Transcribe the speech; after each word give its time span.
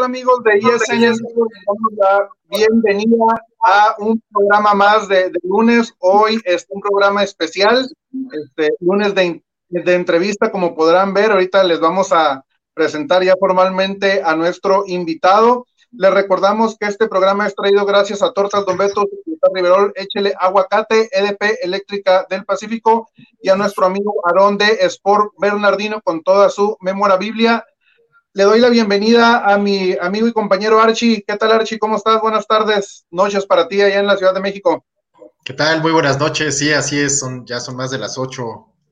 tal 0.00 0.04
amigos 0.04 0.42
de 0.44 0.58
ISN? 0.58 1.00
Les 1.00 1.18
damos 1.18 1.92
la 1.96 2.28
bienvenida 2.48 3.44
a 3.62 3.94
un 3.98 4.22
programa 4.32 4.74
más 4.74 5.08
de, 5.08 5.30
de 5.30 5.38
lunes. 5.42 5.92
Hoy 5.98 6.40
es 6.44 6.66
un 6.70 6.80
programa 6.80 7.22
especial, 7.22 7.86
este, 8.32 8.70
lunes 8.80 9.14
de, 9.14 9.42
de 9.68 9.94
entrevista, 9.94 10.50
como 10.50 10.74
podrán 10.74 11.12
ver. 11.12 11.32
Ahorita 11.32 11.62
les 11.64 11.80
vamos 11.80 12.12
a 12.12 12.44
presentar 12.72 13.22
ya 13.22 13.34
formalmente 13.38 14.22
a 14.24 14.34
nuestro 14.36 14.84
invitado. 14.86 15.66
Les 15.92 16.14
recordamos 16.14 16.76
que 16.78 16.86
este 16.86 17.08
programa 17.08 17.46
es 17.46 17.54
traído 17.54 17.84
gracias 17.84 18.22
a 18.22 18.32
Tortas 18.32 18.64
Don 18.64 18.78
Beto, 18.78 19.04
Riverol, 19.52 19.92
Échele 19.96 20.32
Aguacate, 20.38 21.08
EDP 21.12 21.58
Eléctrica 21.62 22.26
del 22.30 22.44
Pacífico 22.44 23.10
y 23.42 23.48
a 23.48 23.56
nuestro 23.56 23.86
amigo 23.86 24.14
Aarón 24.24 24.56
de 24.56 24.78
Sport 24.82 25.32
Bernardino 25.38 26.00
con 26.02 26.22
toda 26.22 26.48
su 26.48 26.76
memorabilia. 26.80 27.64
Le 28.32 28.44
doy 28.44 28.60
la 28.60 28.68
bienvenida 28.68 29.44
a 29.44 29.58
mi 29.58 29.96
amigo 30.00 30.28
y 30.28 30.32
compañero 30.32 30.80
Archie. 30.80 31.24
¿Qué 31.26 31.36
tal, 31.36 31.50
Archie? 31.50 31.80
¿Cómo 31.80 31.96
estás? 31.96 32.20
Buenas 32.20 32.46
tardes, 32.46 33.04
noches 33.10 33.44
para 33.44 33.66
ti 33.66 33.82
allá 33.82 33.98
en 33.98 34.06
la 34.06 34.16
Ciudad 34.16 34.32
de 34.32 34.40
México. 34.40 34.86
¿Qué 35.44 35.52
tal? 35.52 35.82
Muy 35.82 35.90
buenas 35.90 36.20
noches. 36.20 36.56
Sí, 36.56 36.72
así 36.72 37.00
es. 37.00 37.18
Son, 37.18 37.44
ya 37.44 37.58
son 37.58 37.74
más 37.74 37.90
de 37.90 37.98
las 37.98 38.18
8 38.18 38.44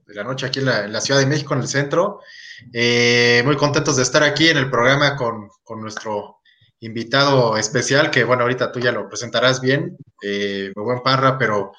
de 0.08 0.14
la 0.14 0.24
noche 0.24 0.46
aquí 0.46 0.58
en 0.58 0.64
la, 0.92 1.00
Ciudad 1.00 1.20
de 1.20 1.26
México, 1.26 1.54
en 1.54 1.60
el 1.60 1.68
centro. 1.68 2.18
Eh, 2.72 3.42
muy 3.44 3.56
contentos 3.56 3.94
de 3.94 4.02
estar 4.02 4.24
aquí 4.24 4.48
en 4.48 4.56
el 4.56 4.68
programa 4.70 5.14
con, 5.14 5.48
nuestro 5.80 6.38
invitado 6.80 7.56
especial, 7.56 8.10
que 8.10 8.24
bueno, 8.24 8.42
ahorita 8.42 8.72
tú 8.72 8.80
ya 8.80 8.90
lo 8.90 9.08
presentarás 9.08 9.60
bien, 9.60 9.96
eh, 10.20 10.72
muy 10.74 10.84
buen 10.84 11.00
parra, 11.00 11.38
pero 11.38 11.70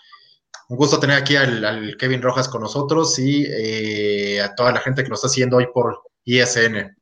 un 0.69 0.77
gusto 0.77 0.97
tener 0.97 1.17
aquí 1.17 1.35
al, 1.35 1.97
Kevin 1.99 2.21
Rojas 2.21 2.47
con 2.47 2.61
nosotros 2.61 3.19
y 3.19 3.45
eh, 3.49 4.41
a 4.41 4.55
toda 4.55 4.71
la 4.71 4.79
gente 4.79 5.03
que 5.03 5.09
nos 5.09 5.19
está 5.19 5.27
siguiendo 5.27 5.57
hoy 5.57 5.67
por 5.73 6.03
ISN. 6.23 6.95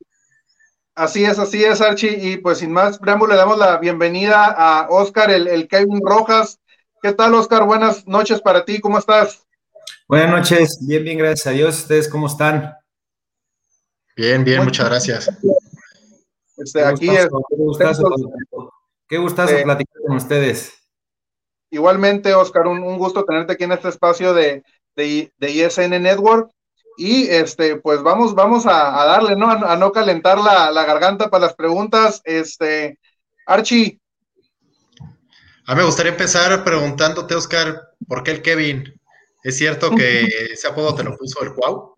Así 0.98 1.24
es, 1.24 1.38
así 1.38 1.62
es, 1.64 1.80
Archie. 1.80 2.18
Y 2.20 2.38
pues 2.38 2.58
sin 2.58 2.72
más 2.72 2.98
preámbulo, 2.98 3.32
le 3.32 3.38
damos 3.38 3.56
la 3.56 3.76
bienvenida 3.76 4.46
a 4.46 4.88
Oscar, 4.90 5.30
el, 5.30 5.46
el, 5.46 5.68
Kevin 5.68 6.00
Rojas. 6.02 6.58
¿Qué 7.00 7.12
tal, 7.12 7.34
Oscar? 7.34 7.64
Buenas 7.66 8.04
noches 8.08 8.40
para 8.40 8.64
ti, 8.64 8.80
¿cómo 8.80 8.98
estás? 8.98 9.46
Buenas 10.08 10.30
noches, 10.30 10.84
bien, 10.88 11.04
bien, 11.04 11.18
gracias 11.18 11.46
a 11.46 11.50
Dios. 11.50 11.78
¿Ustedes 11.78 12.08
cómo 12.08 12.26
están? 12.26 12.74
Bien, 14.16 14.42
bien, 14.42 14.64
muchas 14.64 14.88
gracias. 14.88 15.30
Este, 16.56 16.84
aquí 16.84 17.08
es, 17.10 17.28
qué 17.28 17.56
gustazo, 17.56 18.02
qué 19.06 19.18
gustazo 19.18 19.54
eh, 19.54 19.62
platicar 19.62 20.02
con 20.04 20.16
ustedes. 20.16 20.74
Igualmente, 21.70 22.34
Oscar, 22.34 22.66
un, 22.66 22.82
un, 22.82 22.98
gusto 22.98 23.24
tenerte 23.24 23.52
aquí 23.52 23.62
en 23.62 23.70
este 23.70 23.90
espacio 23.90 24.34
de, 24.34 24.64
de, 24.96 25.32
de 25.38 25.50
ISN 25.52 26.02
Network. 26.02 26.50
Y 27.00 27.28
este, 27.28 27.76
pues 27.76 28.02
vamos, 28.02 28.34
vamos 28.34 28.66
a, 28.66 29.00
a 29.00 29.06
darle, 29.06 29.36
¿no? 29.36 29.48
A, 29.48 29.72
a, 29.72 29.76
no 29.76 29.92
calentar 29.92 30.36
la, 30.38 30.72
la, 30.72 30.84
garganta 30.84 31.30
para 31.30 31.46
las 31.46 31.54
preguntas. 31.54 32.20
Este, 32.24 32.98
Archie. 33.46 34.00
A 35.66 35.74
mí 35.74 35.78
me 35.78 35.84
gustaría 35.84 36.10
empezar 36.10 36.64
preguntándote, 36.64 37.36
Oscar, 37.36 37.90
¿por 38.08 38.24
qué 38.24 38.32
el 38.32 38.42
Kevin? 38.42 39.00
¿Es 39.44 39.56
cierto 39.56 39.94
que 39.94 40.22
ese 40.52 40.66
apodo 40.66 40.96
te 40.96 41.04
lo 41.04 41.16
puso 41.16 41.40
el 41.44 41.54
Cuau? 41.54 41.94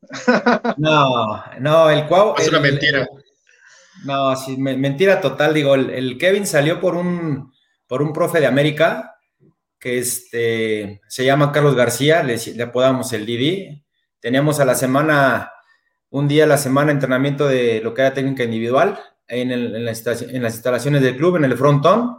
No, 0.78 1.44
no, 1.60 1.90
el 1.90 2.06
Cuau. 2.06 2.34
Es 2.38 2.48
una 2.48 2.60
mentira. 2.60 3.06
No, 4.04 4.34
sí, 4.34 4.56
me, 4.56 4.78
mentira 4.78 5.20
total. 5.20 5.52
Digo, 5.52 5.74
el, 5.74 5.90
el, 5.90 6.16
Kevin 6.16 6.46
salió 6.46 6.80
por 6.80 6.94
un, 6.94 7.52
por 7.86 8.00
un 8.00 8.14
profe 8.14 8.40
de 8.40 8.46
América 8.46 9.14
que 9.78 9.98
este, 9.98 11.02
se 11.06 11.24
llama 11.26 11.52
Carlos 11.52 11.74
García, 11.74 12.22
le, 12.22 12.38
le 12.38 12.62
apodamos 12.62 13.12
el 13.12 13.26
Didi 13.26 13.84
teníamos 14.20 14.60
a 14.60 14.64
la 14.64 14.74
semana, 14.74 15.52
un 16.10 16.28
día 16.28 16.44
a 16.44 16.48
la 16.48 16.58
semana, 16.58 16.92
entrenamiento 16.92 17.48
de 17.48 17.80
lo 17.82 17.94
que 17.94 18.02
era 18.02 18.14
técnica 18.14 18.44
individual 18.44 18.98
en, 19.26 19.50
el, 19.50 19.76
en, 19.76 19.84
las, 19.84 20.06
en, 20.22 20.42
las, 20.42 20.54
instalaciones 20.54 21.02
del 21.02 21.16
club, 21.16 21.36
en 21.36 21.44
el 21.44 21.56
frontón. 21.56 22.18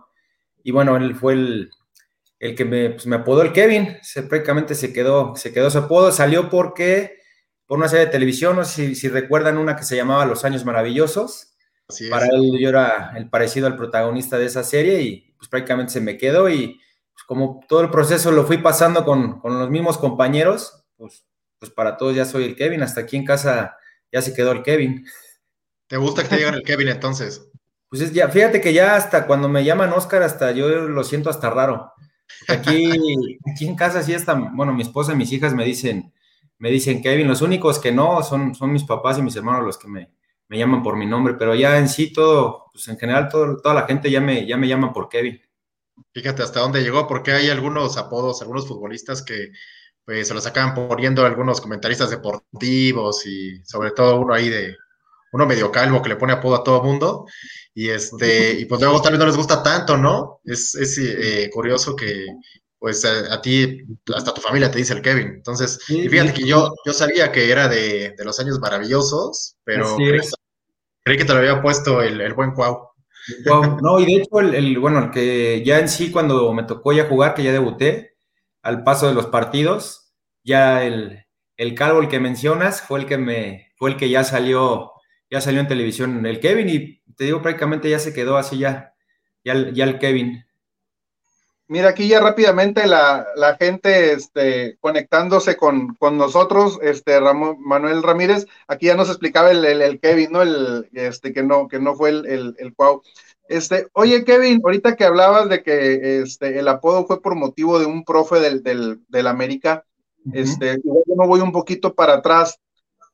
Y 0.63 0.71
bueno, 0.71 0.97
él 0.97 1.15
fue 1.15 1.33
el, 1.33 1.71
el 2.39 2.55
que 2.55 2.65
me, 2.65 2.91
pues 2.91 3.07
me, 3.07 3.17
apodó 3.17 3.41
el 3.41 3.53
Kevin. 3.53 3.97
Se, 4.01 4.23
prácticamente 4.23 4.75
se 4.75 4.93
quedó, 4.93 5.35
se 5.35 5.51
quedó 5.51 5.69
su 5.69 5.79
apodo. 5.79 6.11
Salió 6.11 6.49
porque, 6.49 7.19
por 7.65 7.77
una 7.77 7.87
serie 7.87 8.05
de 8.05 8.11
televisión, 8.11 8.55
no 8.55 8.63
sé 8.63 8.87
si, 8.87 8.95
si 8.95 9.09
recuerdan 9.09 9.57
una 9.57 9.75
que 9.75 9.83
se 9.83 9.95
llamaba 9.95 10.25
Los 10.25 10.45
Años 10.45 10.65
Maravillosos. 10.65 11.55
Para 12.11 12.27
él 12.27 12.55
yo 12.59 12.69
era 12.69 13.13
el 13.17 13.29
parecido 13.29 13.65
al 13.65 13.75
protagonista 13.75 14.37
de 14.37 14.45
esa 14.45 14.63
serie 14.63 15.01
y 15.01 15.33
pues 15.37 15.49
prácticamente 15.49 15.93
se 15.93 16.01
me 16.01 16.17
quedó 16.17 16.47
y 16.47 16.79
pues, 17.13 17.23
como 17.25 17.61
todo 17.67 17.81
el 17.81 17.89
proceso 17.89 18.31
lo 18.31 18.45
fui 18.45 18.59
pasando 18.59 19.03
con, 19.03 19.39
con 19.39 19.57
los 19.57 19.71
mismos 19.71 19.97
compañeros, 19.97 20.85
pues 20.97 21.25
pues 21.59 21.71
para 21.71 21.97
todos 21.97 22.15
ya 22.15 22.25
soy 22.25 22.45
el 22.45 22.55
Kevin, 22.55 22.81
hasta 22.81 23.01
aquí 23.01 23.17
en 23.17 23.25
casa 23.25 23.77
ya 24.11 24.21
se 24.21 24.33
quedó 24.33 24.51
el 24.51 24.63
Kevin. 24.63 25.05
¿Te 25.87 25.97
gusta 25.97 26.23
que 26.23 26.29
te 26.29 26.37
digan 26.37 26.53
el 26.55 26.63
Kevin 26.63 26.87
entonces? 26.87 27.47
Pues 27.89 28.01
es 28.01 28.13
ya, 28.13 28.29
fíjate 28.29 28.61
que 28.61 28.73
ya 28.73 28.95
hasta 28.95 29.25
cuando 29.27 29.49
me 29.49 29.63
llaman 29.63 29.91
Oscar, 29.93 30.23
hasta 30.23 30.51
yo 30.51 30.69
lo 30.69 31.03
siento 31.03 31.29
hasta 31.29 31.49
raro. 31.49 31.91
Aquí, 32.47 32.91
aquí 33.51 33.67
en 33.67 33.75
casa 33.75 34.03
sí 34.03 34.13
está, 34.13 34.33
bueno, 34.33 34.73
mi 34.73 34.83
esposa 34.83 35.13
y 35.13 35.15
mis 35.15 35.31
hijas 35.31 35.53
me 35.53 35.65
dicen, 35.65 36.13
me 36.59 36.69
dicen 36.69 37.01
Kevin, 37.01 37.27
los 37.27 37.41
únicos 37.41 37.79
que 37.79 37.91
no 37.91 38.21
son, 38.23 38.55
son 38.55 38.71
mis 38.71 38.83
papás 38.83 39.17
y 39.17 39.21
mis 39.21 39.35
hermanos 39.35 39.65
los 39.65 39.77
que 39.77 39.87
me, 39.87 40.11
me 40.47 40.57
llaman 40.57 40.83
por 40.83 40.97
mi 40.97 41.05
nombre, 41.05 41.35
pero 41.35 41.55
ya 41.55 41.77
en 41.77 41.89
sí 41.89 42.13
todo, 42.13 42.65
pues 42.71 42.87
en 42.87 42.97
general 42.97 43.29
todo, 43.29 43.57
toda 43.57 43.75
la 43.75 43.87
gente 43.87 44.11
ya 44.11 44.21
me, 44.21 44.45
ya 44.45 44.57
me 44.57 44.67
llama 44.67 44.93
por 44.93 45.09
Kevin. 45.09 45.41
Fíjate 46.13 46.43
hasta 46.43 46.59
dónde 46.59 46.81
llegó, 46.81 47.07
porque 47.07 47.31
hay 47.31 47.49
algunos 47.49 47.97
apodos, 47.97 48.41
algunos 48.41 48.67
futbolistas 48.67 49.21
que 49.21 49.51
pues 50.09 50.27
se 50.27 50.33
los 50.33 50.47
acaban 50.47 50.73
poniendo 50.73 51.23
algunos 51.23 51.61
comentaristas 51.61 52.09
deportivos 52.09 53.27
y 53.27 53.63
sobre 53.63 53.91
todo 53.91 54.19
uno 54.19 54.33
ahí 54.33 54.49
de 54.49 54.75
uno 55.33 55.45
medio 55.45 55.71
calvo 55.71 56.01
que 56.01 56.09
le 56.09 56.15
pone 56.15 56.33
apodo 56.33 56.55
a 56.55 56.63
todo 56.63 56.81
mundo 56.81 57.27
y 57.75 57.89
este 57.89 58.59
y 58.59 58.65
pues 58.65 58.81
luego 58.81 58.99
tal 59.03 59.11
vez 59.11 59.19
no 59.19 59.27
les 59.27 59.37
gusta 59.37 59.61
tanto, 59.61 59.97
¿no? 59.97 60.41
Es, 60.45 60.73
es 60.73 60.97
eh, 60.97 61.51
curioso 61.53 61.95
que 61.95 62.25
pues 62.79 63.05
a, 63.05 63.35
a, 63.35 63.39
ti 63.39 63.83
hasta 64.15 64.33
tu 64.33 64.41
familia 64.41 64.71
te 64.71 64.79
dice 64.79 64.93
el 64.93 65.03
Kevin. 65.03 65.27
Entonces, 65.27 65.79
sí, 65.85 65.99
y 65.99 66.09
fíjate 66.09 66.31
sí. 66.31 66.41
que 66.41 66.47
yo 66.47 66.73
yo 66.83 66.91
sabía 66.91 67.31
que 67.31 67.51
era 67.51 67.67
de, 67.67 68.15
de 68.17 68.25
los 68.25 68.39
años 68.39 68.59
maravillosos, 68.59 69.57
pero 69.63 69.95
creí, 69.95 70.21
creí, 71.03 71.17
que 71.19 71.25
te 71.25 71.33
lo 71.33 71.37
había 71.37 71.61
puesto 71.61 72.01
el, 72.01 72.19
el 72.19 72.33
buen 72.33 72.55
Cuau. 72.55 72.79
Wow. 73.45 73.77
No, 73.79 73.99
y 73.99 74.07
de 74.07 74.23
hecho, 74.23 74.39
el, 74.39 74.55
el, 74.55 74.79
bueno, 74.79 75.03
el 75.03 75.11
que 75.11 75.63
ya 75.63 75.77
en 75.77 75.87
sí, 75.87 76.09
cuando 76.09 76.51
me 76.51 76.63
tocó 76.63 76.93
ya 76.93 77.07
jugar, 77.07 77.35
que 77.35 77.43
ya 77.43 77.51
debuté, 77.51 78.15
al 78.61 78.83
paso 78.83 79.07
de 79.07 79.13
los 79.13 79.27
partidos, 79.27 80.13
ya 80.43 80.83
el, 80.83 81.25
el 81.57 81.75
calvo, 81.75 82.01
el 82.01 82.07
que 82.07 82.19
mencionas, 82.19 82.81
fue 82.81 82.99
el 82.99 83.05
que 83.05 83.17
me, 83.17 83.71
fue 83.77 83.91
el 83.91 83.97
que 83.97 84.09
ya 84.09 84.23
salió, 84.23 84.93
ya 85.29 85.41
salió 85.41 85.59
en 85.59 85.67
televisión, 85.67 86.25
el 86.25 86.39
Kevin, 86.39 86.69
y 86.69 87.01
te 87.15 87.25
digo, 87.25 87.41
prácticamente 87.41 87.89
ya 87.89 87.99
se 87.99 88.13
quedó 88.13 88.37
así 88.37 88.57
ya, 88.57 88.93
ya, 89.43 89.53
el 89.53 89.99
Kevin. 89.99 90.45
Mira, 91.67 91.89
aquí 91.89 92.07
ya 92.07 92.19
rápidamente 92.19 92.87
la, 92.87 93.27
la 93.35 93.55
gente 93.55 94.13
este, 94.13 94.77
conectándose 94.79 95.55
con, 95.55 95.93
con, 95.95 96.17
nosotros, 96.17 96.79
este 96.81 97.19
Ramón, 97.19 97.57
Manuel 97.59 98.01
Ramírez, 98.01 98.47
aquí 98.67 98.87
ya 98.87 98.95
nos 98.95 99.09
explicaba 99.09 99.51
el, 99.51 99.63
el, 99.65 99.99
Kevin, 99.99 100.31
¿no? 100.31 100.41
El, 100.41 100.89
este, 100.93 101.31
que 101.31 101.43
no, 101.43 101.67
que 101.67 101.79
no 101.79 101.93
fue 101.93 102.09
el, 102.09 102.25
el, 102.25 102.55
el 102.57 102.73
Cuau. 102.73 103.03
Este, 103.49 103.87
oye, 103.93 104.23
Kevin, 104.23 104.61
ahorita 104.63 104.95
que 104.95 105.03
hablabas 105.03 105.49
de 105.49 105.63
que 105.63 106.21
este, 106.21 106.59
el 106.59 106.67
apodo 106.67 107.05
fue 107.07 107.19
por 107.19 107.35
motivo 107.35 107.79
de 107.79 107.87
un 107.87 108.05
profe 108.05 108.39
del, 108.39 108.61
del, 108.61 108.99
del 109.09 109.27
América, 109.27 109.83
uh 110.23 110.31
-huh. 110.31 110.39
este, 110.39 110.77
yo 110.83 111.15
me 111.17 111.27
voy 111.27 111.41
un 111.41 111.51
poquito 111.51 111.93
para 111.93 112.13
atrás. 112.13 112.59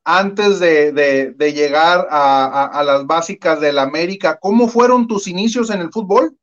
Antes 0.04 0.60
de, 0.60 0.92
de, 0.92 1.32
de 1.32 1.54
llegar 1.54 2.08
a, 2.12 2.46
a, 2.46 2.66
a 2.66 2.84
las 2.84 3.08
básicas 3.08 3.60
del 3.60 3.80
América, 3.80 4.38
¿cómo 4.40 4.68
fueron 4.68 5.08
tus 5.08 5.26
inicios 5.28 5.70
en 5.72 5.80
el 5.82 5.90
fútbol? 5.90 6.38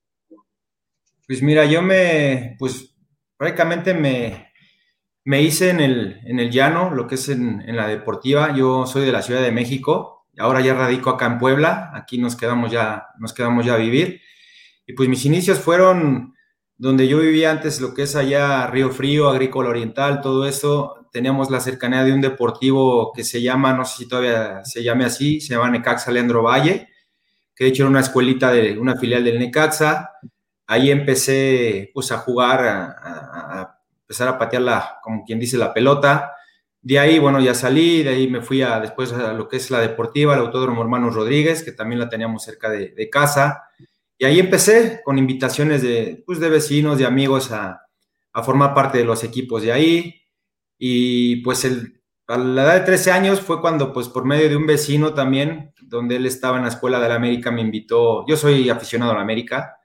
Pues 1.28 1.42
mira, 1.42 1.64
yo 1.66 1.80
me, 1.82 2.56
pues 2.58 2.96
prácticamente 3.36 3.94
me, 3.94 4.48
me 5.24 5.42
hice 5.42 5.70
en 5.70 5.80
el, 5.80 6.20
en 6.26 6.40
el 6.40 6.50
llano, 6.50 6.90
lo 6.90 7.06
que 7.06 7.14
es 7.14 7.28
en, 7.28 7.60
en, 7.68 7.76
la 7.76 7.86
deportiva. 7.86 8.52
Yo 8.56 8.86
soy 8.86 9.04
de 9.04 9.12
la 9.12 9.22
Ciudad 9.22 9.42
de 9.42 9.52
México, 9.52 10.21
ahora 10.38 10.60
ya 10.60 10.74
radico 10.74 11.10
acá 11.10 11.26
en 11.26 11.38
Puebla, 11.38 11.90
aquí 11.94 12.18
nos 12.18 12.36
quedamos 12.36 12.70
ya, 12.70 13.08
nos 13.18 13.32
quedamos 13.32 13.66
ya 13.66 13.74
a 13.74 13.78
vivir. 13.78 14.20
Y 14.86 14.94
pues 14.94 15.08
mis 15.08 15.24
inicios 15.24 15.58
fueron 15.58 16.34
donde 16.76 17.06
yo 17.08 17.18
vivía 17.18 17.50
antes, 17.50 17.80
lo 17.80 17.94
que 17.94 18.02
es 18.02 18.16
allá 18.16 18.66
Río 18.66 18.90
Frío, 18.90 19.28
Agrícola 19.28 19.70
Oriental, 19.70 20.20
todo 20.20 20.46
eso. 20.46 21.08
Teníamos 21.12 21.50
la 21.50 21.60
cercanía 21.60 22.04
de 22.04 22.12
un 22.12 22.20
deportivo 22.20 23.12
que 23.12 23.24
se 23.24 23.42
llama, 23.42 23.72
no 23.74 23.84
sé 23.84 23.98
si 23.98 24.08
todavía 24.08 24.64
se 24.64 24.82
llame 24.82 25.04
así, 25.04 25.40
se 25.40 25.54
llama 25.54 25.70
Necaxa 25.70 26.10
Leandro 26.10 26.42
Valle, 26.42 26.88
que 27.54 27.64
de 27.64 27.70
hecho 27.70 27.82
era 27.84 27.90
una 27.90 28.00
escuelita 28.00 28.50
de 28.50 28.78
una 28.78 28.96
filial 28.96 29.24
del 29.24 29.38
Necaxa 29.38 30.10
ahí 30.72 30.90
empecé 30.90 31.90
pues 31.92 32.10
a 32.12 32.18
jugar, 32.18 32.64
a, 32.64 33.78
empezar 34.00 34.28
a 34.28 34.38
patear 34.38 34.62
la, 34.62 34.98
como 35.02 35.24
quien 35.24 35.38
dice, 35.38 35.58
la 35.58 35.72
pelota. 35.74 36.34
De 36.82 36.98
ahí, 36.98 37.18
bueno, 37.18 37.40
ya 37.40 37.54
salí, 37.54 38.02
de 38.02 38.10
ahí 38.10 38.28
me 38.28 38.42
fui 38.42 38.60
a 38.60 38.80
después 38.80 39.12
a 39.12 39.32
lo 39.32 39.48
que 39.48 39.56
es 39.56 39.70
la 39.70 39.80
deportiva, 39.80 40.34
el 40.34 40.40
Autódromo 40.40 40.82
Hermanos 40.82 41.14
Rodríguez, 41.14 41.62
que 41.62 41.72
también 41.72 42.00
la 42.00 42.08
teníamos 42.08 42.42
cerca 42.42 42.68
de, 42.68 43.08
casa. 43.10 43.62
Y 44.18 44.24
ahí 44.24 44.40
empecé 44.40 45.00
con 45.04 45.16
invitaciones 45.18 45.82
de, 45.82 46.22
pues, 46.26 46.40
de 46.40 46.50
vecinos, 46.50 46.98
de 46.98 47.06
amigos 47.06 47.52
a, 47.52 47.82
a, 48.32 48.42
formar 48.42 48.74
parte 48.74 48.98
de 48.98 49.04
los 49.04 49.22
equipos 49.24 49.62
de 49.62 49.72
ahí. 49.72 50.22
Y 50.76 51.36
pues 51.36 51.64
el, 51.64 52.02
a 52.26 52.38
la 52.38 52.62
edad 52.64 52.74
de 52.74 52.86
13 52.86 53.12
años 53.12 53.40
fue 53.40 53.60
cuando, 53.60 53.92
pues 53.92 54.08
por 54.08 54.24
medio 54.24 54.48
de 54.48 54.56
un 54.56 54.66
vecino 54.66 55.14
también, 55.14 55.72
donde 55.82 56.16
él 56.16 56.26
estaba 56.26 56.56
en 56.56 56.64
la 56.64 56.70
escuela 56.70 56.98
de 56.98 57.08
la 57.08 57.16
América, 57.16 57.50
me 57.50 57.60
invitó, 57.60 58.26
yo 58.26 58.36
soy 58.36 58.70
aficionado 58.70 59.12
a 59.12 59.16
la 59.16 59.22
América, 59.22 59.76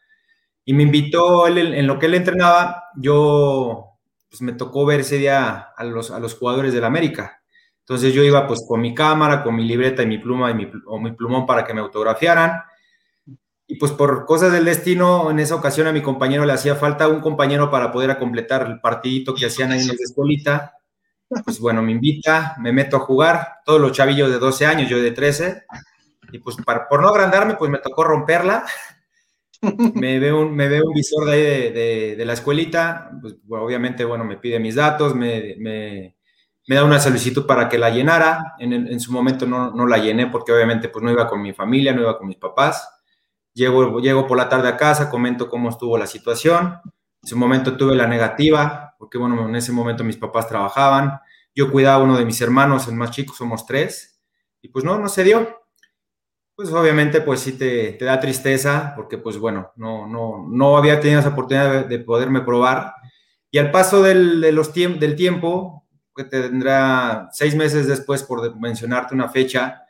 y 0.64 0.74
me 0.74 0.84
invitó, 0.84 1.48
él, 1.48 1.58
en 1.58 1.88
lo 1.88 1.98
que 2.00 2.08
él 2.08 2.16
entrenaba, 2.16 2.86
yo, 2.96 3.87
pues 4.38 4.52
me 4.52 4.54
tocó 4.56 4.86
ver 4.86 5.00
ese 5.00 5.18
día 5.18 5.74
a 5.76 5.84
los, 5.84 6.12
a 6.12 6.20
los 6.20 6.36
jugadores 6.36 6.72
del 6.72 6.84
América. 6.84 7.42
Entonces 7.80 8.14
yo 8.14 8.22
iba 8.22 8.46
pues 8.46 8.64
con 8.68 8.80
mi 8.82 8.94
cámara, 8.94 9.42
con 9.42 9.56
mi 9.56 9.66
libreta 9.66 10.04
y 10.04 10.06
mi 10.06 10.20
pluma 10.20 10.52
y 10.52 10.54
mi, 10.54 10.72
o 10.86 11.00
mi 11.00 11.12
plumón 11.12 11.48
para 11.48 11.66
que 11.66 11.74
me 11.74 11.82
autografiaran. 11.82 12.62
Y 13.66 13.78
pues 13.78 13.92
por 13.94 14.26
cosas 14.26 14.52
del 14.52 14.66
destino, 14.66 15.32
en 15.32 15.40
esa 15.40 15.56
ocasión 15.56 15.88
a 15.88 15.92
mi 15.92 16.04
compañero 16.04 16.46
le 16.46 16.54
hacía 16.54 16.76
falta 16.76 17.08
un 17.08 17.20
compañero 17.20 17.72
para 17.72 17.92
poder 17.92 18.16
completar 18.20 18.68
el 18.68 18.80
partidito 18.80 19.34
que 19.34 19.48
hacían 19.48 19.72
ahí 19.72 19.82
en 19.82 19.88
la 19.88 19.94
escuelita. 19.94 20.74
Pues 21.44 21.60
bueno, 21.60 21.82
me 21.82 21.94
invita, 21.94 22.58
me 22.60 22.72
meto 22.72 22.98
a 22.98 23.00
jugar, 23.00 23.62
todos 23.66 23.82
los 23.82 23.92
chavillos 23.92 24.30
de 24.30 24.38
12 24.38 24.68
años, 24.68 24.88
yo 24.88 25.02
de 25.02 25.12
13. 25.12 25.64
Y 26.32 26.38
pues 26.38 26.58
por 26.58 27.02
no 27.02 27.08
agrandarme, 27.08 27.56
pues 27.56 27.72
me 27.72 27.80
tocó 27.80 28.04
romperla 28.04 28.66
me 29.62 30.20
veo 30.20 30.42
un, 30.42 30.56
me 30.56 30.68
veo 30.68 30.84
un 30.86 30.94
visor 30.94 31.26
de 31.26 32.16
de, 32.18 32.26
la 32.26 32.34
escuelita, 32.34 33.12
pues, 33.22 33.36
obviamente, 33.50 34.06
bueno, 34.06 34.24
me 34.24 34.38
pide 34.38 34.60
mis 34.60 34.76
datos, 34.76 35.16
me, 35.16 35.56
me, 35.58 36.16
me, 36.68 36.76
da 36.76 36.84
una 36.84 37.00
solicitud 37.00 37.46
para 37.46 37.70
que 37.70 37.78
la 37.78 37.90
llenara, 37.90 38.56
en, 38.60 38.74
en 38.74 39.00
su 39.00 39.12
momento 39.12 39.46
no, 39.46 39.72
no, 39.72 39.88
la 39.88 39.98
llené 39.98 40.28
porque 40.28 40.52
obviamente 40.52 40.90
pues 40.90 41.04
no 41.04 41.12
iba 41.12 41.28
con 41.28 41.42
mi 41.42 41.54
familia, 41.54 41.94
no 41.94 42.02
iba 42.02 42.18
con 42.18 42.28
mis 42.28 42.38
papás, 42.38 42.90
llego, 43.54 44.00
llego 44.00 44.28
por 44.28 44.38
la 44.38 44.50
tarde 44.50 44.70
a 44.70 44.78
casa, 44.78 45.10
comento 45.10 45.50
cómo 45.50 45.70
estuvo 45.70 45.98
la 45.98 46.08
situación, 46.08 46.80
en 47.22 47.28
su 47.28 47.38
momento 47.38 47.76
tuve 47.76 47.96
la 47.96 48.08
negativa, 48.08 48.96
porque 49.00 49.18
bueno, 49.18 49.48
en 49.50 49.56
ese 49.56 49.72
momento 49.72 50.04
mis 50.04 50.18
papás 50.18 50.48
trabajaban, 50.48 51.20
yo 51.56 51.72
cuidaba 51.72 52.02
a 52.02 52.04
uno 52.04 52.18
de 52.18 52.26
mis 52.26 52.40
hermanos, 52.42 52.88
el 52.88 52.96
más 52.96 53.12
chico, 53.12 53.34
somos 53.34 53.66
tres, 53.66 54.22
y 54.62 54.70
pues 54.70 54.86
no, 54.86 55.00
no 55.00 55.10
se 55.10 55.24
dio, 55.24 55.67
pues 56.58 56.74
obviamente 56.74 57.22
pues 57.22 57.42
sí 57.42 57.52
te, 57.52 57.96
da 58.02 58.20
tristeza 58.20 58.94
porque 58.96 59.20
pues 59.20 59.38
bueno, 59.38 59.74
no, 59.76 60.08
no, 60.08 60.48
no 60.50 60.76
había 60.76 61.00
tenido 61.00 61.20
esa 61.20 61.30
oportunidad 61.30 61.72
de, 61.72 61.98
de 61.98 62.04
poderme 62.04 62.42
probar. 62.42 62.96
Y 63.52 63.60
al 63.60 63.70
paso 63.70 64.02
del, 64.02 64.42
de 64.42 64.52
los 64.52 64.74
del 64.74 65.16
tiempo, 65.16 65.86
que 66.16 66.24
tendrá 66.24 67.30
seis 67.32 67.56
meses 67.56 67.86
después 67.88 68.24
por 68.24 68.60
mencionarte 68.60 69.14
una 69.14 69.30
fecha, 69.30 69.84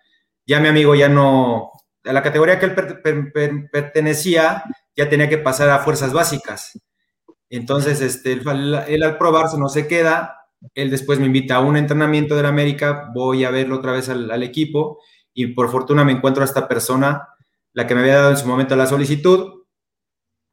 ya 0.46 0.60
mi 0.60 0.68
amigo 0.68 0.94
ya 0.94 1.08
no, 1.08 1.72
a 2.04 2.12
la 2.12 2.22
categoría 2.22 2.60
que 2.60 2.66
él 2.66 2.76
per, 2.76 3.02
per, 3.02 3.32
per, 3.32 3.70
pertenecía 3.72 4.62
ya 4.94 5.08
tenía 5.08 5.30
que 5.30 5.38
pasar 5.38 5.70
a 5.70 5.80
fuerzas 5.80 6.12
básicas. 6.12 6.78
Entonces, 7.50 8.02
este, 8.02 8.34
él, 8.34 9.04
al 9.04 9.18
probarse 9.18 9.58
no 9.58 9.70
se 9.70 9.88
queda, 9.88 10.50
él 10.76 10.90
después 10.90 11.18
me 11.18 11.28
invita 11.28 11.56
a 11.56 11.60
un 11.62 11.78
entrenamiento 11.78 12.36
de 12.36 12.44
la 12.44 12.50
América, 12.50 13.10
voy 13.14 13.46
a 13.46 13.52
verlo 13.52 13.78
otra 13.78 13.94
vez 13.94 14.10
al 14.10 14.44
equipo 14.44 15.00
y 15.38 15.46
por 15.54 15.70
fortuna 15.70 16.04
me 16.04 16.14
encuentro 16.14 16.42
a 16.42 16.46
esta 16.46 16.68
persona, 16.68 17.30
la 17.72 17.86
que 17.86 17.94
me 17.94 18.02
había 18.02 18.16
dado 18.16 18.32
en 18.32 18.38
su 18.38 18.48
momento 18.48 18.76
la 18.76 18.88
solicitud. 18.88 19.66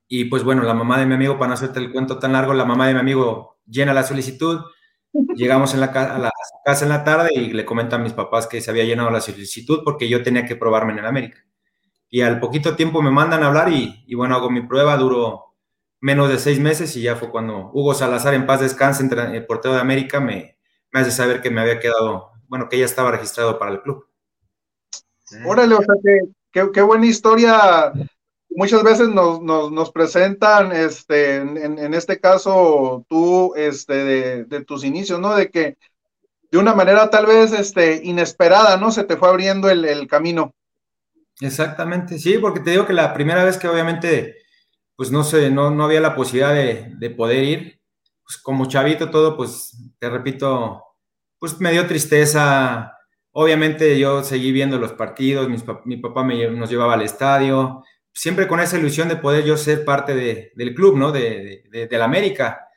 Y 0.09 0.27
pues 0.27 0.45
bueno, 0.45 0.63
la 0.63 0.75
mamá 0.75 0.99
de 0.99 1.07
mi 1.07 1.15
amigo, 1.15 1.39
para 1.39 1.49
no 1.49 1.55
hacerte 1.55 1.79
el 1.81 1.91
cuento 1.91 2.19
tan 2.19 2.33
largo, 2.33 2.53
la 2.53 2.67
mamá 2.67 2.87
de 2.87 2.93
mi 2.93 3.01
amigo 3.01 3.59
llena 3.67 3.95
la 3.95 4.03
solicitud. 4.03 4.61
Llegamos 5.37 5.73
en 5.73 5.81
la 5.81 5.87
a 5.87 6.19
la 6.19 6.31
casa 6.67 6.85
en 6.85 6.91
la 6.91 7.03
tarde 7.03 7.31
y 7.35 7.53
le 7.55 7.65
comentan 7.65 8.03
a 8.03 8.05
mis 8.05 8.13
papás 8.13 8.47
que 8.47 8.61
se 8.61 8.71
había 8.71 8.85
llenado 8.85 9.11
la 9.11 9.23
solicitud 9.23 9.81
porque 9.85 10.07
yo 10.07 10.23
tenía 10.23 10.45
que 10.45 10.55
probarme 10.57 10.93
en 10.93 10.99
el 10.99 11.07
América. 11.07 11.39
Y 12.11 12.21
al 12.21 12.41
poquito 12.41 12.77
tiempo 12.77 13.03
me 13.03 13.11
mandan 13.11 13.43
a 13.43 13.47
hablar 13.49 13.71
y, 13.73 14.05
y 14.07 14.15
bueno, 14.15 14.37
hago 14.37 14.51
mi 14.51 14.63
prueba, 14.63 14.99
duró 14.99 15.57
menos 16.01 16.29
de 16.29 16.39
seis 16.39 16.61
meses 16.61 16.95
y 16.97 17.03
ya 17.03 17.17
fue 17.17 17.31
cuando 17.31 17.71
Hugo 17.73 17.95
Salazar, 17.95 18.35
en 18.35 18.47
paz 18.47 18.61
descanse, 18.61 19.09
el 19.35 19.47
portero 19.47 19.75
de 19.75 19.81
América, 19.81 20.21
me, 20.21 20.59
me 20.93 21.01
hace 21.01 21.11
saber 21.11 21.41
que 21.41 21.51
me 21.51 21.63
había 21.63 21.81
quedado, 21.81 22.33
bueno, 22.49 22.69
que 22.69 22.79
ya 22.79 22.85
estaba 22.85 23.11
registrado 23.11 23.59
para 23.59 23.73
el 23.73 23.81
club. 23.83 24.07
Órale, 25.44 25.75
o 25.75 25.82
sea, 25.82 25.94
que, 26.03 26.21
que, 26.53 26.73
qué 26.73 26.82
buena 26.82 27.06
historia. 27.06 27.93
Muchas 28.50 28.82
veces 28.82 29.09
nos, 29.09 29.43
nos, 29.43 29.73
nos 29.73 29.91
presentan, 29.91 30.73
este, 30.73 31.37
en, 31.37 31.79
en, 31.79 31.94
este 31.94 32.21
caso, 32.21 33.05
tú, 33.09 33.53
este, 33.56 33.94
de, 33.94 34.44
de, 34.44 34.65
tus 34.65 34.85
inicios, 34.85 35.19
¿no? 35.19 35.35
De 35.35 35.50
que 35.50 35.76
de 36.50 36.59
una 36.59 36.75
manera 36.75 37.11
tal 37.11 37.26
vez, 37.26 37.53
este, 37.53 38.00
inesperada, 38.05 38.76
¿no? 38.76 38.93
Se 38.93 39.03
te 39.03 39.17
fue 39.17 39.29
abriendo 39.29 39.69
el, 39.69 39.85
el 39.85 40.06
camino. 40.06 40.53
Exactamente, 41.41 42.19
sí, 42.19 42.38
porque 42.38 42.61
te 42.61 42.71
digo 42.71 42.87
que 42.87 42.93
la 42.93 43.12
primera 43.12 43.43
vez 43.43 43.59
que 43.59 43.67
obviamente, 43.67 44.37
pues 44.95 45.11
no 45.11 45.25
sé, 45.25 45.50
no, 45.50 45.71
no 45.71 45.85
había 45.85 46.00
la 46.00 46.14
posibilidad 46.14 46.54
de, 46.54 46.93
de 46.97 47.11
poder 47.11 47.43
ir, 47.43 47.81
pues 48.25 48.38
como 48.38 48.66
chavito 48.66 49.11
todo, 49.11 49.37
pues 49.37 49.76
te 49.99 50.09
repito, 50.09 50.81
pues 51.40 51.59
me 51.61 51.73
dio 51.73 51.88
tristeza, 51.88 52.97
Obviamente 53.37 53.99
yo 53.99 54.23
seguí 54.23 54.53
viendo 54.53 54.79
los 54.79 54.93
partidos, 54.93 55.49
mi 55.85 55.97
papá 55.97 56.23
me, 56.23 56.49
nos 56.53 56.71
llevaba 56.71 56.95
al 56.95 57.03
estadio, 57.03 57.83
siempre 58.12 58.47
con 58.47 58.61
esa 58.61 58.79
ilusión 58.79 59.09
de 59.09 59.17
poder 59.17 59.45
yo 59.45 59.57
ser 59.57 59.85
parte 59.85 60.14
de, 60.14 60.53
del 60.55 60.73
club, 60.73 60.97
¿no? 60.97 61.11
De, 61.11 61.64
de, 61.69 61.88
de, 61.88 61.99
la 61.99 62.05
América. 62.05 62.69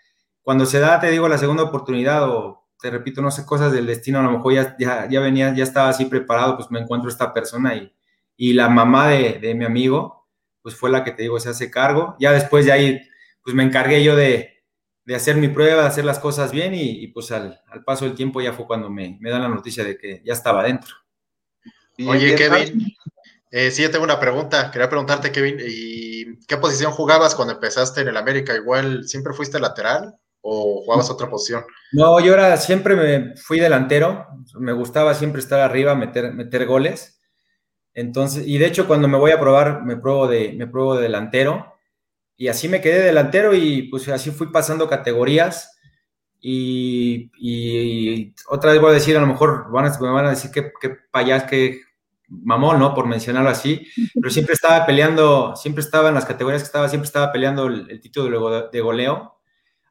Cuando 0.42 0.66
se 0.66 0.80
da, 0.80 1.00
te 1.00 1.12
digo, 1.12 1.30
la 1.30 1.38
segunda 1.38 1.62
oportunidad 1.62 2.28
o 2.28 2.68
te 2.82 2.90
repito, 2.90 3.22
no 3.22 3.30
sé, 3.30 3.46
cosas 3.46 3.72
del 3.72 3.86
destino, 3.86 4.18
a 4.20 4.24
lo 4.24 4.32
mejor 4.32 4.52
ya, 4.52 4.76
ya, 4.80 5.08
ya 5.08 5.20
venía, 5.20 5.54
ya 5.54 5.64
estaba 5.64 5.90
así 5.90 6.06
preparado, 6.06 6.58
pues 6.58 6.72
me 6.72 6.80
encuentro 6.80 7.08
esta 7.08 7.36
persona 7.36 7.76
y, 7.76 7.94
y 8.36 8.54
la 8.54 8.68
mamá 8.68 9.10
de, 9.10 9.38
de 9.40 9.54
mi 9.54 9.64
amigo, 9.64 10.28
pues 10.64 10.74
fue 10.76 10.90
la 10.90 11.04
que 11.04 11.12
te 11.12 11.22
digo, 11.22 11.40
se 11.40 11.50
hace 11.50 11.70
cargo. 11.70 12.16
Ya 12.20 12.32
después 12.32 12.66
de 12.66 12.72
ahí, 12.72 13.02
pues 13.44 13.56
me 13.56 13.62
encargué 13.62 14.04
yo 14.04 14.16
de, 14.16 14.57
de 15.08 15.16
hacer 15.16 15.38
mi 15.38 15.48
prueba, 15.48 15.84
de 15.84 15.88
hacer 15.88 16.04
las 16.04 16.20
cosas 16.20 16.52
bien 16.52 16.76
y, 16.76 17.02
y 17.02 17.08
pues 17.08 17.32
al, 17.32 17.62
al, 17.70 17.82
paso 17.86 18.04
del 18.04 18.14
tiempo 18.14 18.42
ya 18.42 18.52
fue 18.52 18.68
cuando 18.68 18.90
me, 18.90 19.18
me, 19.22 19.30
dan 19.30 19.42
la 19.42 19.48
noticia 19.48 19.86
de 19.86 19.98
que 19.98 20.22
ya 20.26 20.34
estaba 20.34 20.64
dentro. 20.64 20.96
Oye, 22.06 22.36
Kevin, 22.36 22.86
eh, 23.50 23.72
sí, 23.72 23.84
yo 23.84 23.90
tengo 23.90 24.04
una 24.04 24.20
pregunta. 24.20 24.70
Quería 24.70 24.90
preguntarte, 24.90 25.32
Kevin, 25.32 25.60
¿y 25.66 26.46
qué 26.46 26.58
posición 26.58 26.92
jugabas 26.92 27.36
cuando 27.36 27.54
empezaste 27.54 28.02
en 28.02 28.10
el 28.10 28.18
América? 28.18 28.54
¿Igual 28.54 29.08
siempre 29.08 29.32
fuiste 29.32 29.62
lateral 29.62 30.14
o 30.42 30.84
jugabas 30.84 31.10
otra 31.10 31.30
posición? 31.30 31.64
No, 31.94 32.20
yo 32.20 32.34
era, 32.34 32.58
siempre 32.58 32.98
me 32.98 33.38
fui 33.38 33.62
delantero. 33.62 34.28
Me 34.60 34.74
gustaba 34.74 35.14
siempre 35.14 35.40
estar 35.40 35.62
arriba, 35.62 35.96
meter, 35.96 36.34
meter 36.34 36.66
goles. 36.66 37.22
Entonces, 37.94 38.46
y 38.46 38.58
de 38.58 38.66
hecho, 38.66 38.88
cuando 38.88 39.08
me 39.08 39.18
voy 39.18 39.32
a 39.32 39.40
probar, 39.40 39.86
me 39.86 39.96
pruebo 39.96 40.28
de, 40.28 40.52
me 40.52 40.68
pruebo 40.68 40.98
de 40.98 41.04
delantero 41.04 41.77
y 42.38 42.48
así 42.48 42.70
me 42.70 42.82
quedé 42.82 43.04
delantero 43.04 43.54
y 43.56 43.84
pues 43.84 44.08
así 44.10 44.32
fui 44.32 44.48
pasando 44.52 44.88
categorías. 44.88 45.74
Y, 46.40 47.32
y, 47.40 48.36
otra 48.48 48.72
vez 48.72 48.80
voy 48.80 48.92
a 48.92 48.94
decir, 48.94 49.18
a 49.18 49.22
lo 49.22 49.28
mejor 49.28 49.72
van 49.72 49.86
a, 49.86 50.00
me 50.00 50.10
van 50.10 50.28
a 50.28 50.30
decir 50.30 50.52
que, 50.52 50.72
que 50.80 50.90
payas, 51.12 51.46
que 51.46 51.82
mamón, 52.28 52.80
¿no? 52.80 52.94
Por 52.94 53.08
mencionarlo 53.08 53.50
así, 53.50 53.88
pero 54.14 54.30
siempre 54.30 54.54
estaba 54.54 54.86
peleando, 54.86 55.56
siempre 55.56 55.84
estaba 55.84 56.10
en 56.10 56.16
las 56.16 56.26
categorías 56.26 56.62
que 56.62 56.68
estaba, 56.68 56.90
siempre 56.90 57.08
estaba 57.08 57.32
peleando 57.32 57.68
el, 57.68 58.00
título 58.02 58.70
de, 58.70 58.82
goleo, 58.82 59.40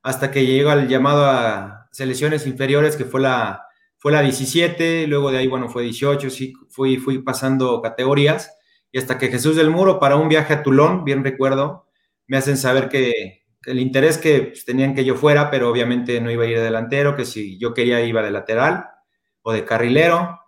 hasta 0.03 0.31
que 0.31 0.47
llegó 0.47 0.71
al 0.71 0.89
llamado 0.89 1.25
a 1.25 1.89
selecciones 1.93 2.47
inferiores, 2.47 2.97
que 2.97 3.05
fue 3.05 3.21
la, 3.21 3.67
fue 3.97 4.13
la 4.13 4.23
17, 4.23 5.07
luego 5.07 5.31
de 5.31 5.39
ahí, 5.39 5.47
bueno, 5.47 5.69
fue 5.69 5.83
18, 5.83 6.31
sí, 6.31 6.53
fui, 6.69 6.99
fui 6.99 7.19
pasando 7.23 7.81
categorías, 7.81 8.57
y 8.93 8.99
hasta 8.99 9.19
que 9.19 9.29
Jesús 9.29 9.57
del 9.57 9.71
Muro, 9.71 9.99
para 9.99 10.17
un 10.17 10.29
viaje 10.29 10.55
a 10.55 10.63
Tulón, 10.63 11.05
bien 11.05 11.25
recuerdo, 11.25 11.86
me 12.27 12.37
hacen 12.37 12.57
saber 12.57 12.89
que, 12.89 13.47
el 13.67 13.81
interés 13.81 14.17
que 14.17 14.43
pues, 14.43 14.65
tenían 14.65 14.95
que 14.95 15.05
yo 15.05 15.17
fuera, 15.17 15.51
pero 15.51 15.69
obviamente 15.69 16.21
no 16.21 16.31
iba 16.31 16.45
a 16.45 16.47
ir 16.47 16.57
de 16.57 16.65
delantero, 16.65 17.17
que 17.17 17.25
si 17.25 17.59
yo 17.59 17.75
quería 17.75 18.01
iba 18.05 18.23
de 18.23 18.31
lateral 18.31 18.87
o 19.43 19.53
de 19.53 19.65
carrilero. 19.65 20.41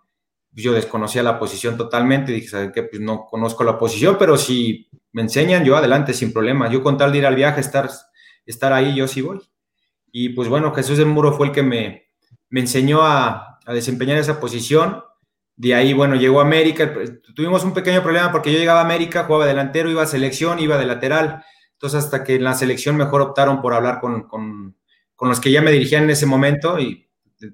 Pues, 0.51 0.63
yo 0.63 0.73
desconocía 0.73 1.21
la 1.21 1.37
posición 1.37 1.77
totalmente, 1.77 2.31
dije, 2.31 2.47
¿sabes 2.47 2.71
qué? 2.73 2.83
Pues 2.83 3.01
no 3.01 3.25
conozco 3.25 3.63
la 3.63 3.77
posición, 3.77 4.15
pero 4.17 4.37
si 4.37 4.89
me 5.11 5.21
enseñan, 5.21 5.63
yo 5.63 5.75
adelante, 5.75 6.13
sin 6.13 6.33
problema. 6.33 6.69
Yo 6.69 6.81
con 6.81 6.97
tal 6.97 7.11
de 7.11 7.19
ir 7.19 7.25
al 7.25 7.35
viaje, 7.35 7.61
estar, 7.61 7.89
estar 8.45 8.73
ahí, 8.73 8.95
yo 8.95 9.07
sí 9.07 9.21
voy. 9.21 9.41
Y 10.11 10.29
pues 10.29 10.47
bueno, 10.47 10.73
Jesús 10.73 10.97
del 10.97 11.07
Muro 11.07 11.33
fue 11.33 11.47
el 11.47 11.53
que 11.53 11.61
me, 11.61 12.09
me 12.49 12.61
enseñó 12.61 13.01
a, 13.03 13.59
a 13.65 13.73
desempeñar 13.73 14.17
esa 14.17 14.39
posición. 14.39 15.03
De 15.55 15.75
ahí, 15.75 15.93
bueno, 15.93 16.15
llegó 16.15 16.39
a 16.39 16.43
América. 16.43 16.91
Tuvimos 17.35 17.63
un 17.65 17.73
pequeño 17.73 18.01
problema 18.01 18.31
porque 18.31 18.51
yo 18.51 18.57
llegaba 18.57 18.79
a 18.79 18.85
América, 18.85 19.25
jugaba 19.25 19.45
delantero, 19.45 19.91
iba 19.91 20.03
a 20.03 20.07
selección, 20.07 20.59
iba 20.59 20.77
de 20.77 20.85
lateral 20.85 21.43
entonces, 21.79 22.03
hasta 22.03 22.25
que 22.25 22.35
en 22.35 22.43
la 22.43 22.55
selección 22.55 22.97
mejor 22.97 23.21
optaron 23.21 23.61
por 23.61 23.73
hablar 23.73 24.01
con, 24.01 24.23
con, 24.23 24.75
con, 25.15 25.29
los 25.29 25.39
que 25.39 25.49
ya 25.49 25.61
me 25.61 25.71
dirigían 25.71 26.03
en 26.03 26.09
ese 26.09 26.25
momento 26.25 26.77
y 26.77 27.09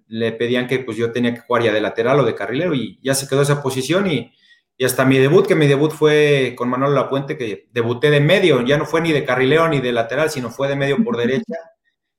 le 0.07 0.31
pedían 0.31 0.65
que 0.65 0.79
pues 0.79 0.97
yo 0.97 1.11
tenía 1.11 1.35
que 1.35 1.41
jugar 1.41 1.61
ya 1.61 1.71
de 1.71 1.79
lateral 1.79 2.19
o 2.19 2.23
de 2.23 2.33
carrilero 2.33 2.73
y 2.73 2.99
ya 3.03 3.13
se 3.13 3.27
quedó 3.27 3.43
esa 3.43 3.61
posición 3.61 4.07
y, 4.07 4.33
y 4.77 4.83
hasta 4.83 5.05
mi 5.05 5.19
debut, 5.19 5.45
que 5.45 5.53
mi 5.53 5.67
debut 5.67 5.91
fue 5.91 6.55
con 6.57 6.69
Manuel 6.69 6.95
Lapuente, 6.95 7.37
que 7.37 7.69
debuté 7.71 8.09
de 8.09 8.19
medio, 8.19 8.63
ya 8.63 8.79
no 8.79 8.87
fue 8.87 8.99
ni 9.01 9.11
de 9.11 9.23
carrilero 9.23 9.67
ni 9.67 9.79
de 9.79 9.91
lateral, 9.91 10.31
sino 10.31 10.49
fue 10.49 10.69
de 10.69 10.75
medio 10.75 11.03
por 11.03 11.17
derecha 11.17 11.53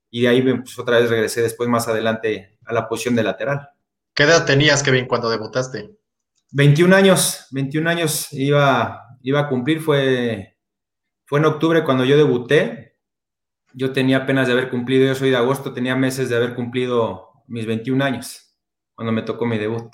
y 0.09 0.21
de 0.21 0.29
ahí 0.29 0.43
pues, 0.43 0.79
otra 0.79 1.01
vez 1.01 1.11
regresé 1.11 1.43
después 1.43 1.69
más 1.69 1.89
adelante 1.89 2.57
a 2.65 2.73
la 2.73 2.89
posición 2.89 3.17
de 3.17 3.25
lateral. 3.25 3.69
¿Qué 4.15 4.23
edad 4.23 4.47
tenías, 4.47 4.85
Kevin, 4.85 5.07
cuando 5.07 5.29
debutaste? 5.29 5.91
21 6.53 6.95
años, 6.95 7.49
21 7.51 7.91
años 7.91 8.29
iba, 8.31 9.09
iba 9.23 9.41
a 9.41 9.49
cumplir, 9.49 9.81
fue 9.81 10.56
fue 11.27 11.41
en 11.41 11.45
octubre 11.45 11.85
cuando 11.85 12.05
yo 12.05 12.17
debuté. 12.17 12.97
Yo 13.75 13.93
tenía 13.93 14.19
apenas 14.19 14.47
de 14.47 14.55
haber 14.55 14.71
cumplido, 14.71 15.05
yo 15.05 15.15
soy 15.15 15.31
de 15.31 15.37
agosto, 15.37 15.75
tenía 15.75 15.95
meses 15.95 16.31
de 16.31 16.37
haber 16.37 16.55
cumplido 16.55 17.43
mis 17.47 17.67
21 17.67 18.03
años 18.03 18.57
cuando 18.95 19.13
me 19.13 19.23
tocó 19.23 19.45
mi 19.45 19.59
debut. 19.59 19.93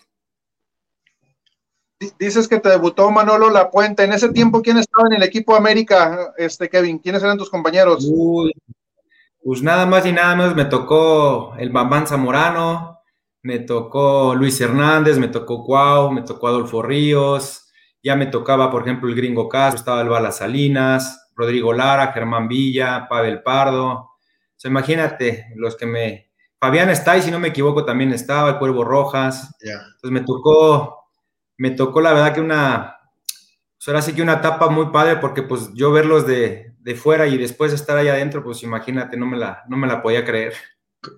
Dices 2.19 2.49
que 2.49 2.61
te 2.61 2.69
debutó 2.69 3.11
Manolo 3.11 3.51
Lapuente. 3.51 4.05
En 4.05 4.13
ese 4.13 4.29
tiempo, 4.31 4.63
¿quién 4.63 4.79
estaba 4.79 5.09
en 5.09 5.15
el 5.15 5.23
equipo 5.23 5.55
América, 5.55 6.33
este 6.37 6.69
Kevin? 6.69 6.99
¿Quiénes 6.99 7.23
eran 7.23 7.39
tus 7.39 7.51
compañeros? 7.51 8.09
pues 9.45 9.63
nada 9.63 9.87
más 9.87 10.07
y 10.07 10.13
nada 10.13 10.37
menos 10.37 10.55
me 10.55 10.67
tocó 10.67 11.55
el 11.59 11.71
Bambán 11.71 12.07
Zamorano, 12.07 13.01
me 13.43 13.59
tocó 13.59 14.37
Luis 14.37 14.61
Hernández, 14.61 15.19
me 15.19 15.29
tocó 15.29 15.65
Cuau, 15.65 16.13
me 16.13 16.23
tocó 16.23 16.47
Adolfo 16.47 16.81
Ríos, 16.81 17.73
ya 18.03 18.15
me 18.15 18.27
tocaba, 18.27 18.71
por 18.71 18.83
ejemplo, 18.83 19.09
el 19.09 19.17
Gringo 19.17 19.49
Castro, 19.49 19.79
estaba 19.79 20.01
el 20.03 20.09
Bala 20.09 20.31
Salinas, 20.31 21.22
Rodrigo 21.43 21.73
Lara, 21.73 22.13
Germán 22.13 22.47
Villa, 22.47 23.09
Pavel 23.09 23.43
Pardo. 23.43 23.91
O 23.93 24.19
sea, 24.57 24.71
imagínate, 24.71 25.49
los 25.57 25.77
que 25.77 25.87
me... 25.87 26.31
Fabián 26.61 26.91
está 26.91 27.17
y 27.17 27.23
si 27.23 27.33
no 27.33 27.41
me 27.41 27.49
equivoco 27.49 27.85
también 27.85 28.13
estaba, 28.13 28.51
el 28.51 28.59
Cuervo 28.59 28.85
Rojas. 28.85 29.57
Entonces 29.61 30.11
me 30.11 30.21
tocó, 30.21 31.09
me 31.57 31.73
tocó 31.73 32.01
la 32.01 32.13
verdad 32.13 32.33
que 32.33 32.41
una, 32.41 32.97
pues 33.77 33.89
ahora 33.89 34.01
sí 34.01 34.13
que 34.13 34.23
una 34.23 34.35
etapa 34.35 34.69
muy 34.69 34.87
padre 34.93 35.17
porque 35.17 35.43
pues 35.43 35.71
yo 35.75 35.91
verlos 35.91 36.25
de, 36.25 36.73
de 36.79 36.95
fuera 36.95 37.27
y 37.27 37.37
después 37.37 37.73
estar 37.73 37.97
allá 37.97 38.13
adentro, 38.13 38.45
pues 38.45 38.63
imagínate, 38.63 39.17
no 39.17 39.27
me 39.27 39.37
la, 39.37 39.65
no 39.69 39.77
me 39.77 39.89
la 39.89 40.01
podía 40.01 40.25
creer. 40.25 40.55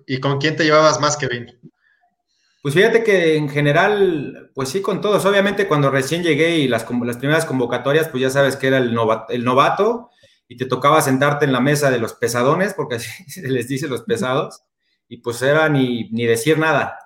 ¿Y 0.07 0.19
con 0.19 0.39
quién 0.39 0.55
te 0.55 0.63
llevabas 0.63 0.99
más, 0.99 1.15
Kevin? 1.15 1.45
Pues 2.63 2.73
fíjate 2.73 3.03
que 3.03 3.37
en 3.37 3.47
general, 3.47 4.49
pues 4.55 4.69
sí, 4.69 4.81
con 4.81 4.99
todos. 4.99 5.23
Obviamente 5.27 5.67
cuando 5.67 5.91
recién 5.91 6.23
llegué 6.23 6.57
y 6.57 6.67
las, 6.67 6.87
las 7.03 7.17
primeras 7.17 7.45
convocatorias, 7.45 8.07
pues 8.07 8.21
ya 8.21 8.31
sabes 8.31 8.55
que 8.55 8.65
era 8.65 8.79
el 8.79 8.97
el 9.29 9.43
novato 9.45 10.09
y 10.47 10.57
te 10.57 10.65
tocaba 10.65 11.01
sentarte 11.01 11.45
en 11.45 11.53
la 11.53 11.59
mesa 11.59 11.91
de 11.91 11.99
los 11.99 12.13
pesadones, 12.13 12.73
porque 12.73 12.95
así 12.95 13.09
se 13.29 13.47
les 13.47 13.67
dice 13.67 13.87
los 13.87 14.03
pesados, 14.03 14.63
y 15.07 15.17
pues 15.17 15.41
era 15.41 15.69
ni, 15.69 16.09
ni 16.11 16.25
decir 16.25 16.57
nada. 16.57 16.97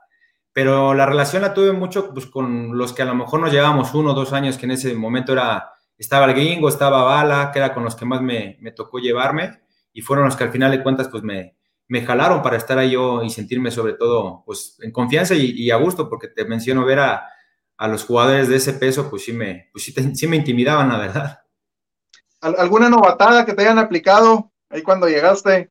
Pero 0.53 0.93
la 0.93 1.05
relación 1.05 1.41
la 1.41 1.53
tuve 1.53 1.71
mucho 1.71 2.13
pues, 2.13 2.25
con 2.25 2.77
los 2.77 2.93
que 2.93 3.01
a 3.03 3.05
lo 3.05 3.15
mejor 3.15 3.39
nos 3.39 3.51
llevábamos 3.51 3.93
uno 3.93 4.11
o 4.11 4.15
dos 4.15 4.33
años, 4.33 4.57
que 4.57 4.65
en 4.65 4.71
ese 4.71 4.93
momento 4.95 5.33
era, 5.33 5.71
estaba 5.97 6.25
el 6.25 6.33
gringo, 6.33 6.69
estaba 6.69 7.03
Bala, 7.03 7.51
que 7.51 7.59
era 7.59 7.73
con 7.73 7.83
los 7.83 7.95
que 7.95 8.05
más 8.05 8.21
me, 8.21 8.57
me 8.61 8.71
tocó 8.71 8.99
llevarme, 8.99 9.61
y 9.93 10.01
fueron 10.01 10.25
los 10.25 10.35
que 10.35 10.45
al 10.45 10.51
final 10.51 10.71
de 10.71 10.83
cuentas 10.83 11.07
pues 11.07 11.23
me, 11.23 11.55
me 11.89 12.05
jalaron 12.05 12.41
para 12.41 12.55
estar 12.55 12.77
ahí 12.77 12.91
yo 12.91 13.23
y 13.23 13.29
sentirme 13.31 13.71
sobre 13.71 13.93
todo 13.93 14.43
pues 14.45 14.77
en 14.81 14.91
confianza 14.91 15.33
y, 15.35 15.69
a 15.71 15.75
gusto, 15.75 16.07
porque 16.07 16.27
te 16.27 16.45
menciono 16.45 16.85
ver 16.85 16.99
a, 16.99 17.27
los 17.87 18.03
jugadores 18.03 18.47
de 18.49 18.57
ese 18.57 18.73
peso, 18.73 19.09
pues 19.09 19.23
sí 19.23 19.33
me, 19.33 19.69
pues 19.71 19.85
sí, 19.85 20.27
me 20.27 20.35
intimidaban, 20.35 20.89
la 20.89 20.97
verdad. 20.97 21.39
¿Alguna 22.41 22.89
novatada 22.89 23.45
que 23.45 23.53
te 23.53 23.63
hayan 23.63 23.79
aplicado 23.79 24.51
ahí 24.69 24.81
cuando 24.81 25.07
llegaste? 25.07 25.69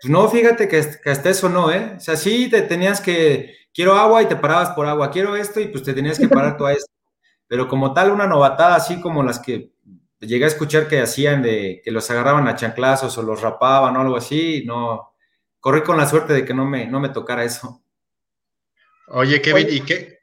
Pues 0.00 0.10
no, 0.10 0.28
fíjate 0.28 0.66
que, 0.66 0.84
que 1.02 1.10
hasta 1.10 1.30
eso 1.30 1.48
no, 1.48 1.70
¿eh? 1.70 1.94
O 1.96 2.00
sea, 2.00 2.16
sí 2.16 2.50
te 2.50 2.62
tenías 2.62 3.00
que, 3.00 3.54
quiero 3.72 3.94
agua 3.94 4.22
y 4.22 4.26
te 4.26 4.36
parabas 4.36 4.70
por 4.70 4.86
agua, 4.86 5.10
quiero 5.10 5.36
esto 5.36 5.60
y 5.60 5.68
pues 5.68 5.82
te 5.82 5.94
tenías 5.94 6.18
que 6.18 6.28
parar 6.28 6.56
tú 6.56 6.66
a 6.66 6.72
esto. 6.72 6.90
Pero 7.46 7.68
como 7.68 7.92
tal, 7.92 8.10
una 8.10 8.26
novatada 8.26 8.76
así 8.76 9.00
como 9.00 9.22
las 9.22 9.38
que 9.38 9.72
llegué 10.20 10.44
a 10.44 10.48
escuchar 10.48 10.88
que 10.88 11.00
hacían 11.00 11.42
de 11.42 11.80
que 11.84 11.90
los 11.90 12.10
agarraban 12.10 12.48
a 12.48 12.56
chanclazos 12.56 13.16
o 13.18 13.22
los 13.22 13.40
rapaban 13.40 13.96
o 13.96 14.00
algo 14.00 14.16
así, 14.16 14.64
no, 14.66 15.14
corrí 15.60 15.82
con 15.82 15.96
la 15.96 16.06
suerte 16.06 16.32
de 16.32 16.44
que 16.44 16.54
no 16.54 16.64
me, 16.64 16.86
no 16.86 17.00
me 17.00 17.08
tocara 17.08 17.44
eso. 17.44 17.82
Oye, 19.08 19.42
Kevin, 19.42 19.66
¿y 19.70 19.80
qué? 19.80 20.20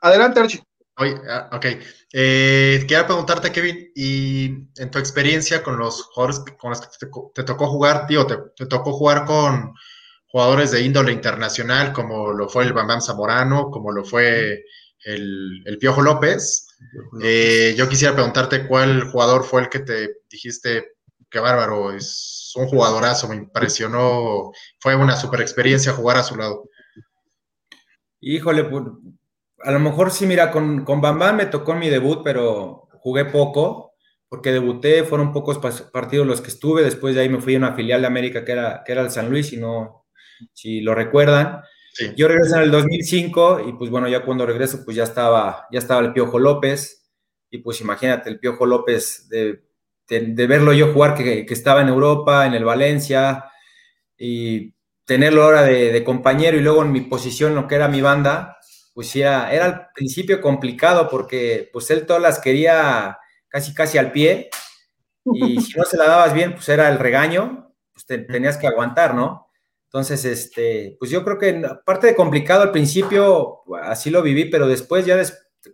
Adelante, 0.00 0.40
Archie. 0.40 0.65
Oye, 0.98 1.14
ah, 1.28 1.50
ok. 1.52 1.66
Eh, 2.12 2.78
quería 2.88 3.06
preguntarte, 3.06 3.52
Kevin, 3.52 3.92
y 3.94 4.46
en 4.76 4.90
tu 4.90 4.98
experiencia 4.98 5.62
con 5.62 5.78
los 5.78 6.04
jugadores 6.04 6.40
con 6.58 6.70
los 6.70 6.80
que 6.80 7.06
te, 7.34 7.42
tocó 7.44 7.68
jugar, 7.68 8.06
tío, 8.06 8.26
te, 8.26 8.66
tocó 8.66 8.92
jugar 8.92 9.26
con 9.26 9.74
jugadores 10.26 10.70
de 10.70 10.80
índole 10.82 11.12
internacional, 11.12 11.92
como 11.92 12.32
lo 12.32 12.48
fue 12.48 12.64
el 12.64 12.72
Bambam 12.72 13.02
Zamorano, 13.02 13.70
como 13.70 13.92
lo 13.92 14.04
fue 14.04 14.64
el, 15.04 15.76
Piojo 15.78 16.00
López. 16.00 16.66
Eh, 17.22 17.74
yo 17.76 17.88
quisiera 17.88 18.14
preguntarte 18.14 18.66
cuál 18.66 19.02
jugador 19.10 19.44
fue 19.44 19.62
el 19.62 19.68
que 19.68 19.80
te 19.80 20.22
dijiste, 20.30 20.92
qué 21.30 21.40
bárbaro, 21.40 21.92
es 21.92 22.52
un 22.56 22.68
jugadorazo, 22.68 23.28
me 23.28 23.36
impresionó, 23.36 24.50
fue 24.78 24.96
una 24.96 25.16
super 25.16 25.42
experiencia 25.42 25.92
jugar 25.92 26.16
a 26.16 26.22
su 26.22 26.36
lado. 26.36 26.70
Híjole, 28.20 28.64
a 29.62 29.70
lo 29.70 29.78
mejor 29.78 30.10
sí, 30.10 30.26
mira, 30.26 30.50
con, 30.50 30.84
con 30.84 31.00
Bambam 31.00 31.36
me 31.36 31.46
tocó 31.46 31.74
mi 31.74 31.88
debut, 31.88 32.20
pero 32.22 32.88
jugué 33.00 33.24
poco, 33.24 33.94
porque 34.28 34.52
debuté, 34.52 35.04
fueron 35.04 35.32
pocos 35.32 35.58
partidos 35.92 36.26
los 36.26 36.40
que 36.40 36.48
estuve, 36.48 36.82
después 36.82 37.14
de 37.14 37.22
ahí 37.22 37.28
me 37.28 37.40
fui 37.40 37.54
a 37.54 37.58
una 37.58 37.74
filial 37.74 38.00
de 38.00 38.06
América 38.06 38.44
que 38.44 38.52
era, 38.52 38.82
que 38.84 38.92
era 38.92 39.02
el 39.02 39.10
San 39.10 39.30
Luis, 39.30 39.48
si, 39.48 39.56
no, 39.56 40.06
si 40.52 40.80
lo 40.80 40.94
recuerdan. 40.94 41.62
Yo 42.14 42.28
regresé 42.28 42.56
en 42.56 42.62
el 42.62 42.70
2005 42.70 43.68
y 43.68 43.72
pues 43.72 43.90
bueno, 43.90 44.06
ya 44.06 44.22
cuando 44.22 44.44
regreso 44.44 44.84
pues 44.84 44.96
ya 44.96 45.04
estaba, 45.04 45.66
ya 45.72 45.78
estaba 45.78 46.02
el 46.02 46.12
Piojo 46.12 46.38
López 46.38 47.08
y 47.50 47.58
pues 47.58 47.80
imagínate, 47.80 48.28
el 48.28 48.38
Piojo 48.38 48.66
López 48.66 49.28
de 49.30 49.66
de, 50.08 50.46
verlo 50.46 50.72
yo 50.72 50.92
jugar, 50.92 51.14
que, 51.14 51.46
estaba 51.48 51.82
en 51.82 51.88
Europa, 51.88 52.46
en 52.46 52.54
el 52.54 52.64
Valencia, 52.64 53.46
y 54.16 54.74
tenerlo 55.04 55.44
ahora 55.44 55.62
de, 55.62 56.02
compañero 56.04 56.56
y 56.56 56.60
luego 56.60 56.82
en 56.82 56.92
mi 56.92 57.02
posición, 57.02 57.54
lo 57.54 57.66
que 57.66 57.74
era 57.74 57.88
mi 57.88 58.00
banda, 58.00 58.55
pues 58.96 59.14
era, 59.14 59.52
era 59.52 59.64
al 59.66 59.88
principio 59.94 60.40
complicado 60.40 61.06
porque 61.10 61.68
pues 61.70 61.90
él 61.90 62.06
todas 62.06 62.22
las 62.22 62.38
quería 62.38 63.18
casi 63.46 63.74
casi 63.74 63.98
al 63.98 64.10
pie 64.10 64.48
y 65.22 65.60
si 65.60 65.76
no 65.78 65.84
se 65.84 65.98
la 65.98 66.06
dabas 66.06 66.32
bien, 66.32 66.54
pues 66.54 66.66
era 66.70 66.88
el 66.88 66.98
regaño, 66.98 67.74
pues 67.92 68.06
tenías 68.06 68.56
que 68.56 68.66
aguantar, 68.66 69.14
¿no? 69.14 69.50
Entonces, 69.84 70.24
este, 70.24 70.96
pues 70.98 71.10
yo 71.10 71.22
creo 71.24 71.38
que 71.38 71.62
aparte 71.68 72.06
de 72.06 72.14
complicado 72.14 72.62
al 72.62 72.70
principio, 72.70 73.64
así 73.82 74.08
lo 74.08 74.22
viví, 74.22 74.46
pero 74.46 74.66
después 74.66 75.04
ya 75.04 75.20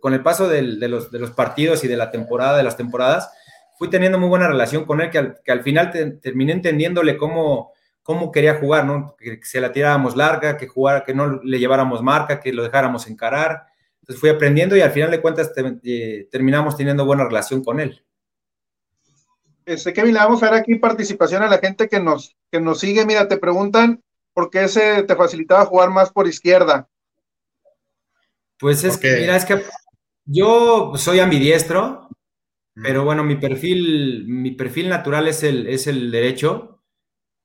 con 0.01 0.13
el 0.13 0.21
paso 0.21 0.49
de, 0.49 0.61
los, 0.61 1.09
de 1.09 1.19
los 1.19 1.31
partidos 1.31 1.85
y 1.85 1.87
de 1.87 1.95
la 1.95 2.11
temporada, 2.11 2.57
de 2.57 2.63
las 2.63 2.75
temporadas, 2.75 3.31
fui 3.77 3.89
teniendo 3.89 4.19
muy 4.19 4.27
buena 4.27 4.49
relación 4.49 4.83
con 4.83 4.99
él, 4.99 5.09
que 5.09 5.19
al, 5.19 5.39
que 5.41 5.51
al 5.53 5.63
final 5.63 6.19
terminé 6.21 6.51
entendiéndole 6.51 7.15
cómo, 7.15 7.71
cómo 8.03 8.31
quería 8.31 8.55
jugar, 8.55 8.85
¿no? 8.85 9.15
Que, 9.17 9.39
se 9.43 9.61
la 9.61 9.71
tiráramos 9.71 10.15
larga, 10.15 10.57
que 10.57 10.67
jugara, 10.67 11.03
que 11.03 11.13
no 11.13 11.41
le 11.41 11.57
lleváramos 11.57 12.03
marca, 12.03 12.39
que 12.39 12.53
lo 12.53 12.63
dejáramos 12.63 13.07
encarar. 13.07 13.65
Entonces 14.01 14.19
fui 14.19 14.29
aprendiendo 14.29 14.75
y 14.75 14.81
al 14.81 14.91
final 14.91 15.09
de 15.09 15.21
cuentas 15.21 15.51
eh, 15.83 16.27
terminamos 16.29 16.75
teniendo 16.75 17.05
buena 17.05 17.23
relación 17.23 17.63
con 17.63 17.79
él. 17.79 18.03
Este, 19.65 19.93
Kevin, 19.93 20.13
le 20.13 20.19
vamos 20.19 20.43
a 20.43 20.47
dar 20.47 20.55
aquí 20.55 20.75
participación 20.75 21.41
a 21.41 21.47
la 21.47 21.57
gente 21.57 21.87
que 21.87 22.01
nos, 22.01 22.35
que 22.51 22.59
nos 22.59 22.81
sigue. 22.81 23.05
Mira, 23.05 23.29
te 23.29 23.37
preguntan 23.37 24.03
por 24.33 24.49
qué 24.49 24.67
se 24.67 25.03
te 25.03 25.15
facilitaba 25.15 25.65
jugar 25.65 25.89
más 25.89 26.11
por 26.11 26.27
izquierda. 26.27 26.89
Pues 28.59 28.83
es 28.83 28.97
que, 28.97 29.17
mira, 29.17 29.35
es 29.35 29.45
que 29.45 29.63
Yo 30.25 30.93
soy 30.95 31.19
ambidiestro, 31.19 32.09
pero 32.75 33.05
bueno, 33.05 33.23
mi 33.23 33.35
perfil, 33.35 34.25
mi 34.27 34.51
perfil 34.51 34.89
natural 34.89 35.27
es 35.27 35.43
el, 35.43 35.67
es 35.67 35.87
el 35.87 36.11
derecho, 36.11 36.72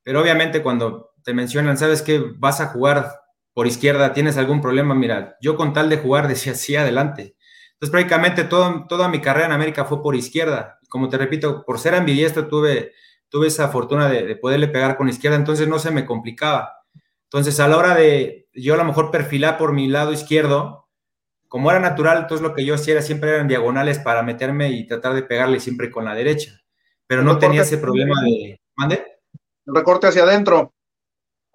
pero 0.09 0.23
obviamente 0.23 0.63
cuando 0.63 1.11
te 1.23 1.35
mencionan, 1.35 1.77
sabes 1.77 2.01
que 2.01 2.19
vas 2.39 2.63
a 2.63 2.69
jugar 2.69 3.21
por 3.53 3.67
izquierda, 3.67 4.15
tienes 4.15 4.39
algún 4.39 4.63
problema, 4.63 4.95
mira, 4.95 5.37
yo 5.43 5.55
con 5.55 5.75
tal 5.75 5.91
de 5.91 5.99
jugar 5.99 6.29
decía 6.29 6.55
sí, 6.55 6.77
adelante. 6.77 7.37
Entonces 7.75 7.91
prácticamente 7.91 8.45
todo, 8.45 8.87
toda 8.89 9.11
mi 9.11 9.21
carrera 9.21 9.45
en 9.45 9.53
América 9.53 9.85
fue 9.85 10.03
por 10.03 10.17
izquierda. 10.17 10.79
Como 10.89 11.11
te 11.11 11.19
repito, 11.19 11.63
por 11.63 11.79
ser 11.79 11.95
ambidiestro 11.95 12.49
tuve, 12.49 12.95
tuve 13.29 13.49
esa 13.49 13.69
fortuna 13.69 14.09
de, 14.09 14.25
de 14.25 14.35
poderle 14.35 14.69
pegar 14.69 14.97
con 14.97 15.11
izquierda, 15.11 15.37
entonces 15.37 15.69
no 15.69 15.79
se 15.79 15.91
me 15.91 16.07
complicaba. 16.07 16.73
Entonces 17.25 17.61
a 17.61 17.69
la 17.69 17.77
hora 17.77 17.95
de 17.95 18.49
yo 18.55 18.73
a 18.73 18.79
lo 18.79 18.85
mejor 18.85 19.11
perfilar 19.11 19.59
por 19.59 19.75
mi 19.75 19.89
lado 19.89 20.15
izquierdo, 20.15 20.89
como 21.49 21.71
era 21.71 21.81
natural, 21.81 22.21
entonces 22.23 22.41
lo 22.41 22.55
que 22.55 22.65
yo 22.65 22.77
hacía 22.77 22.95
era 22.95 23.03
siempre 23.03 23.29
eran 23.29 23.47
diagonales 23.47 23.99
para 23.99 24.23
meterme 24.23 24.71
y 24.71 24.87
tratar 24.87 25.13
de 25.13 25.25
pegarle 25.25 25.61
siempre 25.61 25.91
con 25.91 26.07
la 26.07 26.15
derecha. 26.15 26.63
Pero 27.07 27.23
no 27.23 27.39
tenía 27.39 27.61
ese 27.61 27.77
problema 27.77 28.23
de. 28.23 28.59
¿Mande? 28.75 29.08
El 29.69 29.75
recorte 29.75 30.07
hacia 30.07 30.23
adentro. 30.23 30.73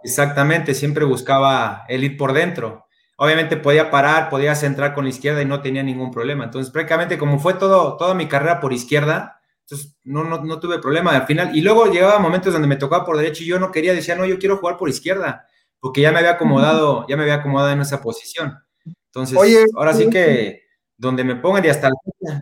Exactamente, 0.03 0.75
siempre 0.75 1.03
buscaba 1.03 1.83
el 1.87 2.03
ir 2.03 2.15
por 2.15 2.31
dentro. 2.31 2.85
Obviamente 3.17 3.57
podía 3.57 3.89
parar, 3.89 4.29
podía 4.29 4.53
centrar 4.53 4.93
con 4.93 5.05
la 5.05 5.09
izquierda 5.09 5.41
y 5.41 5.45
no 5.45 5.61
tenía 5.61 5.81
ningún 5.81 6.11
problema. 6.11 6.43
Entonces, 6.43 6.71
prácticamente 6.71 7.17
como 7.17 7.39
fue 7.39 7.55
todo, 7.55 7.97
toda 7.97 8.13
mi 8.13 8.27
carrera 8.27 8.59
por 8.59 8.71
izquierda, 8.71 9.41
entonces 9.61 9.97
no, 10.03 10.23
no, 10.23 10.43
no 10.43 10.59
tuve 10.59 10.77
problema 10.77 11.15
al 11.15 11.25
final. 11.25 11.55
Y 11.57 11.61
luego 11.61 11.87
llegaba 11.87 12.19
momentos 12.19 12.53
donde 12.53 12.67
me 12.67 12.75
tocaba 12.75 13.03
por 13.03 13.17
derecha 13.17 13.41
y 13.41 13.47
yo 13.47 13.57
no 13.59 13.71
quería, 13.71 13.93
decía, 13.93 14.15
no, 14.15 14.25
yo 14.25 14.37
quiero 14.37 14.57
jugar 14.57 14.77
por 14.77 14.89
izquierda, 14.89 15.47
porque 15.79 16.01
ya 16.01 16.11
me 16.11 16.19
había 16.19 16.31
acomodado, 16.31 17.07
ya 17.07 17.17
me 17.17 17.23
había 17.23 17.35
acomodado 17.35 17.71
en 17.71 17.81
esa 17.81 17.99
posición. 17.99 18.59
Entonces, 19.07 19.37
Oye, 19.39 19.63
ahora 19.75 19.93
sí 19.93 20.09
que 20.09 20.63
donde 20.97 21.23
me 21.23 21.35
pongan 21.37 21.65
y 21.65 21.69
hasta 21.69 21.89
la... 21.89 22.41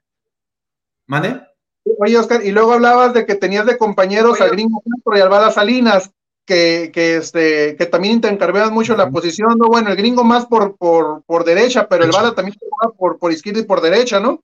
¿Mande? 1.07 1.50
Oye, 1.83 2.17
Oscar, 2.17 2.45
y 2.45 2.51
luego 2.51 2.73
hablabas 2.73 3.13
de 3.13 3.25
que 3.25 3.35
tenías 3.35 3.65
de 3.65 3.77
compañeros 3.77 4.39
a 4.39 4.47
Gringo 4.47 4.81
Castro 4.87 5.17
y 5.17 5.21
al 5.21 5.29
Bala 5.29 5.51
Salinas, 5.51 6.11
que, 6.45 6.91
que, 6.93 7.17
este, 7.17 7.75
que 7.75 7.85
también 7.85 8.21
te 8.21 8.27
encargaban 8.27 8.73
mucho 8.73 8.95
la 8.95 9.09
posición, 9.09 9.57
¿no? 9.57 9.67
Bueno, 9.67 9.89
el 9.89 9.95
gringo 9.95 10.23
más 10.23 10.45
por, 10.45 10.75
por, 10.77 11.23
por 11.23 11.43
derecha, 11.43 11.87
pero 11.87 12.03
el 12.03 12.11
Bala 12.11 12.33
también 12.35 12.57
por, 12.97 13.17
por 13.17 13.31
izquierda 13.31 13.61
y 13.61 13.65
por 13.65 13.81
derecha, 13.81 14.19
¿no? 14.19 14.43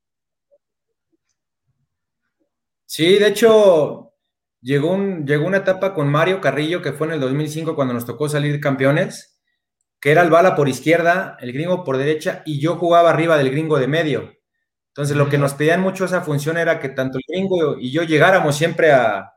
Sí, 2.86 3.17
de 3.17 3.27
hecho, 3.27 4.13
llegó, 4.62 4.91
un, 4.91 5.25
llegó 5.27 5.46
una 5.46 5.58
etapa 5.58 5.94
con 5.94 6.10
Mario 6.10 6.39
Carrillo, 6.39 6.82
que 6.82 6.94
fue 6.94 7.08
en 7.08 7.13
el 7.13 7.20
2005 7.20 7.75
cuando 7.75 7.94
nos 7.94 8.06
tocó 8.06 8.29
salir 8.29 8.62
campeones, 8.62 9.41
que 10.00 10.12
era 10.12 10.22
el 10.22 10.29
bala 10.29 10.56
por 10.56 10.70
izquierda, 10.70 11.38
el 11.41 11.51
gringo 11.51 11.84
por 11.84 11.98
derecha, 11.98 12.44
y 12.46 12.60
yo 12.60 12.77
jugaba 12.77 13.10
arriba 13.10 13.38
del 13.38 13.51
gringo 13.51 13.77
de 13.77 13.88
medio. 13.88 14.37
Entonces, 14.98 15.16
lo 15.16 15.30
que 15.30 15.38
nos 15.38 15.54
pedían 15.54 15.82
mucho 15.82 16.06
esa 16.06 16.22
función 16.22 16.58
era 16.58 16.80
que 16.80 16.89
tanto 16.89 17.20
el 17.20 17.24
gringo 17.27 17.77
y 17.77 17.92
yo 17.92 18.01
llegáramos 18.01 18.56
siempre 18.56 18.92
a, 18.92 19.32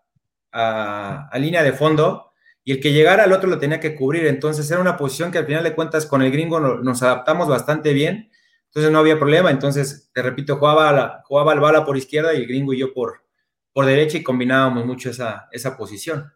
a, 0.50 1.38
línea 1.38 1.62
de 1.62 1.74
fondo, 1.74 2.32
y 2.64 2.72
el 2.72 2.80
que 2.80 2.94
llegara 2.94 3.24
al 3.24 3.32
otro 3.32 3.50
lo 3.50 3.58
tenía 3.58 3.78
que 3.78 3.94
cubrir. 3.94 4.26
Entonces, 4.26 4.70
era 4.70 4.80
una 4.80 4.96
posición 4.96 5.30
que 5.30 5.36
al 5.36 5.44
final 5.44 5.62
de 5.62 5.74
cuentas 5.74 6.06
con 6.06 6.22
el 6.22 6.32
gringo 6.32 6.60
nos 6.60 7.02
adaptamos 7.02 7.46
bastante 7.46 7.92
bien. 7.92 8.30
Entonces, 8.68 8.90
no 8.90 9.00
había 9.00 9.18
problema. 9.18 9.50
Entonces, 9.50 10.10
te 10.14 10.22
repito, 10.22 10.56
jugaba, 10.56 10.92
la, 10.92 11.22
jugaba 11.26 11.52
el 11.52 11.60
bala 11.60 11.84
por 11.84 11.98
izquierda 11.98 12.32
y 12.32 12.38
el 12.38 12.46
gringo 12.46 12.72
y 12.72 12.78
yo 12.78 12.94
por, 12.94 13.26
por 13.74 13.84
derecha 13.84 14.16
y 14.16 14.22
combinábamos 14.22 14.86
mucho 14.86 15.10
esa, 15.10 15.46
esa 15.52 15.76
posición. 15.76 16.32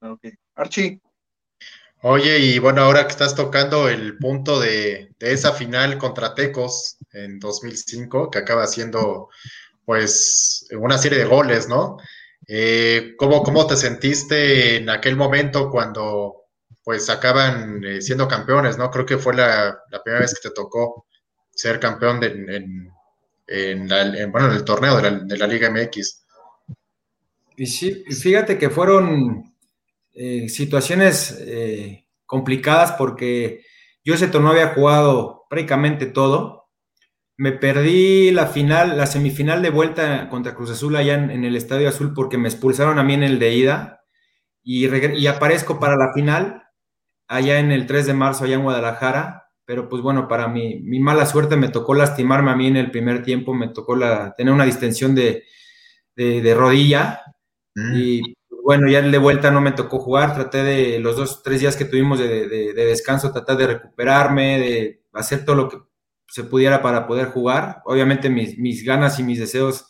Ok. 0.00 0.24
Archie. 0.54 1.00
Oye, 2.02 2.38
y 2.38 2.58
bueno, 2.58 2.82
ahora 2.82 3.04
que 3.04 3.12
estás 3.12 3.34
tocando 3.34 3.88
el 3.88 4.18
punto 4.18 4.60
de, 4.60 5.14
esa 5.18 5.52
final 5.52 5.98
contra 5.98 6.34
Tecos 6.34 6.98
en 7.12 7.38
2005, 7.38 8.30
que 8.30 8.38
acaba 8.38 8.66
siendo 8.66 9.28
pues 9.84 10.66
una 10.78 10.98
serie 10.98 11.18
de 11.18 11.24
goles, 11.24 11.68
¿no? 11.68 11.96
Eh, 12.46 13.14
¿cómo, 13.16 13.66
te 13.66 13.76
sentiste 13.76 14.76
en 14.76 14.90
aquel 14.90 15.16
momento 15.16 15.70
cuando 15.70 16.44
pues 16.84 17.10
acaban 17.10 17.82
eh, 17.84 18.00
siendo 18.00 18.28
campeones, 18.28 18.78
¿no? 18.78 18.90
Creo 18.90 19.06
que 19.06 19.18
fue 19.18 19.34
la, 19.34 19.80
primera 20.04 20.20
vez 20.20 20.34
que 20.34 20.48
te 20.48 20.54
tocó 20.54 21.06
ser 21.50 21.80
campeón 21.80 22.20
de, 22.20 22.26
en, 22.28 22.92
en, 23.48 24.32
bueno, 24.32 24.48
en 24.48 24.54
el 24.54 24.64
torneo 24.64 25.00
de 25.00 25.36
la, 25.38 25.46
Liga 25.46 25.70
MX. 25.70 26.24
Y 27.56 27.66
sí, 27.66 28.04
fíjate 28.04 28.58
que 28.58 28.70
fueron 28.70 29.55
eh, 30.18 30.48
situaciones 30.48 31.38
eh, 31.46 32.06
complicadas 32.24 32.92
porque 32.92 33.66
yo 34.02 34.14
ese 34.14 34.28
torneo 34.28 34.52
había 34.52 34.68
jugado 34.68 35.44
prácticamente 35.50 36.06
todo. 36.06 36.70
Me 37.36 37.52
perdí 37.52 38.30
la 38.30 38.46
final, 38.46 38.96
la 38.96 39.06
semifinal 39.06 39.60
de 39.60 39.68
vuelta 39.68 40.30
contra 40.30 40.54
Cruz 40.54 40.70
Azul 40.70 40.96
allá 40.96 41.14
en, 41.14 41.44
el 41.44 41.54
Estadio 41.54 41.86
Azul 41.86 42.14
porque 42.14 42.38
me 42.38 42.48
expulsaron 42.48 42.98
a 42.98 43.04
mí 43.04 43.12
en 43.12 43.24
el 43.24 43.38
de 43.38 43.54
ida 43.54 44.00
y, 44.62 44.88
y, 44.88 45.26
aparezco 45.26 45.78
para 45.78 45.96
la 45.96 46.14
final 46.14 46.62
allá 47.28 47.58
en 47.58 47.70
el 47.70 47.86
3 47.86 48.06
de 48.06 48.14
marzo 48.14 48.44
allá 48.44 48.54
en 48.54 48.62
Guadalajara. 48.62 49.44
Pero 49.66 49.88
pues 49.90 50.00
bueno, 50.00 50.28
para 50.28 50.48
mi, 50.48 50.80
mi 50.80 50.98
mala 50.98 51.26
suerte 51.26 51.56
me 51.56 51.68
tocó 51.68 51.92
lastimarme 51.92 52.52
a 52.52 52.56
mí 52.56 52.68
en 52.68 52.78
el 52.78 52.90
primer 52.90 53.22
tiempo, 53.22 53.52
me 53.52 53.68
tocó 53.68 53.96
la, 53.96 54.32
tener 54.34 54.54
una 54.54 54.64
distensión 54.64 55.14
de, 55.14 55.44
de, 56.14 56.54
rodilla 56.54 57.20
mm. 57.74 57.96
y 57.96 58.35
bueno, 58.66 58.88
ya 58.88 59.00
de 59.00 59.18
vuelta 59.18 59.52
no 59.52 59.60
me 59.60 59.70
tocó 59.70 60.00
jugar, 60.00 60.34
traté 60.34 60.64
de 60.64 60.98
los 60.98 61.14
dos, 61.14 61.40
tres 61.44 61.60
días 61.60 61.76
que 61.76 61.84
tuvimos 61.84 62.18
de, 62.18 62.72
descanso, 62.74 63.30
tratar 63.30 63.56
de 63.58 63.68
recuperarme, 63.68 64.58
de 64.58 65.04
hacer 65.12 65.44
todo 65.44 65.54
lo 65.54 65.68
que 65.68 65.78
se 66.26 66.42
pudiera 66.42 66.82
para 66.82 67.06
poder 67.06 67.28
jugar. 67.28 67.82
Obviamente 67.84 68.28
mis, 68.28 68.84
ganas 68.84 69.20
y 69.20 69.22
mis 69.22 69.38
deseos 69.38 69.86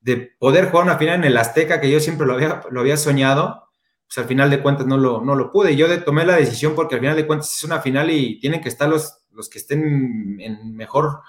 de 0.00 0.18
poder 0.38 0.70
jugar 0.70 0.84
una 0.84 0.98
final 0.98 1.16
en 1.16 1.24
el 1.24 1.36
Azteca, 1.36 1.80
que 1.80 1.90
yo 1.90 1.98
siempre 1.98 2.24
lo 2.24 2.34
había, 2.80 2.96
soñado, 2.96 3.64
pues 4.06 4.18
al 4.18 4.26
final 4.26 4.50
de 4.50 4.62
cuentas 4.62 4.86
no 4.86 4.98
lo, 4.98 5.20
no 5.20 5.34
lo 5.34 5.50
pude. 5.50 5.74
Yo 5.74 6.04
tomé 6.04 6.24
la 6.24 6.36
decisión 6.36 6.76
porque 6.76 6.94
al 6.94 7.00
final 7.00 7.16
de 7.16 7.26
cuentas 7.26 7.52
es 7.56 7.64
una 7.64 7.80
final 7.80 8.08
y 8.08 8.38
tienen 8.38 8.60
que 8.60 8.68
estar 8.68 8.88
los, 8.88 9.24
los 9.32 9.50
que 9.50 9.58
estén 9.58 10.38
en 10.40 10.76
mejor, 10.76 11.22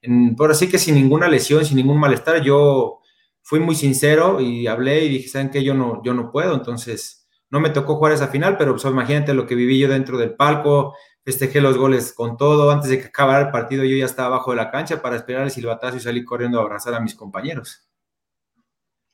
en, 0.00 0.34
por 0.34 0.50
así 0.50 0.66
que 0.66 0.78
sin 0.78 0.94
ninguna 0.94 1.28
lesión, 1.28 1.66
sin 1.66 1.76
ningún 1.76 2.00
malestar. 2.00 2.40
Yo 2.40 3.00
fui 3.48 3.60
muy 3.60 3.74
sincero 3.74 4.42
y 4.42 4.66
hablé 4.66 5.06
y 5.06 5.08
dije, 5.08 5.28
¿saben 5.30 5.48
qué? 5.48 5.64
Yo 5.64 5.72
no, 5.72 6.02
yo 6.04 6.12
no 6.12 6.30
puedo, 6.30 6.52
entonces 6.52 7.26
no 7.48 7.60
me 7.60 7.70
tocó 7.70 7.96
jugar 7.96 8.12
esa 8.12 8.28
final, 8.28 8.58
pero 8.58 8.72
pues, 8.72 8.84
imagínate 8.84 9.32
lo 9.32 9.46
que 9.46 9.54
viví 9.54 9.78
yo 9.78 9.88
dentro 9.88 10.18
del 10.18 10.34
palco, 10.34 10.94
festejé 11.24 11.62
los 11.62 11.78
goles 11.78 12.12
con 12.12 12.36
todo, 12.36 12.70
antes 12.70 12.90
de 12.90 13.00
que 13.00 13.06
acabara 13.06 13.46
el 13.46 13.50
partido 13.50 13.84
yo 13.84 13.96
ya 13.96 14.04
estaba 14.04 14.28
abajo 14.28 14.50
de 14.50 14.58
la 14.58 14.70
cancha 14.70 15.00
para 15.00 15.16
esperar 15.16 15.44
el 15.44 15.50
silbatazo 15.50 15.96
y 15.96 16.00
salir 16.00 16.26
corriendo 16.26 16.58
a 16.58 16.62
abrazar 16.62 16.92
a 16.92 17.00
mis 17.00 17.14
compañeros. 17.14 17.88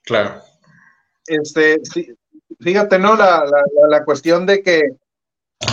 Claro. 0.03 0.41
Este, 1.29 1.81
fíjate, 2.59 2.99
¿no? 2.99 3.15
La, 3.15 3.45
la, 3.89 4.05
cuestión 4.05 4.47
de 4.47 4.65
que 4.65 4.97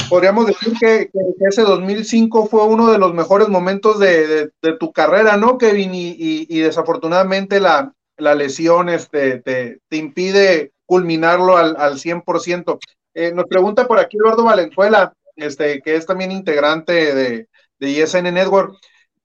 podríamos 0.08 0.46
decir 0.46 0.74
que, 0.80 1.10
ese 1.40 1.64
2005 1.64 2.46
fue 2.46 2.64
uno 2.68 2.92
de 2.92 3.00
los 3.00 3.12
mejores 3.16 3.48
momentos 3.48 3.98
de, 3.98 4.52
tu 4.80 4.94
carrera, 4.94 5.36
¿no, 5.36 5.58
Kevin? 5.58 5.94
y 5.96 6.60
desafortunadamente 6.60 7.60
la, 7.60 7.96
la 8.18 8.36
lesión 8.36 8.90
este, 8.90 9.40
te, 9.40 9.80
impide 9.92 10.74
culminarlo 10.86 11.58
al, 11.58 11.76
al 11.78 11.98
100%. 11.98 12.80
Eh, 13.14 13.32
nos 13.34 13.46
pregunta 13.46 13.88
por 13.88 14.00
aquí 14.00 14.18
Eduardo 14.18 14.44
Valenzuela, 14.44 15.14
este, 15.36 15.82
que 15.82 15.96
es 15.96 16.06
también 16.06 16.32
integrante 16.32 17.16
de, 17.16 17.48
de 17.80 18.02
ESN 18.02 18.34
Network, 18.34 18.78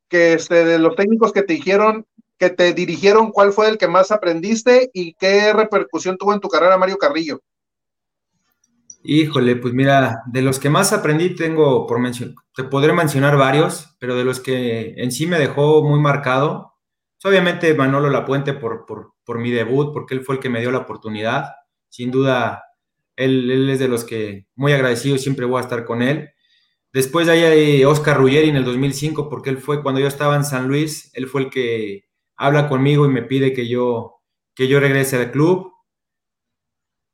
que 0.08 0.34
este, 0.34 0.64
de 0.64 0.78
los 0.78 0.96
técnicos 0.96 1.32
que 1.32 1.42
te 1.42 1.54
dijeron, 1.54 2.06
que 2.38 2.50
te 2.50 2.72
dirigieron, 2.72 3.30
¿cuál 3.30 3.52
fue 3.52 3.68
el 3.68 3.78
que 3.78 3.88
más 3.88 4.10
aprendiste 4.10 4.90
y 4.92 5.14
qué 5.14 5.52
repercusión 5.52 6.16
tuvo 6.18 6.34
en 6.34 6.40
tu 6.40 6.48
carrera 6.48 6.76
Mario 6.76 6.98
Carrillo? 6.98 7.40
Híjole, 9.02 9.56
pues 9.56 9.72
mira, 9.72 10.22
de 10.26 10.42
los 10.42 10.58
que 10.58 10.68
más 10.68 10.92
aprendí 10.92 11.34
tengo 11.36 11.86
por 11.86 12.00
mencionar, 12.00 12.34
te 12.54 12.64
podré 12.64 12.92
mencionar 12.92 13.36
varios, 13.36 13.96
pero 14.00 14.16
de 14.16 14.24
los 14.24 14.40
que 14.40 14.94
en 14.96 15.12
sí 15.12 15.26
me 15.26 15.38
dejó 15.38 15.84
muy 15.84 16.00
marcado, 16.00 16.75
obviamente 17.24 17.74
Manolo 17.74 18.10
Lapuente 18.10 18.52
por, 18.52 18.86
por, 18.86 19.14
por, 19.24 19.38
mi 19.38 19.50
debut, 19.50 19.92
porque 19.92 20.14
él 20.14 20.24
fue 20.24 20.36
el 20.36 20.40
que 20.40 20.48
me 20.48 20.60
dio 20.60 20.70
la 20.70 20.78
oportunidad. 20.78 21.52
Sin 21.88 22.10
duda, 22.10 22.64
él, 23.16 23.68
es 23.70 23.78
de 23.78 23.88
los 23.88 24.04
que 24.04 24.46
muy 24.54 24.72
agradecido, 24.72 25.18
siempre 25.18 25.46
voy 25.46 25.58
a 25.58 25.62
estar 25.62 25.84
con 25.84 26.02
él. 26.02 26.30
Después 26.92 27.26
de 27.26 27.32
ahí 27.32 27.44
hay 27.44 27.84
Oscar 27.84 28.18
Ruggeri 28.18 28.48
en 28.48 28.56
el 28.56 28.64
2005, 28.64 29.28
porque 29.28 29.50
él 29.50 29.58
fue 29.58 29.82
cuando 29.82 30.00
yo 30.00 30.06
estaba 30.06 30.36
en 30.36 30.44
San 30.44 30.68
Luis, 30.68 31.10
él 31.14 31.26
fue 31.26 31.42
el 31.42 31.50
que 31.50 32.04
habla 32.36 32.68
conmigo 32.68 33.06
y 33.06 33.08
me 33.08 33.22
pide 33.22 33.52
que 33.52 33.68
yo, 33.68 34.20
que 34.54 34.68
yo 34.68 34.80
regrese 34.80 35.16
al 35.16 35.30
club. 35.30 35.72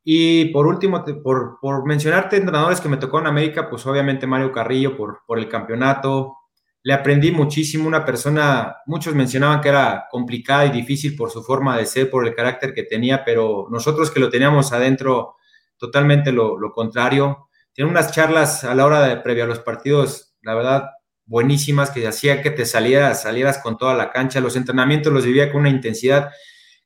Y 0.05 0.45
por 0.45 0.67
último, 0.67 1.03
por, 1.23 1.59
por 1.61 1.85
mencionarte 1.85 2.35
entrenadores 2.35 2.81
que 2.81 2.89
me 2.89 2.97
tocó 2.97 3.19
en 3.19 3.27
América, 3.27 3.69
pues 3.69 3.85
obviamente 3.85 4.27
Mario 4.27 4.51
Carrillo 4.51 4.97
por, 4.97 5.21
por 5.25 5.39
el 5.39 5.47
campeonato, 5.47 6.35
le 6.83 6.93
aprendí 6.93 7.31
muchísimo, 7.31 7.87
una 7.87 8.03
persona, 8.03 8.77
muchos 8.85 9.15
mencionaban 9.15 9.61
que 9.61 9.69
era 9.69 10.07
complicada 10.11 10.65
y 10.65 10.71
difícil 10.71 11.15
por 11.15 11.31
su 11.31 11.41
forma 11.41 11.77
de 11.77 11.85
ser, 11.85 12.09
por 12.09 12.27
el 12.27 12.35
carácter 12.35 12.73
que 12.73 12.83
tenía, 12.83 13.23
pero 13.23 13.67
nosotros 13.71 14.11
que 14.11 14.19
lo 14.19 14.29
teníamos 14.29 14.73
adentro, 14.73 15.37
totalmente 15.77 16.33
lo, 16.33 16.57
contrario. 16.73 17.47
Tiene 17.71 17.89
unas 17.89 18.11
charlas 18.11 18.65
a 18.65 18.75
la 18.75 18.85
hora 18.85 19.01
de 19.07 19.15
previa 19.15 19.45
a 19.45 19.47
los 19.47 19.59
partidos, 19.59 20.35
la 20.41 20.55
verdad, 20.55 20.89
buenísimas 21.25 21.89
que 21.89 22.05
hacía 22.05 22.41
que 22.41 22.51
te 22.51 22.65
salieras, 22.65 23.23
salieras 23.23 23.59
con 23.59 23.77
toda 23.77 23.95
la 23.95 24.11
cancha. 24.11 24.41
Los 24.41 24.57
entrenamientos 24.57 25.13
los 25.13 25.25
vivía 25.25 25.51
con 25.53 25.61
una 25.61 25.69
intensidad 25.69 26.31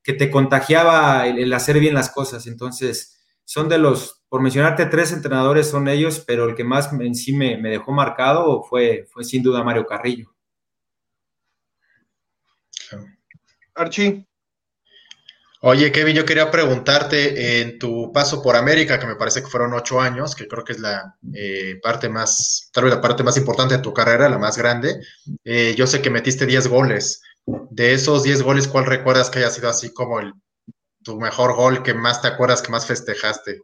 que 0.03 0.13
te 0.13 0.29
contagiaba 0.29 1.27
el, 1.27 1.51
hacer 1.53 1.79
bien 1.79 1.95
las 1.95 2.11
cosas. 2.11 2.45
Entonces, 2.45 3.16
son 3.47 3.69
de 3.69 3.77
los, 3.77 4.23
por 4.27 4.41
mencionarte 4.41 4.87
tres 4.87 5.13
entrenadores 5.13 5.69
son 5.69 5.87
ellos, 5.87 6.21
pero 6.27 6.49
el 6.49 6.53
que 6.53 6.65
más 6.65 6.91
en 6.91 7.15
sí 7.15 7.31
me, 7.31 7.55
me 7.57 7.69
dejó 7.69 7.93
marcado 7.93 8.61
fue, 8.63 9.07
fue 9.09 9.23
sin 9.23 9.41
duda 9.41 9.63
Mario 9.63 9.85
Carrillo. 9.85 10.35
Archie. 13.73 14.27
Oye, 15.61 15.93
Kevin, 15.93 16.15
yo 16.15 16.25
quería 16.25 16.51
preguntarte 16.51 17.61
en 17.61 17.79
tu 17.79 18.11
paso 18.11 18.43
por 18.43 18.57
América, 18.57 18.99
que 18.99 19.07
me 19.07 19.15
parece 19.15 19.41
que 19.41 19.47
fueron 19.47 19.73
ocho 19.73 20.01
años, 20.01 20.35
que 20.35 20.45
creo 20.45 20.65
que 20.65 20.73
es 20.73 20.79
la 20.79 21.15
eh, 21.33 21.79
parte 21.81 22.09
más, 22.09 22.69
tal 22.73 22.83
vez 22.83 22.93
la 22.93 23.01
parte 23.01 23.23
más 23.23 23.37
importante 23.37 23.77
de 23.77 23.81
tu 23.81 23.93
carrera, 23.93 24.27
la 24.27 24.37
más 24.37 24.57
grande. 24.57 24.99
Eh, 25.45 25.73
yo 25.77 25.87
sé 25.87 26.01
que 26.01 26.09
metiste 26.09 26.45
diez 26.45 26.67
goles. 26.67 27.21
De 27.45 27.93
esos 27.93 28.23
diez 28.23 28.41
goles, 28.41 28.67
¿cuál 28.67 28.85
recuerdas 28.85 29.29
que 29.29 29.39
haya 29.39 29.49
sido 29.49 29.69
así 29.69 29.93
como 29.93 30.19
el, 30.19 30.33
tu 31.07 31.19
mejor 31.19 31.55
gol 31.55 31.83
que 31.83 31.93
más 31.93 32.21
te 32.21 32.27
acuerdas 32.27 32.61
que 32.61 32.71
más 32.71 32.85
festejaste? 32.85 33.61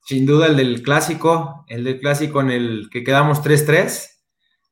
Sin 0.00 0.26
duda 0.26 0.46
el 0.46 0.56
del 0.56 0.82
clásico, 0.82 1.64
el 1.68 1.84
del 1.84 2.00
clásico 2.00 2.40
en 2.40 2.50
el 2.50 2.88
que 2.90 3.04
quedamos 3.04 3.42
3-3. 3.42 4.08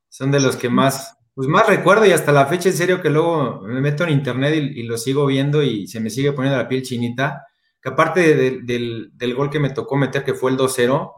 Son 0.09 0.31
de 0.31 0.41
los 0.41 0.57
que 0.57 0.69
más, 0.69 1.17
pues 1.35 1.49
más 1.49 1.67
recuerdo 1.67 2.07
y 2.07 2.13
hasta 2.13 2.33
la 2.33 2.47
fecha, 2.47 2.71
en 2.71 2.77
serio, 2.77 3.01
que 3.03 3.11
luego 3.11 3.61
me 3.63 3.81
meto 3.81 4.05
en 4.05 4.11
internet 4.11 4.55
y, 4.55 4.83
lo 4.85 4.97
sigo 4.97 5.27
viendo 5.27 5.63
y 5.63 5.87
se 5.87 6.01
me 6.01 6.11
sigue 6.11 6.33
poniendo 6.33 6.59
la 6.59 6.69
piel 6.69 6.83
chinita. 6.83 7.47
Que 7.81 7.91
aparte 7.91 8.63
del, 8.63 9.35
gol 9.35 9.51
que 9.51 9.61
me 9.61 9.71
tocó 9.71 9.97
meter, 9.97 10.25
que 10.25 10.35
fue 10.35 10.51
el 10.51 10.57
2-0, 10.57 11.13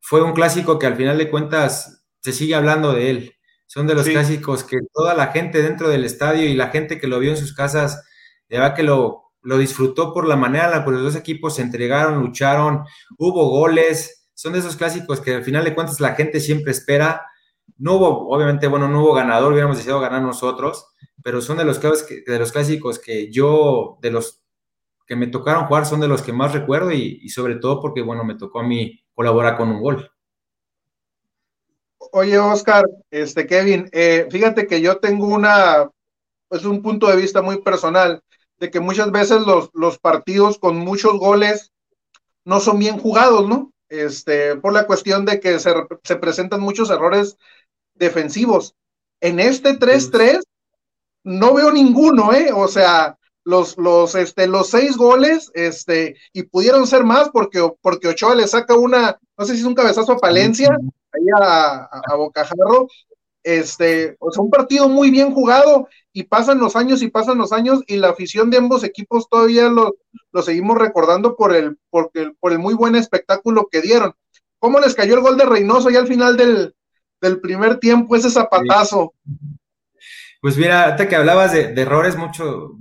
fue 0.00 0.22
un 0.22 0.32
clásico 0.32 0.78
que 0.78 0.86
al 0.86 0.96
final 0.96 1.18
de 1.18 1.30
cuentas 1.30 2.04
se 2.20 2.32
sigue 2.32 2.54
hablando 2.54 2.92
de 2.92 3.10
él. 3.10 3.34
Son 3.66 3.86
de 3.86 3.94
los 3.94 4.08
clásicos 4.08 4.64
que 4.64 4.78
toda 4.92 5.14
la 5.14 5.28
gente 5.28 5.60
dentro 5.62 5.88
del 5.88 6.04
estadio 6.04 6.48
y 6.48 6.54
la 6.54 6.68
gente 6.68 6.98
que 6.98 7.06
lo 7.06 7.18
vio 7.18 7.30
en 7.30 7.36
sus 7.36 7.54
casas, 7.54 8.04
de 8.48 8.58
verdad 8.58 8.74
que 8.74 8.82
lo, 8.82 9.27
lo 9.42 9.58
disfrutó 9.58 10.12
por 10.12 10.26
la 10.26 10.36
manera 10.36 10.66
en 10.66 10.70
la 10.72 10.84
que 10.84 10.90
los 10.90 11.02
dos 11.02 11.16
equipos 11.16 11.56
se 11.56 11.62
entregaron, 11.62 12.20
lucharon, 12.20 12.84
hubo 13.18 13.48
goles. 13.48 14.28
Son 14.34 14.52
de 14.52 14.60
esos 14.60 14.76
clásicos 14.76 15.20
que 15.20 15.34
al 15.34 15.44
final 15.44 15.64
de 15.64 15.74
cuentas 15.74 16.00
la 16.00 16.14
gente 16.14 16.40
siempre 16.40 16.72
espera 16.72 17.22
no 17.78 17.94
hubo, 17.94 18.28
obviamente, 18.28 18.66
bueno, 18.66 18.88
no 18.88 19.02
hubo 19.02 19.14
ganador, 19.14 19.52
hubiéramos 19.52 19.76
deseado 19.76 20.00
ganar 20.00 20.20
nosotros, 20.20 20.88
pero 21.22 21.40
son 21.40 21.58
de 21.58 21.64
los, 21.64 21.80
de 21.80 22.38
los 22.38 22.52
clásicos 22.52 22.98
que 22.98 23.30
yo, 23.30 23.98
de 24.02 24.10
los 24.10 24.42
que 25.06 25.16
me 25.16 25.28
tocaron 25.28 25.66
jugar, 25.66 25.86
son 25.86 26.00
de 26.00 26.08
los 26.08 26.22
que 26.22 26.32
más 26.32 26.52
recuerdo 26.52 26.92
y, 26.92 27.28
sobre 27.28 27.56
todo 27.56 27.80
porque, 27.80 28.02
bueno, 28.02 28.24
me 28.24 28.34
tocó 28.34 28.60
a 28.60 28.64
mí 28.64 29.00
colaborar 29.14 29.56
con 29.56 29.70
un 29.70 29.80
gol. 29.80 30.10
Oye, 32.12 32.38
Oscar, 32.38 32.84
este, 33.10 33.46
Kevin, 33.46 33.88
eh, 33.92 34.26
fíjate 34.30 34.66
que 34.66 34.80
yo 34.80 34.98
tengo 34.98 35.26
una, 35.26 35.88
es 36.50 36.64
un 36.64 36.82
punto 36.82 37.06
de 37.06 37.16
vista 37.16 37.42
muy 37.42 37.60
personal, 37.62 38.22
de 38.58 38.70
que 38.70 38.80
muchas 38.80 39.10
veces 39.12 39.42
los, 39.42 39.70
los 39.72 39.98
partidos 39.98 40.58
con 40.58 40.76
muchos 40.76 41.18
goles 41.18 41.72
no 42.44 42.60
son 42.60 42.78
bien 42.78 42.98
jugados, 42.98 43.48
¿no? 43.48 43.72
Este, 43.88 44.56
por 44.56 44.72
la 44.72 44.86
cuestión 44.86 45.24
de 45.24 45.40
que 45.40 45.58
se, 45.58 45.72
se 46.02 46.16
presentan 46.16 46.60
muchos 46.60 46.90
errores 46.90 47.36
defensivos. 47.94 48.74
En 49.20 49.40
este 49.40 49.78
3-3 49.78 50.42
no 51.24 51.54
veo 51.54 51.70
ninguno, 51.70 52.32
¿eh? 52.32 52.50
O 52.54 52.68
sea, 52.68 53.18
los, 53.44 53.78
los, 53.78 54.14
este, 54.14 54.46
los 54.46 54.68
seis 54.68 54.96
goles, 54.96 55.50
este, 55.54 56.16
y 56.32 56.42
pudieron 56.42 56.86
ser 56.86 57.04
más 57.04 57.30
porque, 57.30 57.66
porque 57.80 58.08
Ochoa 58.08 58.34
le 58.34 58.46
saca 58.46 58.76
una, 58.76 59.18
no 59.38 59.44
sé 59.44 59.54
si 59.54 59.60
es 59.60 59.66
un 59.66 59.74
cabezazo 59.74 60.12
a 60.12 60.18
Palencia, 60.18 60.68
ahí 61.12 61.26
a, 61.40 61.88
a, 62.10 62.14
Bocajarro, 62.16 62.88
este, 63.42 64.16
o 64.20 64.30
sea, 64.30 64.42
un 64.42 64.50
partido 64.50 64.88
muy 64.88 65.10
bien 65.10 65.32
jugado, 65.32 65.88
y 66.12 66.24
pasan 66.24 66.58
los 66.58 66.74
años 66.76 67.02
y 67.02 67.08
pasan 67.08 67.38
los 67.38 67.52
años, 67.52 67.82
y 67.86 67.96
la 67.96 68.10
afición 68.10 68.50
de 68.50 68.58
ambos 68.58 68.84
equipos 68.84 69.28
todavía 69.28 69.68
lo, 69.68 69.96
lo 70.32 70.42
seguimos 70.42 70.78
recordando 70.78 71.36
por 71.36 71.54
el, 71.54 71.78
por 71.90 72.10
el, 72.14 72.34
por 72.36 72.52
el 72.52 72.58
muy 72.58 72.74
buen 72.74 72.96
espectáculo 72.96 73.68
que 73.70 73.80
dieron. 73.80 74.14
¿Cómo 74.58 74.80
les 74.80 74.94
cayó 74.94 75.14
el 75.14 75.20
gol 75.20 75.36
de 75.36 75.44
Reynoso 75.44 75.90
ya 75.90 76.00
al 76.00 76.08
final 76.08 76.36
del, 76.36 76.74
del 77.20 77.40
primer 77.40 77.78
tiempo, 77.78 78.16
ese 78.16 78.30
zapatazo. 78.30 79.14
Pues 80.40 80.56
mira, 80.56 80.84
ahorita 80.84 81.08
que 81.08 81.16
hablabas 81.16 81.52
de, 81.52 81.72
errores, 81.80 82.16
mucho, 82.16 82.76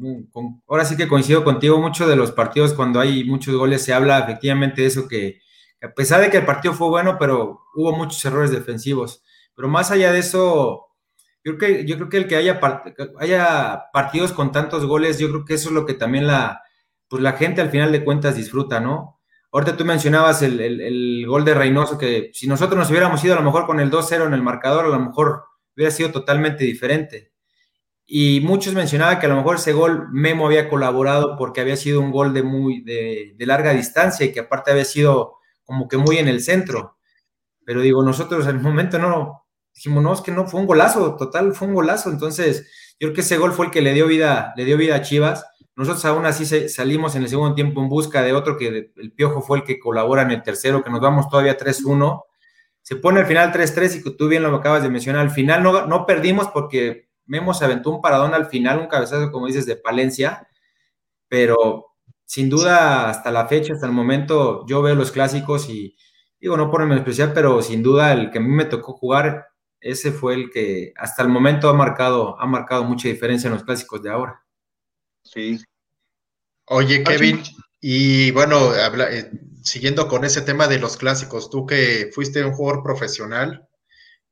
ahora 0.68 0.86
sí 0.86 0.96
que 0.96 1.08
coincido 1.08 1.44
contigo, 1.44 1.80
mucho 1.80 2.08
de 2.08 2.16
los 2.16 2.32
partidos 2.32 2.74
cuando 2.74 3.00
hay 3.00 3.24
muchos 3.24 3.56
goles 3.56 3.84
se 3.84 3.94
habla 3.94 4.20
efectivamente 4.20 4.82
de 4.82 4.88
eso, 4.88 5.08
que, 5.08 5.42
a 5.82 5.92
pesar 5.92 6.22
de 6.22 6.30
que 6.30 6.38
el 6.38 6.46
partido 6.46 6.76
fue 6.76 6.88
bueno, 6.88 7.18
pero 7.20 7.62
hubo 7.76 7.94
muchos 7.94 8.24
errores 8.26 8.52
defensivos. 8.52 9.24
Pero 9.58 9.70
más 9.70 9.90
allá 9.90 10.14
de 10.14 10.20
eso, 10.20 10.90
yo 11.44 11.58
creo 11.58 11.78
que, 11.78 11.86
yo 11.86 11.96
creo 11.98 12.10
que 12.10 12.18
el 12.18 12.28
que 12.28 12.36
haya, 12.36 12.60
haya 13.20 13.86
partidos 13.92 14.32
con 14.32 14.52
tantos 14.52 14.86
goles, 14.86 15.18
yo 15.18 15.30
creo 15.30 15.46
que 15.46 15.56
eso 15.56 15.70
es 15.70 15.74
lo 15.74 15.88
que 15.88 15.96
también 15.96 16.28
la, 16.28 16.62
pues 17.08 17.24
la 17.24 17.34
gente 17.34 17.62
al 17.62 17.72
final 17.72 17.92
de 17.92 18.04
cuentas 18.04 18.36
disfruta, 18.36 18.80
¿no? 18.80 19.20
Ahorita 19.52 19.76
tú 19.76 19.84
mencionabas 19.84 20.44
el, 20.44 21.26
gol 21.26 21.44
de 21.44 21.56
Reynoso, 21.56 21.98
que 21.98 22.30
si 22.34 22.46
nosotros 22.46 22.78
nos 22.78 22.92
hubiéramos 22.92 23.24
ido 23.24 23.34
a 23.34 23.38
lo 23.38 23.44
mejor 23.44 23.66
con 23.66 23.80
el 23.80 23.90
2-0 23.90 24.28
en 24.28 24.36
el 24.36 24.44
marcador, 24.44 24.86
a 24.86 24.90
lo 24.90 25.00
mejor 25.00 25.46
hubiera 25.76 25.90
sido 25.90 26.12
totalmente 26.12 26.64
diferente. 26.64 27.32
Y 28.06 28.42
muchos 28.42 28.76
mencionaban 28.76 29.18
que 29.20 29.26
a 29.26 29.30
lo 29.30 29.38
mejor 29.38 29.56
ese 29.56 29.74
gol 29.74 30.10
Memo 30.12 30.46
había 30.46 30.70
colaborado 30.70 31.36
porque 31.36 31.62
había 31.62 31.78
sido 31.78 32.00
un 32.00 32.12
gol 32.12 32.32
de, 32.32 32.44
muy, 32.44 32.82
de, 32.82 33.36
larga 33.40 33.74
distancia 33.74 34.24
y 34.28 34.32
que 34.32 34.42
aparte 34.42 34.70
había 34.70 34.86
sido 34.86 35.38
como 35.64 35.88
que 35.88 35.98
muy 35.98 36.20
en 36.20 36.28
el 36.28 36.42
centro. 36.42 36.98
Pero 37.66 37.82
digo, 37.82 38.04
nosotros 38.04 38.46
en 38.46 38.58
el 38.58 38.62
momento 38.62 39.00
no, 39.00 39.47
dijimos, 39.78 40.04
no, 40.04 40.14
es 40.14 40.22
que 40.22 40.32
no, 40.32 40.46
fue 40.46 40.60
un 40.60 40.68
golazo, 40.68 41.16
total, 41.16 41.54
fue 41.54 41.70
un 41.70 41.74
golazo. 41.74 42.10
Entonces, 42.10 42.70
yo 43.00 43.08
creo 43.08 43.14
que 43.14 43.22
ese 43.22 43.38
gol 43.38 43.54
fue 43.54 43.68
el 43.68 43.72
que 43.72 43.82
le 43.82 43.94
dio 43.94 44.08
vida, 44.08 44.54
le 44.58 44.66
dio 44.66 44.78
vida 44.78 44.96
a 44.96 45.02
Chivas 45.02 45.46
nosotros 45.78 46.04
aún 46.06 46.26
así 46.26 46.44
salimos 46.70 47.16
en 47.16 47.22
el 47.22 47.30
segundo 47.30 47.54
tiempo 47.54 47.80
en 47.80 47.88
busca 47.88 48.24
de 48.24 48.34
otro 48.34 48.58
que 48.58 48.92
el 48.96 49.12
Piojo 49.12 49.44
fue 49.44 49.60
el 49.60 49.64
que 49.64 49.80
colabora 49.80 50.24
en 50.24 50.32
el 50.32 50.42
tercero, 50.42 50.84
que 50.84 50.90
nos 50.90 51.00
vamos 51.00 51.30
todavía 51.30 51.56
3-1. 51.56 52.24
Se 52.82 52.96
pone 52.96 53.20
al 53.20 53.28
final 53.28 53.54
3-3 53.54 54.02
y 54.04 54.18
tú 54.18 54.28
bien 54.28 54.42
lo 54.42 54.56
acabas 54.56 54.82
de 54.82 54.90
mencionar. 54.90 55.22
Al 55.22 55.30
final 55.30 55.62
no, 55.62 55.86
no 55.86 56.08
perdimos 56.08 56.48
porque 56.48 57.10
Memo 57.28 57.54
se 57.54 57.64
aventó 57.64 57.92
un 57.92 58.02
paradón 58.02 58.34
al 58.34 58.48
final, 58.48 58.80
un 58.80 58.88
cabezazo, 58.88 59.32
como 59.32 59.46
dices, 59.46 59.68
de 59.68 59.76
Palencia, 59.76 60.48
pero 61.28 61.94
sin 62.26 62.50
duda 62.50 63.08
hasta 63.08 63.30
la 63.32 63.46
fecha, 63.46 63.74
hasta 63.74 63.86
el 63.86 63.94
momento, 63.94 64.66
yo 64.66 64.82
veo 64.82 64.96
los 64.96 65.12
clásicos 65.12 65.70
y 65.70 65.96
digo, 66.40 66.58
no 66.58 66.72
en 66.82 66.92
especial, 66.94 67.34
pero 67.34 67.62
sin 67.62 67.84
duda 67.84 68.14
el 68.14 68.32
que 68.32 68.40
a 68.40 68.42
mí 68.42 68.50
me 68.50 68.66
tocó 68.66 68.94
jugar, 68.94 69.46
ese 69.80 70.12
fue 70.12 70.34
el 70.36 70.50
que 70.50 70.94
hasta 70.96 71.24
el 71.24 71.30
momento 71.30 71.70
ha 71.70 71.74
marcado, 71.74 72.40
ha 72.40 72.46
marcado 72.46 72.84
mucha 72.84 73.08
diferencia 73.08 73.48
en 73.48 73.54
los 73.54 73.64
clásicos 73.64 74.02
de 74.02 74.10
ahora. 74.10 74.44
Sí. 75.24 75.60
Oye, 76.66 77.04
Kevin, 77.04 77.42
y 77.80 78.32
bueno, 78.32 78.74
eh, 78.76 79.32
siguiendo 79.64 80.08
con 80.08 80.26
ese 80.26 80.42
tema 80.42 80.68
de 80.68 80.80
los 80.80 80.98
clásicos, 80.98 81.50
tú 81.50 81.66
que 81.66 82.10
fuiste 82.14 82.44
un 82.44 82.54
jugador 82.54 82.84
profesional, 82.84 83.68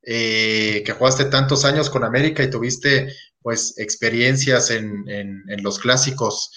eh, 0.02 0.84
que 0.86 0.92
jugaste 0.92 1.26
tantos 1.26 1.66
años 1.66 1.90
con 1.90 2.04
América 2.04 2.44
y 2.44 2.50
tuviste 2.50 3.14
pues 3.42 3.78
experiencias 3.78 4.72
en, 4.72 5.06
los 5.62 5.80
clásicos. 5.80 6.52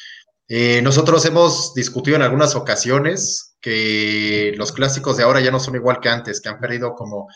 Eh, 0.48 0.80
nosotros 0.82 1.24
hemos 1.26 1.74
discutido 1.74 2.16
en 2.16 2.22
algunas 2.22 2.54
ocasiones 2.54 3.56
que 3.60 4.54
los 4.56 4.72
clásicos 4.72 5.16
de 5.16 5.24
ahora 5.24 5.40
ya 5.40 5.50
no 5.50 5.60
son 5.60 5.74
igual 5.74 6.00
que 6.00 6.08
antes, 6.08 6.40
que 6.40 6.48
han 6.48 6.60
perdido 6.60 6.94
como 6.94 7.28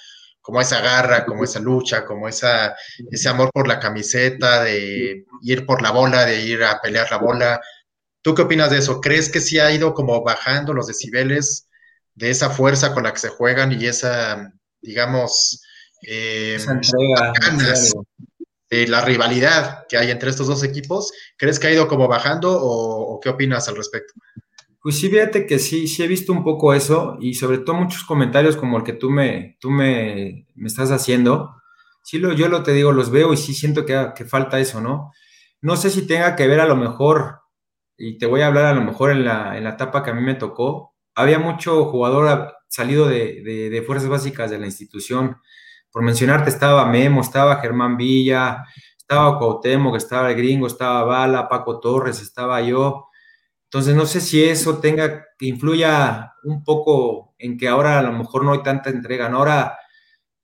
como 0.42 0.60
esa 0.60 0.80
garra, 0.80 1.24
como 1.24 1.44
esa 1.44 1.60
lucha, 1.60 2.04
como 2.04 2.28
esa, 2.28 2.74
ese 3.10 3.28
amor 3.28 3.50
por 3.54 3.68
la 3.68 3.78
camiseta, 3.78 4.64
de 4.64 5.24
ir 5.40 5.64
por 5.64 5.80
la 5.80 5.92
bola, 5.92 6.26
de 6.26 6.42
ir 6.42 6.64
a 6.64 6.80
pelear 6.80 7.10
la 7.10 7.18
bola. 7.18 7.60
¿Tú 8.20 8.34
qué 8.34 8.42
opinas 8.42 8.70
de 8.70 8.78
eso? 8.78 9.00
¿Crees 9.00 9.30
que 9.30 9.40
sí 9.40 9.60
ha 9.60 9.72
ido 9.72 9.94
como 9.94 10.22
bajando 10.22 10.74
los 10.74 10.88
decibeles 10.88 11.68
de 12.14 12.30
esa 12.30 12.50
fuerza 12.50 12.92
con 12.92 13.04
la 13.04 13.12
que 13.12 13.20
se 13.20 13.28
juegan 13.28 13.72
y 13.72 13.86
esa, 13.86 14.52
digamos, 14.80 15.62
eh, 16.06 16.58
de 18.68 18.86
la 18.88 19.00
rivalidad 19.02 19.86
que 19.88 19.96
hay 19.96 20.10
entre 20.10 20.30
estos 20.30 20.48
dos 20.48 20.64
equipos? 20.64 21.12
¿Crees 21.36 21.60
que 21.60 21.68
ha 21.68 21.72
ido 21.72 21.86
como 21.86 22.08
bajando 22.08 22.58
o 22.60 23.20
qué 23.20 23.28
opinas 23.28 23.68
al 23.68 23.76
respecto? 23.76 24.14
Pues 24.82 24.98
sí, 24.98 25.08
fíjate 25.08 25.46
que 25.46 25.60
sí, 25.60 25.86
sí 25.86 26.02
he 26.02 26.08
visto 26.08 26.32
un 26.32 26.42
poco 26.42 26.74
eso 26.74 27.16
y 27.20 27.34
sobre 27.34 27.58
todo 27.58 27.76
muchos 27.76 28.02
comentarios 28.04 28.56
como 28.56 28.78
el 28.78 28.82
que 28.82 28.92
tú 28.92 29.10
me, 29.10 29.56
tú 29.60 29.70
me, 29.70 30.48
estás 30.64 30.90
haciendo. 30.90 31.54
Sí, 32.02 32.18
lo, 32.18 32.32
yo 32.32 32.48
lo 32.48 32.64
te 32.64 32.72
digo, 32.72 32.90
los 32.92 33.10
veo 33.12 33.32
y 33.32 33.36
sí 33.36 33.54
siento 33.54 33.86
que, 33.86 34.12
que, 34.16 34.24
falta 34.24 34.58
eso, 34.58 34.80
¿no? 34.80 35.12
No 35.60 35.76
sé 35.76 35.90
si 35.90 36.06
tenga 36.06 36.34
que 36.34 36.48
ver 36.48 36.58
a 36.60 36.66
lo 36.66 36.74
mejor, 36.76 37.42
y 37.96 38.18
te 38.18 38.26
voy 38.26 38.40
a 38.42 38.48
hablar 38.48 38.66
a 38.66 38.74
lo 38.74 38.82
mejor 38.82 39.12
en 39.12 39.24
la, 39.24 39.56
en 39.56 39.64
la 39.64 39.70
etapa 39.70 40.02
que 40.02 40.10
a 40.10 40.14
mí 40.14 40.22
me 40.22 40.34
tocó, 40.34 40.94
había 41.14 41.38
mucho 41.38 41.84
jugador 41.86 42.54
salido 42.68 43.06
de, 43.06 43.70
de, 43.70 43.82
fuerzas 43.82 44.08
básicas 44.08 44.50
de 44.50 44.58
la 44.58 44.66
institución. 44.66 45.36
Por 45.92 46.02
mencionarte, 46.02 46.50
estaba 46.50 46.86
Memo, 46.86 47.20
estaba 47.20 47.60
Germán 47.60 47.96
Villa, 47.96 48.64
estaba 48.96 49.38
Cuauhtémoc, 49.38 49.96
estaba 49.96 50.30
el 50.30 50.36
gringo, 50.36 50.66
estaba 50.66 51.04
Bala, 51.04 51.48
Paco 51.48 51.78
Torres, 51.78 52.20
estaba 52.20 52.60
yo 52.62 53.10
entonces, 53.72 53.94
no 53.94 54.04
sé 54.04 54.20
si 54.20 54.44
eso 54.44 54.80
tenga, 54.80 55.28
que 55.38 55.46
influya 55.46 56.34
un 56.44 56.62
poco 56.62 57.34
en 57.38 57.56
que 57.56 57.68
ahora 57.68 57.98
a 57.98 58.02
lo 58.02 58.12
mejor 58.12 58.44
no 58.44 58.52
hay 58.52 58.62
tanta 58.62 58.90
entrega. 58.90 59.28
Ahora 59.28 59.78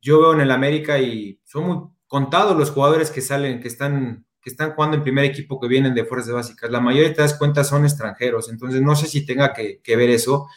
yo 0.00 0.18
veo 0.18 0.32
en 0.32 0.40
el 0.40 0.50
América 0.50 0.98
y 0.98 1.38
son 1.44 1.66
muy 1.66 1.76
contados 2.06 2.56
los 2.56 2.70
jugadores 2.70 3.10
que 3.10 3.20
salen, 3.20 3.60
que 3.60 3.68
están, 3.68 4.24
que 4.40 4.48
están 4.48 4.72
jugando 4.72 4.96
en 4.96 5.02
primer 5.02 5.26
equipo, 5.26 5.60
que 5.60 5.68
vienen 5.68 5.94
de 5.94 6.06
fuerzas 6.06 6.32
básicas. 6.32 6.70
La 6.70 6.80
mayoría, 6.80 7.12
te 7.12 7.20
das 7.20 7.34
cuenta, 7.34 7.64
son 7.64 7.84
extranjeros, 7.84 8.48
entonces 8.48 8.80
no 8.80 8.96
sé 8.96 9.06
si 9.06 9.26
tenga 9.26 9.52
que, 9.52 9.82
ver 9.94 10.08
eso. 10.08 10.48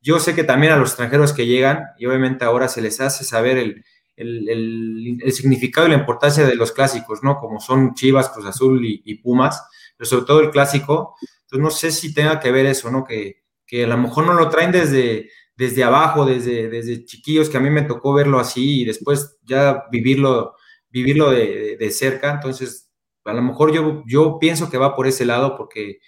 Yo 0.00 0.20
sé 0.20 0.32
que 0.32 0.44
también 0.44 0.72
a 0.72 0.76
los 0.76 0.90
extranjeros 0.90 1.32
que 1.32 1.46
llegan, 1.46 1.86
y 1.98 2.06
obviamente 2.06 2.44
ahora 2.44 2.68
se 2.68 2.80
les 2.80 3.00
hace 3.00 3.24
saber 3.24 3.58
el, 3.58 3.84
el, 4.14 5.32
significado 5.32 5.88
y 5.88 5.90
la 5.90 5.96
importancia 5.96 6.46
de 6.46 6.54
los 6.54 6.70
clásicos, 6.70 7.24
¿no? 7.24 7.40
Como 7.40 7.58
son 7.58 7.94
Chivas, 7.94 8.28
Cruz 8.28 8.46
Azul 8.46 8.80
y, 8.84 9.14
Pumas, 9.16 9.64
pero 9.96 10.08
sobre 10.08 10.26
todo 10.26 10.40
el 10.42 10.50
clásico. 10.50 11.16
Entonces 11.50 11.64
no 11.64 11.70
sé 11.70 11.90
si 11.90 12.14
tenga 12.14 12.38
que 12.38 12.52
ver 12.52 12.66
eso, 12.66 12.90
¿no? 12.92 13.04
Que, 13.04 13.42
que 13.66 13.84
a 13.84 13.88
lo 13.88 13.98
mejor 13.98 14.24
no 14.24 14.34
lo 14.34 14.48
traen 14.48 14.70
desde, 14.70 15.30
desde 15.56 15.82
abajo, 15.82 16.24
desde, 16.24 16.68
desde 16.68 17.04
chiquillos, 17.04 17.50
que 17.50 17.56
a 17.56 17.60
mí 17.60 17.70
me 17.70 17.82
tocó 17.82 18.14
verlo 18.14 18.38
así 18.38 18.82
y 18.82 18.84
después 18.84 19.38
ya 19.42 19.84
vivirlo, 19.90 20.54
vivirlo 20.90 21.30
de, 21.30 21.76
de 21.76 21.90
cerca. 21.90 22.30
Entonces, 22.30 22.88
a 23.24 23.32
lo 23.32 23.42
mejor 23.42 23.72
yo, 23.72 24.04
yo 24.06 24.38
pienso 24.38 24.70
que 24.70 24.78
va 24.78 24.94
por 24.94 25.08
ese 25.08 25.24
lado 25.24 25.56
porque 25.56 25.98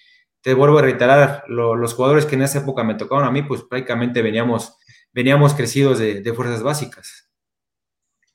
te 0.43 0.55
vuelvo 0.55 0.79
a 0.79 0.83
reiterar, 0.83 1.45
los 1.49 1.95
jugadores 1.95 2.25
que 2.25 2.37
en 2.37 2.43
esa 2.43 2.61
época 2.61 2.85
me 2.85 2.95
tocaron 2.95 3.25
a 3.25 3.33
mí, 3.33 3.43
pues 3.43 3.63
prácticamente 3.63 4.23
veníamos, 4.23 4.77
veníamos 5.13 5.55
crecidos 5.55 5.99
de, 5.99 6.21
de 6.21 6.33
fuerzas 6.35 6.63
básicas. 6.63 7.29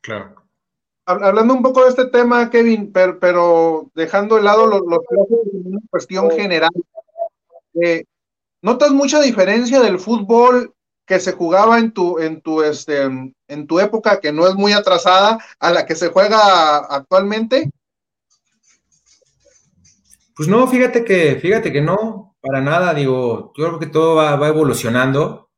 Claro. 0.02 0.36
Hablando 1.06 1.54
un 1.54 1.62
poco 1.62 1.84
de 1.84 1.89
este 1.89 2.06
tema, 2.08 2.50
Kevin, 2.50 2.91
pero, 2.91 3.89
dejando 3.96 4.36
de 4.36 4.43
lado 4.43 4.67
los, 4.67 4.82
los 4.82 5.00
en 5.54 5.67
una 5.67 5.80
cuestión 5.89 6.30
general, 6.32 6.70
¿notas 8.61 8.91
mucha 8.91 9.21
diferencia 9.21 9.79
del 9.81 9.99
fútbol 9.99 10.73
que 11.05 11.19
se 11.19 11.33
jugaba 11.33 11.79
en 11.79 11.93
tu, 11.93 12.19
en 12.19 12.41
tu, 12.41 12.61
este, 12.61 13.03
en 13.03 13.67
tu 13.67 13.79
época, 13.79 14.19
que 14.19 14.31
no 14.31 14.47
es 14.47 14.55
muy 14.55 14.73
atrasada, 14.73 15.37
a 15.59 15.71
la 15.71 15.85
que 15.85 15.95
se 15.95 16.09
juega 16.09 16.77
actualmente? 16.77 17.71
Pues 20.35 20.49
no, 20.49 20.67
fíjate 20.67 21.03
que, 21.03 21.37
fíjate 21.37 21.71
que 21.71 21.81
no, 21.81 22.35
para 22.41 22.61
nada, 22.61 22.93
digo, 22.93 23.53
yo 23.57 23.67
creo 23.67 23.79
que 23.79 23.87
todo 23.87 24.15
va, 24.15 24.35
va 24.35 24.49
evolucionando, 24.49 25.49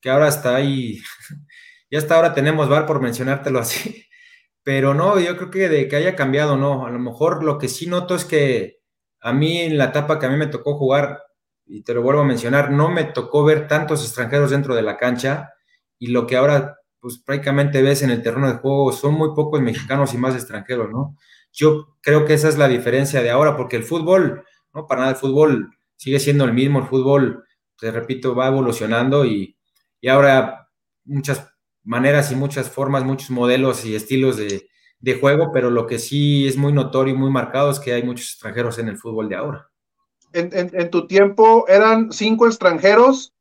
que 0.00 0.10
ahora 0.10 0.28
está 0.28 0.56
ahí 0.56 1.00
ya 1.90 1.98
hasta 1.98 2.16
ahora 2.16 2.34
tenemos 2.34 2.68
VAR 2.68 2.86
por 2.86 3.00
mencionártelo 3.00 3.58
así. 3.58 4.04
Pero 4.62 4.94
no, 4.94 5.18
yo 5.18 5.36
creo 5.36 5.50
que 5.50 5.68
de 5.68 5.88
que 5.88 5.96
haya 5.96 6.14
cambiado, 6.16 6.56
no. 6.56 6.86
A 6.86 6.90
lo 6.90 6.98
mejor 6.98 7.42
lo 7.42 7.58
que 7.58 7.68
sí 7.68 7.86
noto 7.86 8.14
es 8.14 8.24
que 8.24 8.80
a 9.20 9.32
mí 9.32 9.60
en 9.60 9.78
la 9.78 9.86
etapa 9.86 10.18
que 10.18 10.26
a 10.26 10.28
mí 10.28 10.36
me 10.36 10.46
tocó 10.46 10.76
jugar, 10.76 11.22
y 11.68 11.82
te 11.82 11.94
lo 11.94 12.02
vuelvo 12.02 12.22
a 12.22 12.24
mencionar, 12.24 12.70
no 12.70 12.90
me 12.90 13.04
tocó 13.04 13.44
ver 13.44 13.68
tantos 13.68 14.02
extranjeros 14.02 14.50
dentro 14.50 14.74
de 14.74 14.82
la 14.82 14.96
cancha 14.96 15.52
y 15.98 16.08
lo 16.08 16.26
que 16.26 16.36
ahora 16.36 16.78
pues 17.00 17.18
prácticamente 17.18 17.82
ves 17.82 18.02
en 18.02 18.10
el 18.10 18.22
terreno 18.22 18.48
de 18.48 18.58
juego 18.58 18.92
son 18.92 19.14
muy 19.14 19.28
pocos 19.34 19.60
mexicanos 19.60 20.14
y 20.14 20.18
más 20.18 20.34
extranjeros, 20.34 20.90
¿no? 20.90 21.16
Yo 21.52 21.96
creo 22.00 22.24
que 22.24 22.34
esa 22.34 22.48
es 22.48 22.58
la 22.58 22.68
diferencia 22.68 23.22
de 23.22 23.30
ahora, 23.30 23.56
porque 23.56 23.76
el 23.76 23.84
fútbol, 23.84 24.44
no, 24.74 24.86
para 24.86 25.02
nada 25.02 25.12
el 25.12 25.18
fútbol 25.18 25.70
sigue 25.96 26.18
siendo 26.18 26.44
el 26.44 26.52
mismo, 26.52 26.80
el 26.80 26.86
fútbol, 26.86 27.44
te 27.78 27.90
repito, 27.90 28.34
va 28.34 28.48
evolucionando 28.48 29.24
y, 29.24 29.56
y 30.00 30.08
ahora 30.08 30.68
muchas 31.04 31.48
maneras 31.84 32.30
y 32.30 32.36
muchas 32.36 32.70
formas, 32.70 33.04
muchos 33.04 33.30
modelos 33.30 33.84
y 33.84 33.94
estilos 33.94 34.36
de, 34.36 34.68
juego, 35.20 35.50
pero 35.52 35.70
lo 35.70 35.86
que 35.86 35.98
sí 35.98 36.46
es 36.46 36.56
muy 36.56 36.72
notorio 36.72 37.14
y 37.14 37.16
muy 37.16 37.30
marcado 37.30 37.70
es 37.70 37.80
que 37.80 37.94
hay 37.94 38.02
muchos 38.02 38.30
extranjeros 38.30 38.78
en 38.78 38.88
el 38.88 38.98
fútbol 38.98 39.28
de 39.28 39.36
ahora. 39.36 39.70
En, 40.32 40.90
tu 40.90 41.06
tiempo 41.06 41.66
eran 41.68 42.12
cinco 42.12 42.46
extranjeros, 42.46 43.32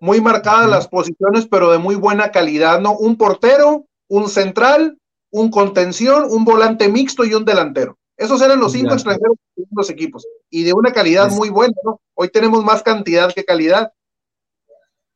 muy 0.00 0.20
marcadas 0.20 0.68
las 0.68 0.88
posiciones, 0.88 1.46
pero 1.46 1.70
de 1.70 1.78
muy 1.78 1.94
buena 1.94 2.30
calidad, 2.30 2.80
¿no? 2.80 2.96
Un 2.96 3.16
portero, 3.16 3.86
un 4.08 4.28
central, 4.28 4.98
un 5.30 5.50
contención, 5.50 6.24
un 6.28 6.44
volante 6.44 6.88
mixto 6.88 7.24
y 7.24 7.34
un 7.34 7.44
delantero. 7.44 7.96
Esos 8.16 8.42
eran 8.42 8.60
los 8.60 8.72
cinco 8.72 8.92
extranjeros 8.92 9.36
de 9.56 9.64
los 9.70 9.88
equipos 9.88 10.26
y 10.50 10.62
de 10.64 10.74
una 10.74 10.92
calidad 10.92 11.30
muy 11.30 11.48
buena, 11.48 11.74
¿no? 11.84 12.00
Hoy 12.14 12.28
tenemos 12.28 12.62
más 12.64 12.82
cantidad 12.82 13.32
que 13.32 13.44
calidad. 13.44 13.92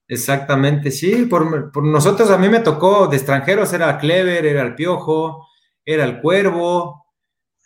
Exactamente, 0.07 0.90
sí, 0.90 1.25
por, 1.25 1.83
nosotros 1.83 2.31
a 2.31 2.37
mí 2.37 2.49
me 2.49 2.61
tocó 2.61 3.07
de 3.07 3.17
extranjeros, 3.17 3.73
era 3.73 3.99
Clever, 3.99 4.45
era 4.45 4.62
el 4.62 4.75
Piojo, 4.75 5.47
era 5.85 6.05
el 6.05 6.21
Cuervo, 6.21 7.07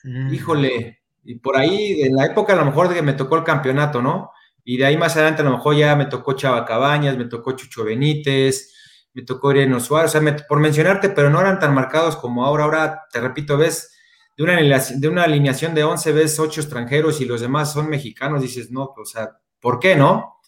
mm. 0.05 0.35
híjole, 0.35 0.98
y 1.25 1.37
por 1.37 1.57
ahí 1.57 2.03
en 2.03 2.17
la 2.17 2.27
época 2.27 2.53
a 2.53 2.57
lo 2.57 2.65
mejor 2.65 2.93
que 2.93 3.03
me 3.03 3.13
tocó 3.13 3.37
el 3.37 3.45
campeonato, 3.45 4.03
¿no? 4.03 4.33
Y 4.65 4.77
de 4.77 4.87
ahí 4.87 4.97
más 4.97 5.17
adelante 5.17 5.43
a 5.43 5.45
lo 5.45 5.53
mejor 5.53 5.77
ya 5.77 5.97
me 5.97 6.07
tocó 6.07 6.35
Chava 6.35 6.65
Cabañas, 6.65 7.17
me 7.17 7.25
tocó 7.27 7.53
Chucho 7.53 7.85
Benítez, 7.85 8.75
me 9.15 9.23
tocó 9.23 9.53
Irene 9.53 9.81
Suárez, 9.81 10.15
o 10.15 10.21
sea, 10.21 10.37
por 10.49 10.61
mencionarte, 10.61 11.09
pero 11.11 11.31
no 11.31 11.41
eran 11.41 11.59
tan 11.59 11.75
marcados 11.75 12.17
como 12.17 12.45
ahora, 12.45 12.65
ahora 12.65 13.03
te 13.13 13.21
repito, 13.21 13.57
ves 13.57 13.95
de 14.37 14.45
una, 14.45 14.57
de 14.57 15.09
una 15.09 15.25
alineación 15.25 15.75
de 15.75 15.85
11, 15.85 16.13
ves 16.13 16.39
8 16.39 16.61
extranjeros 16.61 17.21
y 17.21 17.25
los 17.25 17.41
demás 17.41 17.73
son 17.73 17.89
mexicanos, 17.89 18.43
dices, 18.43 18.71
no, 18.71 18.95
o 18.97 19.05
sea, 19.05 19.31
¿por 19.61 19.81
qué 19.81 19.97
no? 19.97 20.39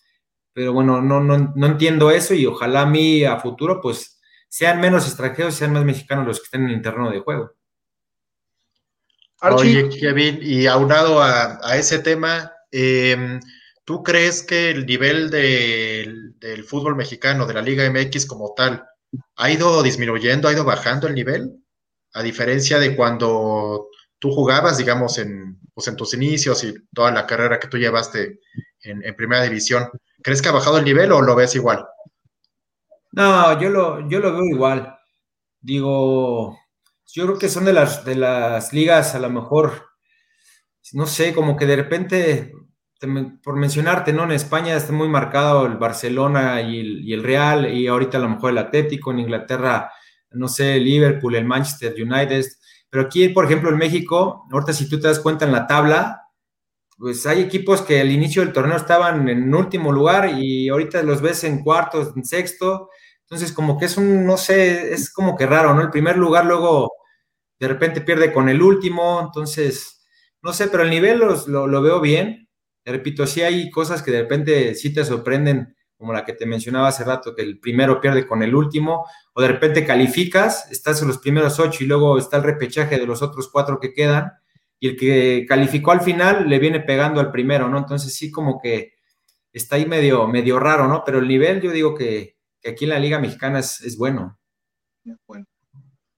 pero 0.53 0.73
bueno, 0.73 1.01
no, 1.01 1.21
no, 1.21 1.53
no 1.55 1.67
entiendo 1.67 2.11
eso 2.11 2.35
y 2.35 2.47
ojalá 2.47 2.83
a 2.83 2.87
mí 2.87 3.25
a 3.25 3.39
futuro 3.39 3.81
pues 3.81 4.21
sean 4.49 4.81
menos 4.81 5.07
extranjeros, 5.07 5.55
sean 5.55 5.73
más 5.73 5.85
mexicanos 5.85 6.27
los 6.27 6.39
que 6.39 6.45
estén 6.45 6.65
en 6.65 6.71
el 6.71 6.83
terreno 6.83 7.11
de 7.11 7.21
juego. 7.21 7.53
Oye, 9.43 9.89
Kevin, 9.89 10.39
y 10.43 10.67
aunado 10.67 11.23
a, 11.23 11.59
a 11.63 11.77
ese 11.77 11.99
tema, 12.01 12.53
em, 12.71 13.41
¿tú 13.85 14.03
crees 14.03 14.43
que 14.43 14.71
el 14.71 14.85
nivel 14.85 15.31
del 15.31 16.65
fútbol 16.65 16.97
mexicano, 16.97 17.47
de 17.47 17.55
la 17.55 17.63
Liga 17.63 17.85
MX 17.91 18.27
como 18.27 18.53
tal, 18.55 18.85
ha 19.37 19.51
ido 19.51 19.83
disminuyendo, 19.83 20.49
ha 20.49 20.53
ido 20.53 20.65
bajando 20.65 21.07
el 21.07 21.15
nivel? 21.15 21.57
A 22.13 22.23
diferencia 22.23 22.79
de 22.79 22.95
cuando 22.95 23.89
tú 24.19 24.31
jugabas, 24.31 24.77
digamos, 24.77 25.17
en, 25.19 25.59
pues 25.73 25.89
en 25.89 25.97
tus 25.97 26.13
inicios 26.13 26.63
y 26.65 26.75
toda 26.93 27.11
la 27.11 27.27
carrera 27.27 27.59
que 27.59 27.69
tú 27.69 27.79
llevaste 27.79 28.41
en, 28.83 29.03
en 29.03 29.17
primera 29.17 29.43
división. 29.43 29.89
¿Crees 30.23 30.43
que 30.43 30.51
ha 30.51 30.53
bajado 30.53 30.79
el 30.79 30.85
nivel 30.85 31.13
o 31.13 31.23
lo 31.23 31.35
ves 31.35 31.55
igual? 31.55 31.87
No, 33.13 33.59
yo 33.61 33.71
lo, 33.71 34.09
yo 34.09 34.21
lo 34.21 34.33
veo 34.33 34.45
igual. 34.45 34.97
Digo, 35.61 36.60
yo 37.13 37.27
creo 37.27 37.39
que 37.39 37.49
son 37.49 37.65
de 37.65 37.73
las, 37.73 38.05
de 38.05 38.17
las 38.17 38.73
ligas, 38.73 39.15
a 39.15 39.19
lo 39.19 39.31
mejor, 39.31 39.91
no 40.93 41.07
sé, 41.07 41.35
como 41.35 41.57
que 41.57 41.67
de 41.67 41.77
repente, 41.77 42.53
por 43.43 43.57
mencionarte, 43.57 44.13
¿no? 44.13 44.25
En 44.25 44.33
España 44.33 44.77
está 44.77 44.93
muy 44.93 45.09
marcado 45.09 45.67
el 45.67 45.77
Barcelona 45.77 46.61
y 46.63 46.81
el, 46.81 47.05
y 47.05 47.13
el 47.13 47.23
Real, 47.23 47.73
y 47.73 47.87
ahorita 47.87 48.19
a 48.19 48.21
lo 48.21 48.29
mejor 48.29 48.51
el 48.51 48.59
Atlético, 48.59 49.11
en 49.11 49.21
Inglaterra, 49.21 49.91
no 50.33 50.49
sé, 50.49 50.79
Liverpool, 50.79 51.35
el 51.35 51.45
Manchester 51.45 51.95
United. 51.95 52.45
Pero 52.89 53.05
aquí, 53.05 53.29
por 53.29 53.45
ejemplo, 53.45 53.71
en 53.71 53.79
México, 53.79 54.47
ahorita 54.51 54.73
si 54.73 54.89
tú 54.89 55.01
te 55.01 55.09
das 55.09 55.21
cuenta 55.21 55.45
en 55.45 55.53
la 55.53 55.67
tabla, 55.67 56.23
pues 56.99 57.27
hay 57.27 57.41
equipos 57.41 57.83
que 57.83 58.01
al 58.01 58.11
inicio 58.11 58.43
del 58.43 58.53
torneo 58.53 58.77
estaban 58.77 59.29
en 59.29 59.55
último 59.55 59.91
lugar 59.91 60.31
y 60.39 60.69
ahorita 60.69 61.03
los 61.03 61.23
ves 61.23 61.45
en 61.45 61.63
cuartos, 61.63 62.13
en 62.15 62.25
sexto. 62.25 62.91
Entonces, 63.23 63.53
como 63.53 63.79
que 63.79 63.87
es 63.87 63.97
un, 63.97 64.27
no 64.27 64.37
sé, 64.37 64.93
es 64.93 65.13
como 65.13 65.37
que 65.37 65.47
raro, 65.47 65.73
¿no? 65.75 65.81
El 65.81 65.91
primer 65.91 66.19
lugar 66.19 66.45
luego 66.45 66.91
de 67.61 67.69
repente 67.69 68.01
pierde 68.01 68.33
con 68.33 68.49
el 68.49 68.63
último, 68.63 69.21
entonces, 69.23 70.05
no 70.43 70.53
sé, 70.53 70.69
pero 70.69 70.83
el 70.83 70.91
nivel 70.91 71.21
lo, 71.21 71.83
veo 71.83 72.01
bien. 72.01 72.49
Te 72.83 72.91
repito, 72.91 73.27
sí 73.27 73.43
hay 73.43 73.71
cosas 73.71 74.03
que 74.03 74.11
de 74.11 74.23
repente 74.23 74.75
sí 74.75 74.93
te 74.93 75.05
sorprenden, 75.05 75.77
como 75.99 76.15
la 76.15 76.25
que 76.25 76.33
te 76.33 76.47
mencionaba 76.47 76.89
hace 76.89 77.05
rato, 77.05 77.37
que 77.37 77.43
el 77.43 77.61
primero 77.61 78.01
pierde 78.01 78.27
con 78.27 78.43
el 78.43 78.55
último, 78.55 79.07
o 79.35 79.43
de 79.43 79.49
repente 79.49 79.85
calificas, 79.85 80.73
estás 80.73 81.03
en 81.03 81.09
los 81.09 81.19
primeros 81.19 81.61
ocho 81.61 81.85
y 81.85 81.87
luego 81.87 82.17
está 82.17 82.39
el 82.39 82.45
repechaje 82.45 82.99
de 82.99 83.07
los 83.07 83.21
otros 83.21 83.51
cuatro 83.53 83.79
que 83.79 83.93
quedan 83.93 84.33
y 84.81 84.89
el 84.89 84.97
que 84.97 85.45
calificó 85.47 85.93
al 85.93 86.01
final 86.01 86.49
le 86.49 86.59
viene 86.59 86.81
pegando 86.81 87.21
al 87.21 87.31
primero, 87.31 87.69
¿no? 87.69 87.77
Entonces 87.77 88.15
sí 88.15 88.31
como 88.31 88.59
que 88.59 88.95
está 89.53 89.77
ahí 89.77 89.85
medio, 89.85 90.27
medio 90.27 90.59
raro, 90.59 90.89
¿no? 90.89 91.03
Pero 91.05 91.19
el 91.19 91.29
nivel 91.29 91.61
yo 91.61 91.71
digo 91.71 91.95
que, 91.95 92.39
aquí 92.67 92.85
en 92.85 92.91
la 92.91 92.99
Liga 92.99 93.19
Mexicana 93.19 93.59
es, 93.59 93.97
bueno. 93.99 94.39
Bueno. 95.27 95.45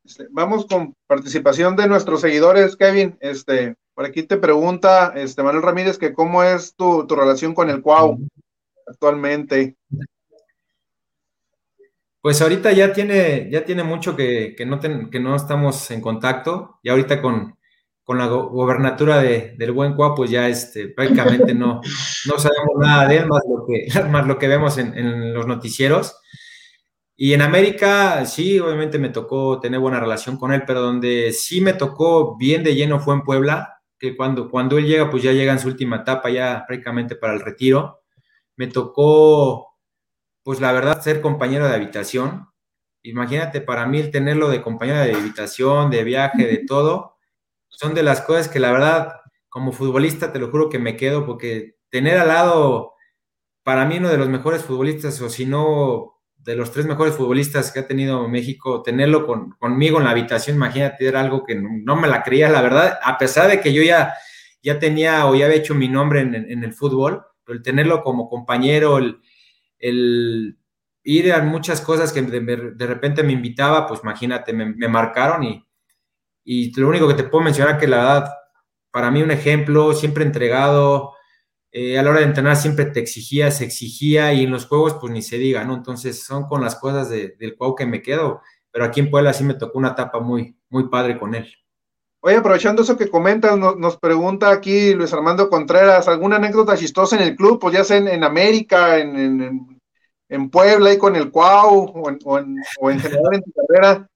Este, 0.05 0.27
vamos 0.31 0.67
con 0.67 0.95
participación 1.07 1.77
de 1.77 1.87
nuestros 1.87 2.21
seguidores, 2.21 2.77
Kevin. 2.77 3.17
Este, 3.21 3.77
por 3.95 4.05
aquí 4.05 4.23
te 4.23 4.37
pregunta 4.37 5.13
este, 5.17 5.43
Manuel 5.43 5.63
Ramírez 5.63 5.99
que 5.99 6.13
cómo 6.13 6.43
es 6.43 6.75
tu, 6.75 7.07
relación 7.09 7.55
con 7.55 7.71
el 7.71 7.83
Cuau 7.83 8.19
actualmente. 8.87 9.77
Pues 12.21 12.41
ahorita 12.41 12.73
ya 12.73 12.93
tiene, 12.93 13.49
ya 13.51 13.65
tiene 13.65 13.83
mucho 13.83 14.17
que, 14.17 14.57
no 14.67 14.81
que 14.81 15.21
no 15.21 15.35
estamos 15.35 15.91
en 15.91 16.01
contacto 16.01 16.79
y 16.83 16.89
ahorita 16.89 17.21
con, 17.21 17.57
con 18.05 18.19
la 18.19 18.27
gobernatura 18.27 19.23
de, 19.23 19.55
del 19.57 19.73
buen 19.73 19.95
Cuau, 19.95 20.15
pues 20.15 20.31
ya 20.31 20.49
este, 20.49 20.89
prácticamente 20.89 21.55
no, 21.55 21.81
no 22.27 22.39
sabemos 22.39 22.77
nada 22.79 23.07
de 23.07 23.19
él, 23.19 23.27
más 23.27 23.43
lo 23.49 23.65
que, 23.67 23.87
más 24.11 24.27
lo 24.27 24.39
que 24.39 24.49
vemos 24.49 24.79
en, 24.79 25.33
los 25.33 25.47
noticieros. 25.47 26.17
Y 27.17 27.35
en 27.35 27.43
América, 27.43 28.25
sí, 28.27 28.59
obviamente 28.59 28.99
me 28.99 29.11
tocó 29.11 29.61
tener 29.61 29.81
buena 29.81 30.01
relación 30.01 30.37
con 30.39 30.53
él, 30.53 30.65
pero 30.67 30.81
donde 30.81 31.33
sí 31.33 31.61
me 31.61 31.75
tocó 31.75 32.37
bien 32.37 32.65
de 32.65 32.75
lleno 32.75 33.01
fue 33.01 33.15
en 33.15 33.23
Puebla, 33.23 33.81
que 33.99 34.17
cuando, 34.17 34.51
cuando 34.51 34.79
él 34.79 34.87
llega, 34.87 35.11
pues 35.11 35.23
ya 35.23 35.33
llega 35.33 35.53
en 35.53 35.59
su 35.61 35.69
última 35.69 35.97
etapa, 35.99 36.31
ya 36.31 36.65
prácticamente 36.67 37.15
para 37.17 37.35
el 37.35 37.41
retiro. 37.41 38.03
Me 38.57 38.67
tocó, 38.69 39.77
pues 40.45 40.61
la 40.61 40.73
verdad, 40.73 41.03
ser 41.03 41.21
compañero 41.23 41.69
de 41.69 41.75
habitación. 41.75 42.49
imagínate 43.05 43.61
para 43.63 43.87
mí 43.87 44.01
el 44.01 44.11
tenerlo 44.13 44.49
de 44.51 44.63
compañera 44.63 45.03
de 45.03 45.15
habitación, 45.15 45.91
de 45.91 46.05
viaje, 46.05 46.47
de 46.47 46.65
todo, 46.67 47.17
son 47.69 47.95
de 47.95 48.03
las 48.05 48.23
cosas 48.23 48.49
que 48.49 48.61
la 48.61 48.73
verdad, 48.73 49.15
como 49.49 49.73
futbolista, 49.73 50.33
te 50.33 50.39
lo 50.41 50.51
juro 50.51 50.69
que 50.71 50.79
me 50.79 50.97
quedo, 50.97 51.27
porque 51.27 51.77
tener 51.91 52.19
al 52.19 52.29
lado, 52.29 52.95
para 53.65 53.87
mí 53.87 53.99
uno 53.99 54.11
de 54.11 54.19
los 54.19 54.29
mejores 54.29 54.65
futbolistas, 54.65 55.21
o 55.23 55.31
si 55.31 55.47
no, 55.47 56.22
de 56.45 56.57
los 56.57 56.73
tres 56.73 56.87
mejores 56.87 57.15
futbolistas 57.15 57.71
que 57.71 57.81
ha 57.81 57.87
tenido 57.87 58.29
México, 58.29 58.83
tenerlo 58.83 59.27
conmigo 59.59 59.99
en 59.99 60.05
la 60.05 60.11
habitación, 60.11 60.57
imagínate, 60.57 61.07
era 61.07 61.21
algo 61.21 61.45
que 61.45 61.55
no, 61.55 61.97
me 61.97 62.09
la 62.09 62.23
creía, 62.23 62.49
la 62.49 62.63
verdad, 62.63 62.99
a 63.03 63.17
pesar 63.17 63.49
de 63.49 63.61
que 63.61 63.73
yo 63.73 63.83
ya, 63.83 64.15
ya 64.61 64.79
tenía 64.79 65.27
o 65.27 65.35
ya 65.35 65.47
había 65.47 65.59
hecho 65.59 65.75
mi 65.75 65.89
nombre 65.89 66.21
en, 66.21 66.65
el 66.65 66.73
fútbol, 66.73 67.25
el 67.47 67.63
tenerlo 67.63 68.03
como 68.03 68.29
compañero, 68.29 68.99
el, 68.99 70.59
ir 71.05 71.33
a 71.33 71.43
muchas 71.43 71.81
cosas 71.81 72.13
que 72.13 72.23
de, 72.23 72.87
repente 72.87 73.23
me 73.23 73.33
invitaba, 73.33 73.87
pues 73.87 74.01
imagínate, 74.03 74.53
me, 74.53 74.89
marcaron 74.89 75.45
y, 75.45 75.65
y 76.45 76.79
lo 76.81 76.89
único 76.89 77.07
que 77.07 77.15
te 77.15 77.25
puedo 77.25 77.45
mencionar 77.45 77.79
que 77.79 77.87
la 77.87 77.99
verdad, 77.99 78.33
para 78.91 79.13
mí 79.13 79.23
un 79.23 79.31
ejemplo, 79.31 79.93
siempre 79.93 80.25
entregado, 80.25 81.15
eh, 81.75 81.99
a 81.99 82.03
la 82.03 82.11
hora 82.11 82.21
de 82.21 82.27
entrenar 82.27 82.57
siempre 82.57 82.85
te 82.85 83.01
exigía, 83.01 83.51
se 83.51 83.65
exigía 83.65 84.35
y 84.35 84.45
en 84.45 84.51
los 84.51 84.67
juegos 84.67 84.99
pues 85.01 85.11
ni 85.11 85.23
se 85.23 85.39
diga, 85.39 85.65
¿no? 85.65 85.75
Entonces 85.75 86.23
son 86.23 86.45
con 86.45 86.61
las 86.61 86.77
cosas 86.77 87.09
del 87.09 87.57
juego 87.57 87.75
que 87.75 87.87
me 87.87 88.03
quedo, 88.03 88.43
pero 88.71 88.85
aquí 88.85 89.01
en 89.01 89.11
Puebla 89.11 89.33
sí 89.33 89.43
me 89.43 89.55
tocó 89.55 89.79
una 89.79 89.93
etapa 89.93 90.21
muy, 90.21 90.55
muy 90.69 90.89
padre 90.91 91.19
con 91.19 91.35
él. 91.35 91.51
Oye, 92.21 92.37
aprovechando 92.37 92.83
eso 92.83 92.97
que 92.97 93.09
comentas, 93.09 93.59
nos, 93.59 93.97
pregunta 93.97 94.51
aquí 94.51 94.95
Luis 94.95 95.13
Armando 95.13 95.49
Contreras, 95.49 96.07
¿alguna 96.09 96.37
anécdota 96.37 96.77
chistosa 96.77 97.17
en 97.17 97.23
el 97.23 97.35
club? 97.35 97.59
Pues 97.59 97.75
ya 97.75 97.85
sea 97.85 97.97
en, 97.97 98.23
América, 98.23 98.99
en, 98.99 99.81
en, 100.29 100.51
Puebla 100.51 100.93
y 100.93 100.99
con 100.99 101.17
el 101.17 101.33
Cuau, 101.33 101.91
o 101.95 102.09
en, 102.11 102.19
o 102.81 102.91
en, 102.91 103.01
general 103.01 103.35
en 103.35 103.43
tu 103.43 103.53
carrera. 103.53 104.09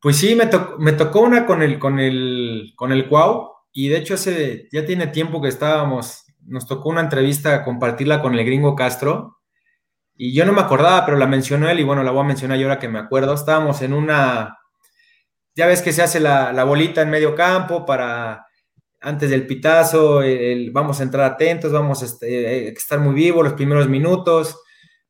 Pues 0.00 0.16
sí, 0.16 0.36
me, 0.36 0.48
me 0.78 0.92
tocó 0.92 1.22
una 1.22 1.46
con 1.46 1.62
el, 1.62 1.80
con 1.80 1.98
el, 1.98 2.72
con 2.76 2.92
el 2.92 3.08
Cuau, 3.08 3.51
y 3.72 3.88
de 3.88 3.96
hecho 3.98 4.14
hace, 4.14 4.68
ya 4.72 4.84
tiene 4.84 5.06
tiempo 5.08 5.40
que 5.40 5.48
estábamos, 5.48 6.24
nos 6.46 6.66
tocó 6.66 6.90
una 6.90 7.00
entrevista 7.00 7.64
compartirla 7.64 8.20
con 8.20 8.34
el 8.34 8.44
gringo 8.44 8.76
Castro, 8.76 9.38
y 10.14 10.34
yo 10.34 10.44
no 10.44 10.52
me 10.52 10.60
acordaba, 10.60 11.04
pero 11.04 11.16
la 11.16 11.26
mencionó 11.26 11.68
él, 11.68 11.80
y 11.80 11.84
bueno, 11.84 12.02
la 12.02 12.10
voy 12.10 12.20
a 12.20 12.28
mencionar 12.28 12.58
yo 12.58 12.68
ahora 12.68 12.78
que 12.78 12.88
me 12.88 12.98
acuerdo. 12.98 13.34
Estábamos 13.34 13.82
en 13.82 13.92
una, 13.92 14.58
ya 15.54 15.66
ves 15.66 15.82
que 15.82 15.92
se 15.92 16.02
hace 16.02 16.20
la, 16.20 16.64
bolita 16.64 17.02
en 17.02 17.10
medio 17.10 17.34
campo 17.34 17.84
para 17.86 18.46
antes 19.00 19.30
del 19.30 19.46
pitazo, 19.46 20.20
vamos 20.70 21.00
a 21.00 21.02
entrar 21.02 21.32
atentos, 21.32 21.72
vamos 21.72 22.02
a 22.02 22.04
este, 22.04 22.68
estar 22.68 23.00
muy 23.00 23.14
vivos 23.14 23.42
los 23.42 23.54
primeros 23.54 23.88
minutos. 23.88 24.60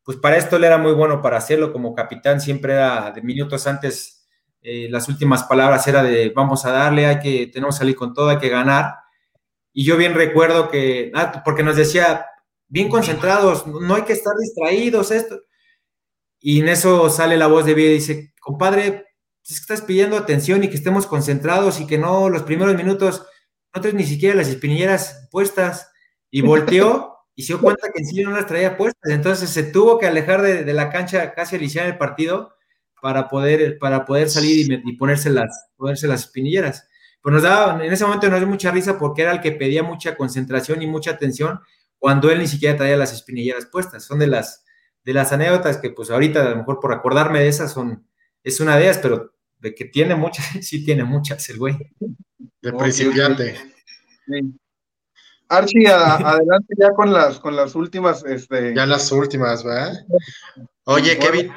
Pues 0.04 0.18
para 0.18 0.36
esto 0.36 0.56
él 0.56 0.64
era 0.64 0.78
muy 0.78 0.92
bueno 0.92 1.20
para 1.20 1.36
hacerlo 1.36 1.72
como 1.72 1.94
capitán, 1.94 2.40
siempre 2.40 2.72
era 2.72 3.10
de 3.10 3.22
minutos 3.22 3.66
antes 3.66 4.21
eh, 4.62 4.88
las 4.90 5.08
últimas 5.08 5.42
palabras 5.42 5.86
era 5.88 6.04
de 6.04 6.30
vamos 6.30 6.64
a 6.64 6.70
darle, 6.70 7.06
hay 7.06 7.18
que, 7.18 7.48
tenemos 7.48 7.74
que 7.74 7.80
salir 7.80 7.96
con 7.96 8.14
todo, 8.14 8.28
hay 8.28 8.38
que 8.38 8.48
ganar. 8.48 8.94
Y 9.72 9.84
yo 9.84 9.96
bien 9.96 10.14
recuerdo 10.14 10.70
que, 10.70 11.10
ah, 11.14 11.42
porque 11.44 11.64
nos 11.64 11.76
decía, 11.76 12.26
bien 12.68 12.88
concentrados, 12.88 13.66
no 13.66 13.94
hay 13.94 14.02
que 14.02 14.12
estar 14.12 14.34
distraídos, 14.36 15.10
esto. 15.10 15.40
Y 16.40 16.60
en 16.60 16.68
eso 16.68 17.10
sale 17.10 17.36
la 17.36 17.48
voz 17.48 17.66
de 17.66 17.74
vida 17.74 17.90
y 17.90 17.94
dice, 17.94 18.34
compadre, 18.40 19.06
estás 19.42 19.82
pidiendo 19.82 20.16
atención 20.16 20.62
y 20.62 20.68
que 20.68 20.76
estemos 20.76 21.06
concentrados 21.06 21.80
y 21.80 21.86
que 21.86 21.98
no 21.98 22.28
los 22.28 22.42
primeros 22.44 22.76
minutos 22.76 23.26
no 23.74 23.92
ni 23.92 24.04
siquiera 24.04 24.36
las 24.36 24.48
espinilleras 24.48 25.28
puestas. 25.30 25.90
Y 26.30 26.42
volteó 26.42 27.18
y 27.34 27.42
se 27.42 27.54
dio 27.54 27.62
cuenta 27.62 27.88
que 27.92 28.00
en 28.00 28.06
sí 28.06 28.22
no 28.22 28.30
las 28.30 28.46
traía 28.46 28.76
puestas. 28.76 29.12
Entonces 29.12 29.50
se 29.50 29.64
tuvo 29.64 29.98
que 29.98 30.06
alejar 30.06 30.42
de, 30.42 30.64
de 30.64 30.72
la 30.72 30.90
cancha 30.90 31.34
casi 31.34 31.56
al 31.56 31.62
iniciar 31.62 31.86
el 31.86 31.98
partido 31.98 32.54
para 33.02 33.28
poder, 33.28 33.80
para 33.80 34.04
poder 34.04 34.30
salir 34.30 34.80
y, 34.84 34.92
ponerse, 34.92 35.28
las, 35.28 35.66
ponerse 35.76 36.06
las 36.06 36.20
espinilleras. 36.20 36.86
Pues 37.20 37.32
nos 37.32 37.42
daba, 37.42 37.84
en 37.84 37.92
ese 37.92 38.04
momento 38.04 38.28
nos 38.30 38.38
dio 38.38 38.46
mucha 38.46 38.70
risa 38.70 38.96
porque 38.96 39.22
era 39.22 39.32
el 39.32 39.40
que 39.40 39.50
pedía 39.50 39.82
mucha 39.82 40.16
concentración 40.16 40.82
y 40.82 40.86
mucha 40.86 41.10
atención 41.10 41.58
cuando 41.98 42.30
él 42.30 42.38
ni 42.38 42.46
siquiera 42.46 42.76
traía 42.76 42.96
las 42.96 43.12
espinilleras 43.12 43.66
puestas. 43.66 44.04
Son 44.04 44.20
de 44.20 44.28
las, 44.28 44.64
de 45.02 45.14
las 45.14 45.32
anécdotas 45.32 45.78
que 45.78 45.90
pues 45.90 46.12
ahorita 46.12 46.46
a 46.46 46.50
lo 46.50 46.56
mejor 46.58 46.78
por 46.78 46.92
acordarme 46.92 47.40
de 47.40 47.48
esas 47.48 47.72
son, 47.72 48.06
es 48.44 48.60
una 48.60 48.76
de 48.76 48.84
ellas, 48.84 49.00
pero 49.02 49.34
de 49.58 49.74
que 49.74 49.86
tiene 49.86 50.14
muchas, 50.14 50.46
sí 50.64 50.84
tiene 50.84 51.02
muchas 51.02 51.48
el 51.50 51.58
güey. 51.58 51.76
De 52.60 52.72
principiante. 52.72 53.56
Archie, 55.48 55.88
adelante 55.88 56.72
ya 56.80 56.92
con 56.92 57.12
las, 57.12 57.40
con 57.40 57.56
las 57.56 57.74
últimas. 57.74 58.24
Este... 58.24 58.72
Ya 58.76 58.86
las 58.86 59.10
últimas, 59.10 59.64
¿verdad? 59.64 59.92
Oye, 60.84 61.18
Kevin, 61.18 61.52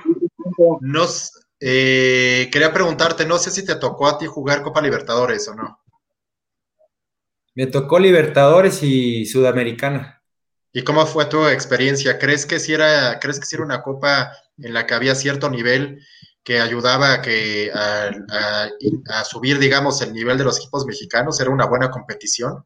nos, 0.82 1.32
eh, 1.60 2.50
quería 2.52 2.74
preguntarte, 2.74 3.26
no 3.26 3.38
sé 3.38 3.52
si 3.52 3.66
te 3.66 3.76
tocó 3.76 4.08
a 4.08 4.18
ti 4.18 4.26
jugar 4.26 4.62
Copa 4.62 4.82
Libertadores 4.82 5.48
o 5.48 5.56
no. 5.56 5.80
Me 7.56 7.68
tocó 7.68 8.00
Libertadores 8.00 8.84
y 8.84 9.26
Sudamericana. 9.26 10.22
¿Y 10.74 10.84
cómo 10.84 11.06
fue 11.06 11.26
tu 11.26 11.48
experiencia? 11.48 12.20
¿Crees 12.20 12.46
que 12.46 12.60
si 12.60 12.74
era, 12.74 13.18
crees 13.20 13.40
que 13.40 13.46
si 13.46 13.56
era 13.56 13.64
una 13.64 13.82
copa 13.82 14.34
en 14.58 14.74
la 14.74 14.86
que 14.86 14.94
había 14.94 15.16
cierto 15.16 15.50
nivel 15.50 16.02
que 16.44 16.60
ayudaba 16.60 17.14
a, 17.14 17.22
que, 17.22 17.72
a, 17.74 19.24
subir, 19.24 19.58
digamos, 19.58 20.02
el 20.02 20.12
nivel 20.12 20.38
de 20.38 20.44
los 20.44 20.58
equipos 20.58 20.86
mexicanos? 20.86 21.40
¿Era 21.40 21.50
una 21.50 21.66
buena 21.66 21.90
competición? 21.90 22.66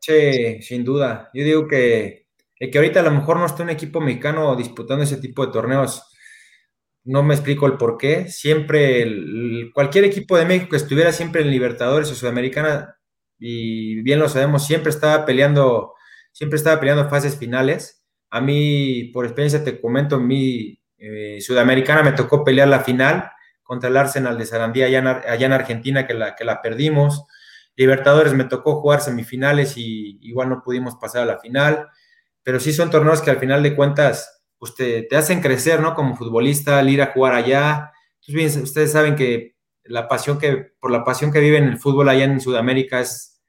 Sí, 0.00 0.62
sin 0.62 0.84
duda. 0.84 1.30
Yo 1.34 1.44
digo 1.44 1.68
que, 1.68 2.28
que 2.58 2.78
ahorita 2.78 3.00
a 3.00 3.04
lo 3.04 3.10
mejor 3.10 3.36
no 3.36 3.44
está 3.44 3.62
un 3.62 3.70
equipo 3.70 4.00
mexicano 4.00 4.56
disputando 4.56 5.04
ese 5.04 5.18
tipo 5.18 5.44
de 5.44 5.52
torneos 5.52 6.02
no 7.04 7.22
me 7.22 7.34
explico 7.34 7.66
el 7.66 7.76
por 7.76 7.98
qué. 7.98 8.28
Siempre, 8.28 9.06
cualquier 9.72 10.04
equipo 10.04 10.36
de 10.36 10.46
México 10.46 10.70
que 10.70 10.76
estuviera 10.76 11.12
siempre 11.12 11.42
en 11.42 11.50
Libertadores 11.50 12.10
o 12.10 12.14
Sudamericana, 12.14 12.96
y 13.38 14.00
bien 14.02 14.18
lo 14.20 14.28
sabemos, 14.28 14.66
siempre 14.66 14.90
estaba 14.90 15.26
peleando, 15.26 15.94
siempre 16.32 16.56
estaba 16.56 16.80
peleando 16.80 17.08
fases 17.08 17.36
finales. 17.36 18.04
A 18.30 18.40
mí, 18.40 19.10
por 19.12 19.26
experiencia 19.26 19.62
te 19.64 19.80
comento, 19.80 20.16
en 20.16 20.26
mi 20.26 20.80
eh, 20.98 21.40
Sudamericana 21.40 22.02
me 22.02 22.12
tocó 22.12 22.44
pelear 22.44 22.68
la 22.68 22.80
final 22.80 23.30
contra 23.62 23.90
el 23.90 23.96
Arsenal 23.96 24.38
de 24.38 24.46
Sarandía 24.46 24.86
allá 24.86 24.98
en, 24.98 25.06
allá 25.06 25.46
en 25.46 25.52
Argentina, 25.52 26.06
que 26.06 26.14
la, 26.14 26.34
que 26.34 26.44
la 26.44 26.62
perdimos. 26.62 27.24
Libertadores 27.76 28.34
me 28.34 28.44
tocó 28.44 28.80
jugar 28.80 29.00
semifinales 29.00 29.76
y 29.76 30.18
igual 30.22 30.48
no 30.48 30.62
pudimos 30.62 30.96
pasar 30.96 31.22
a 31.22 31.26
la 31.26 31.38
final, 31.38 31.88
pero 32.42 32.60
sí 32.60 32.72
son 32.72 32.90
torneos 32.90 33.20
que 33.20 33.30
al 33.30 33.38
final 33.38 33.62
de 33.62 33.74
cuentas 33.74 34.43
pues 34.58 34.74
te, 34.74 35.08
hacen 35.16 35.40
crecer, 35.40 35.80
¿no? 35.80 35.94
Como 35.94 36.16
futbolista, 36.16 36.78
al 36.78 36.88
ir 36.88 37.02
a 37.02 37.12
jugar 37.12 37.34
allá. 37.34 37.92
Entonces, 38.26 38.62
ustedes 38.62 38.92
saben 38.92 39.16
que 39.16 39.56
la 39.84 40.08
pasión 40.08 40.38
que, 40.38 40.72
por 40.80 40.90
la 40.90 41.04
pasión 41.04 41.32
que 41.32 41.40
viven 41.40 41.64
el 41.64 41.78
fútbol 41.78 42.08
allá 42.08 42.24
en 42.24 42.40
Sudamérica 42.40 43.00
es, 43.00 43.42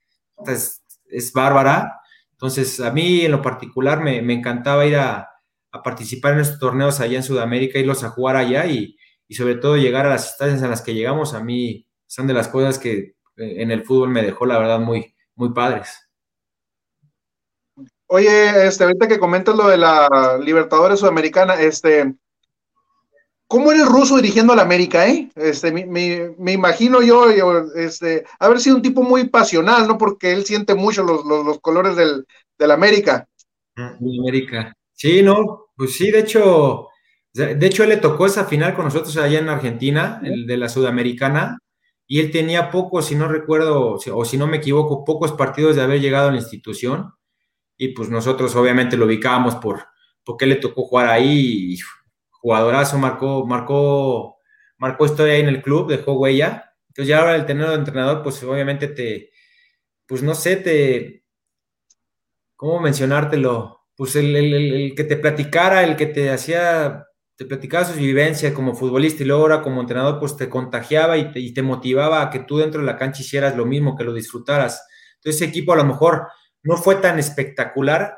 es, 1.10 1.32
bárbara. 1.34 2.02
Entonces, 2.32 2.80
a 2.82 2.91
mí 2.91 3.22
en 3.22 3.32
lo 3.32 3.41
particular 3.41 4.02
me, 4.02 4.18
encantaba 4.34 4.86
ir 4.86 4.98
a, 4.98 5.30
participar 5.84 6.34
en 6.34 6.39
estos 6.39 6.60
torneos 6.60 7.02
allá 7.02 7.18
en 7.18 7.24
Sudamérica, 7.24 7.78
irlos 7.78 8.06
a 8.06 8.10
jugar 8.10 8.38
allá 8.38 8.65
y, 8.65 8.98
y, 9.28 9.36
sobre 9.36 9.56
todo 9.56 9.76
llegar 9.76 10.06
a 10.06 10.10
las 10.10 10.30
instancias 10.30 10.63
en 10.63 10.70
las 10.70 10.82
que 10.82 10.94
llegamos, 10.94 11.34
a 11.34 11.44
mí 11.44 11.86
son 12.08 12.28
de 12.28 12.34
las 12.34 12.48
cosas 12.48 12.80
que 12.80 13.15
eh, 13.38 13.62
en 13.62 13.72
el 13.72 13.84
fútbol 13.84 14.10
me 14.10 14.22
dejó, 14.22 14.46
la 14.46 14.58
verdad, 14.58 14.80
muy, 14.80 15.13
muy 15.36 15.54
padres. 15.54 16.05
Oye, 18.15 18.65
este, 18.65 18.86
ahorita 18.86 19.10
que 19.10 19.19
comentas 19.19 19.58
lo 19.58 19.67
de 19.67 19.75
la 19.75 20.39
Libertadores 20.41 21.01
Sudamericana, 21.01 21.56
este, 21.56 22.15
¿cómo 23.45 23.73
era 23.73 23.82
el 23.82 23.89
ruso 23.89 24.15
dirigiendo 24.15 24.54
a 24.54 24.56
la 24.56 24.62
América, 24.62 25.06
eh? 25.06 25.30
Este, 25.36 25.69
me, 25.73 26.54
imagino 26.54 27.01
yo, 27.01 27.25
este, 27.75 28.23
haber 28.39 28.62
sido 28.62 28.78
un 28.78 28.82
tipo 28.82 29.04
muy 29.04 29.28
pasional, 29.28 29.86
¿no? 29.86 29.97
Porque 29.97 30.32
él 30.32 30.45
siente 30.45 30.75
mucho 30.75 31.04
los, 31.04 31.60
colores 31.60 31.97
del, 31.97 32.25
del 32.58 32.71
América. 32.71 33.28
América. 33.75 34.71
Sí, 34.93 35.21
no, 35.21 35.65
pues 35.75 35.97
sí, 35.97 36.10
de 36.10 36.19
hecho, 36.19 36.88
de 37.34 37.65
hecho 37.67 37.84
él 37.84 37.89
le 37.89 37.97
tocó 37.97 38.28
esa 38.28 38.45
final 38.45 38.75
con 38.75 38.86
nosotros 38.86 39.17
allá 39.17 39.39
en 39.39 39.49
Argentina, 39.49 40.21
el 40.23 40.47
de 40.47 40.56
la 40.56 40.69
Sudamericana, 40.69 41.60
y 42.08 42.21
él 42.21 42.32
tenía 42.32 42.71
pocos, 42.71 43.08
si 43.08 43.15
no 43.15 43.28
recuerdo, 43.28 43.97
o 44.13 44.23
si 44.23 44.38
no 44.38 44.47
me 44.47 44.56
equivoco, 44.56 45.04
pocos 45.04 45.34
partidos 45.34 45.75
de 45.75 45.82
haber 45.82 45.99
llegado 45.99 46.30
a 46.30 46.32
la 46.32 46.38
institución 46.38 47.12
y 47.77 47.89
pues 47.89 48.09
nosotros 48.09 48.55
obviamente 48.55 48.97
lo 48.97 49.05
ubicábamos 49.05 49.55
por 49.55 49.88
porque 50.25 50.47
le 50.47 50.55
tocó 50.55 50.83
jugar 50.83 51.07
ahí 51.07 51.73
y 51.73 51.79
jugadorazo, 52.31 52.97
marcó, 52.97 53.45
marcó, 53.45 54.39
marcó 54.77 55.05
historia 55.05 55.35
ahí 55.35 55.41
en 55.41 55.47
el 55.47 55.61
club, 55.61 55.89
dejó 55.89 56.13
huella. 56.13 56.73
Entonces 56.89 57.09
ya 57.09 57.19
ahora 57.19 57.36
el 57.36 57.45
tener 57.45 57.69
de 57.69 57.76
entrenador, 57.76 58.23
pues 58.23 58.43
obviamente 58.43 58.88
te, 58.88 59.32
pues 60.07 60.23
no 60.23 60.36
sé, 60.36 60.57
te, 60.57 61.23
¿cómo 62.55 62.80
mencionártelo? 62.80 63.82
Pues 63.95 64.15
el, 64.15 64.93
que 64.95 65.03
te 65.03 65.15
platicara, 65.15 65.84
el 65.84 65.95
que 65.95 66.07
te 66.07 66.32
hacía, 66.32 67.05
te 67.36 67.45
platicaba 67.45 67.86
sus 67.86 67.97
vivencias 67.97 68.53
como 68.53 68.76
futbolista 68.76 69.23
y 69.23 69.28
luego 69.28 69.43
ahora 69.43 69.61
como 69.61 69.82
entrenador, 69.82 70.19
pues 70.19 70.36
te 70.36 70.49
contagiaba 70.49 71.17
y 71.17 71.32
te, 71.32 71.39
y 71.39 71.53
te 71.53 71.61
motivaba 71.61 72.21
a 72.21 72.30
que 72.30 72.39
tú 72.39 72.57
dentro 72.57 72.82
de 72.82 72.88
la 72.88 72.97
cancha 72.97 73.21
hicieras 73.21 73.55
lo 73.55 73.65
mismo, 73.65 73.95
que 73.95 74.03
lo 74.03 74.13
disfrutaras. 74.13 74.86
Entonces 75.15 75.41
ese 75.41 75.49
equipo 75.49 75.73
a 75.73 75.78
lo 75.78 75.86
mejor 75.86 76.28
no 76.66 76.78
fue 76.78 76.95
tan 76.95 77.18
espectacular, 77.20 78.18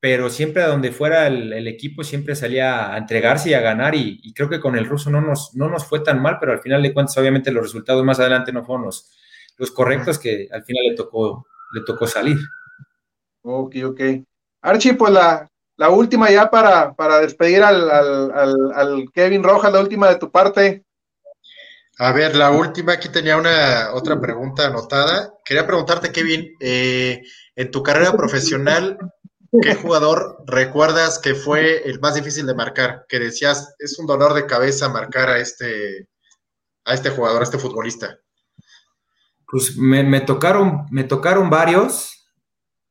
pero 0.00 0.30
siempre 0.30 0.62
a 0.62 0.68
donde 0.68 0.92
fuera 0.92 1.26
el, 1.26 1.66
equipo 1.66 2.04
siempre 2.04 2.36
salía 2.36 2.94
a 2.94 2.98
entregarse 2.98 3.50
y 3.50 3.54
a 3.54 3.60
ganar 3.60 3.94
y, 3.94 4.32
creo 4.34 4.48
que 4.48 4.60
con 4.60 4.76
el 4.76 4.86
ruso 4.86 5.10
no 5.10 5.20
nos, 5.20 5.54
no 5.54 5.68
nos 5.68 5.84
fue 5.84 6.00
tan 6.00 6.22
mal, 6.22 6.38
pero 6.38 6.52
al 6.52 6.60
final 6.60 6.82
de 6.82 6.94
cuentas 6.94 7.18
obviamente 7.18 7.50
los 7.50 7.64
resultados 7.64 8.04
más 8.04 8.20
adelante 8.20 8.52
no 8.52 8.64
fueron 8.64 8.86
los, 8.86 9.10
los 9.56 9.70
correctos 9.70 10.18
que 10.18 10.48
al 10.52 10.62
final 10.64 10.84
le 10.88 10.94
tocó, 10.94 11.46
le 11.72 11.82
tocó 11.82 12.06
salir. 12.06 12.38
Ok, 13.42 13.76
ok. 13.84 14.00
Archie, 14.62 14.94
pues 14.94 15.12
la, 15.12 15.50
la 15.76 15.88
última 15.88 16.30
ya 16.30 16.50
para, 16.50 16.92
para 16.94 17.20
despedir 17.20 17.62
al, 17.62 17.90
al, 17.90 19.10
Kevin 19.14 19.42
Rojas, 19.42 19.72
la 19.72 19.80
última 19.80 20.08
de 20.08 20.16
tu 20.16 20.30
parte. 20.30 20.84
A 21.98 22.12
ver, 22.12 22.36
la 22.36 22.50
última, 22.50 22.92
aquí 22.92 23.08
tenía 23.10 23.36
una 23.36 23.90
otra 23.92 24.20
pregunta 24.20 24.66
anotada. 24.66 25.32
Quería 25.44 25.66
preguntarte, 25.66 26.12
Kevin, 26.12 26.54
eh, 26.60 27.22
en 27.56 27.70
tu 27.70 27.82
carrera 27.82 28.12
profesional, 28.12 28.98
¿qué 29.62 29.74
jugador 29.74 30.42
recuerdas 30.46 31.18
que 31.18 31.34
fue 31.34 31.88
el 31.88 32.00
más 32.00 32.14
difícil 32.14 32.46
de 32.46 32.54
marcar? 32.54 33.04
Que 33.08 33.18
decías, 33.18 33.74
es 33.78 33.98
un 33.98 34.06
dolor 34.06 34.34
de 34.34 34.46
cabeza 34.46 34.88
marcar 34.88 35.28
a 35.28 35.38
este, 35.38 36.08
a 36.84 36.94
este 36.94 37.10
jugador, 37.10 37.40
a 37.40 37.44
este 37.44 37.58
futbolista. 37.58 38.18
Pues 39.46 39.76
me, 39.76 40.20
tocaron, 40.20 40.86
me 40.90 41.04
tocaron 41.04 41.50
varios 41.50 42.20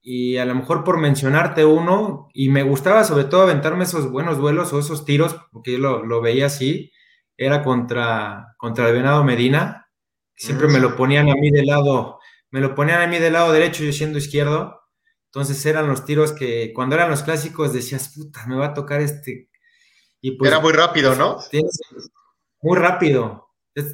y 0.01 0.37
a 0.37 0.45
lo 0.45 0.55
mejor 0.55 0.83
por 0.83 0.97
mencionarte 0.97 1.65
uno, 1.65 2.29
y 2.33 2.49
me 2.49 2.63
gustaba 2.63 3.03
sobre 3.03 3.25
todo 3.25 3.43
aventarme 3.43 3.83
esos 3.83 4.09
buenos 4.09 4.37
duelos 4.37 4.73
o 4.73 4.79
esos 4.79 5.05
tiros, 5.05 5.35
porque 5.51 5.73
yo 5.73 5.77
lo, 5.77 6.21
veía 6.21 6.47
así, 6.47 6.91
era 7.37 7.63
contra, 7.63 8.55
contra 8.57 8.87
el 8.87 8.95
Venado 8.95 9.23
Medina, 9.23 9.87
siempre 10.35 10.67
me 10.67 10.79
lo 10.79 10.95
ponían 10.95 11.29
a 11.29 11.35
mí 11.35 11.51
del 11.51 11.65
lado, 11.65 12.18
me 12.51 12.61
lo 12.61 12.75
ponían 12.75 13.01
a 13.01 13.07
mí 13.07 13.19
del 13.19 13.33
lado 13.33 13.51
derecho, 13.51 13.83
yo 13.83 13.91
siendo 13.91 14.17
izquierdo, 14.17 14.79
entonces 15.25 15.63
eran 15.65 15.87
los 15.87 16.05
tiros 16.05 16.31
que 16.31 16.73
cuando 16.73 16.95
eran 16.95 17.09
los 17.09 17.21
clásicos 17.21 17.71
decías, 17.71 18.13
puta, 18.15 18.47
me 18.47 18.55
va 18.55 18.67
a 18.67 18.73
tocar 18.73 18.99
este. 19.01 19.49
Y 20.21 20.31
pues, 20.31 20.49
era 20.49 20.59
muy 20.59 20.73
rápido, 20.73 21.15
¿no? 21.15 21.37
Muy 22.61 22.77
rápido. 22.77 23.47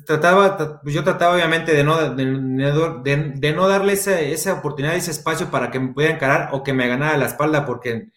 Trataba, 0.06 0.82
pues 0.82 0.96
yo 0.96 1.04
trataba 1.04 1.36
obviamente 1.36 1.74
de 1.74 1.84
no, 1.84 2.16
de, 2.16 3.54
no 3.54 3.68
darle 3.68 3.94
esa, 3.94 4.54
oportunidad, 4.54 4.96
ese 4.96 5.12
espacio 5.12 5.52
para 5.52 5.70
que 5.70 5.80
me 5.80 5.94
pudiera 5.94 6.16
encarar 6.16 6.50
o 6.54 6.64
que 6.64 6.74
me 6.74 6.88
ganara 6.88 7.18
la 7.18 7.26
espalda, 7.26 7.66
porque 7.66 8.08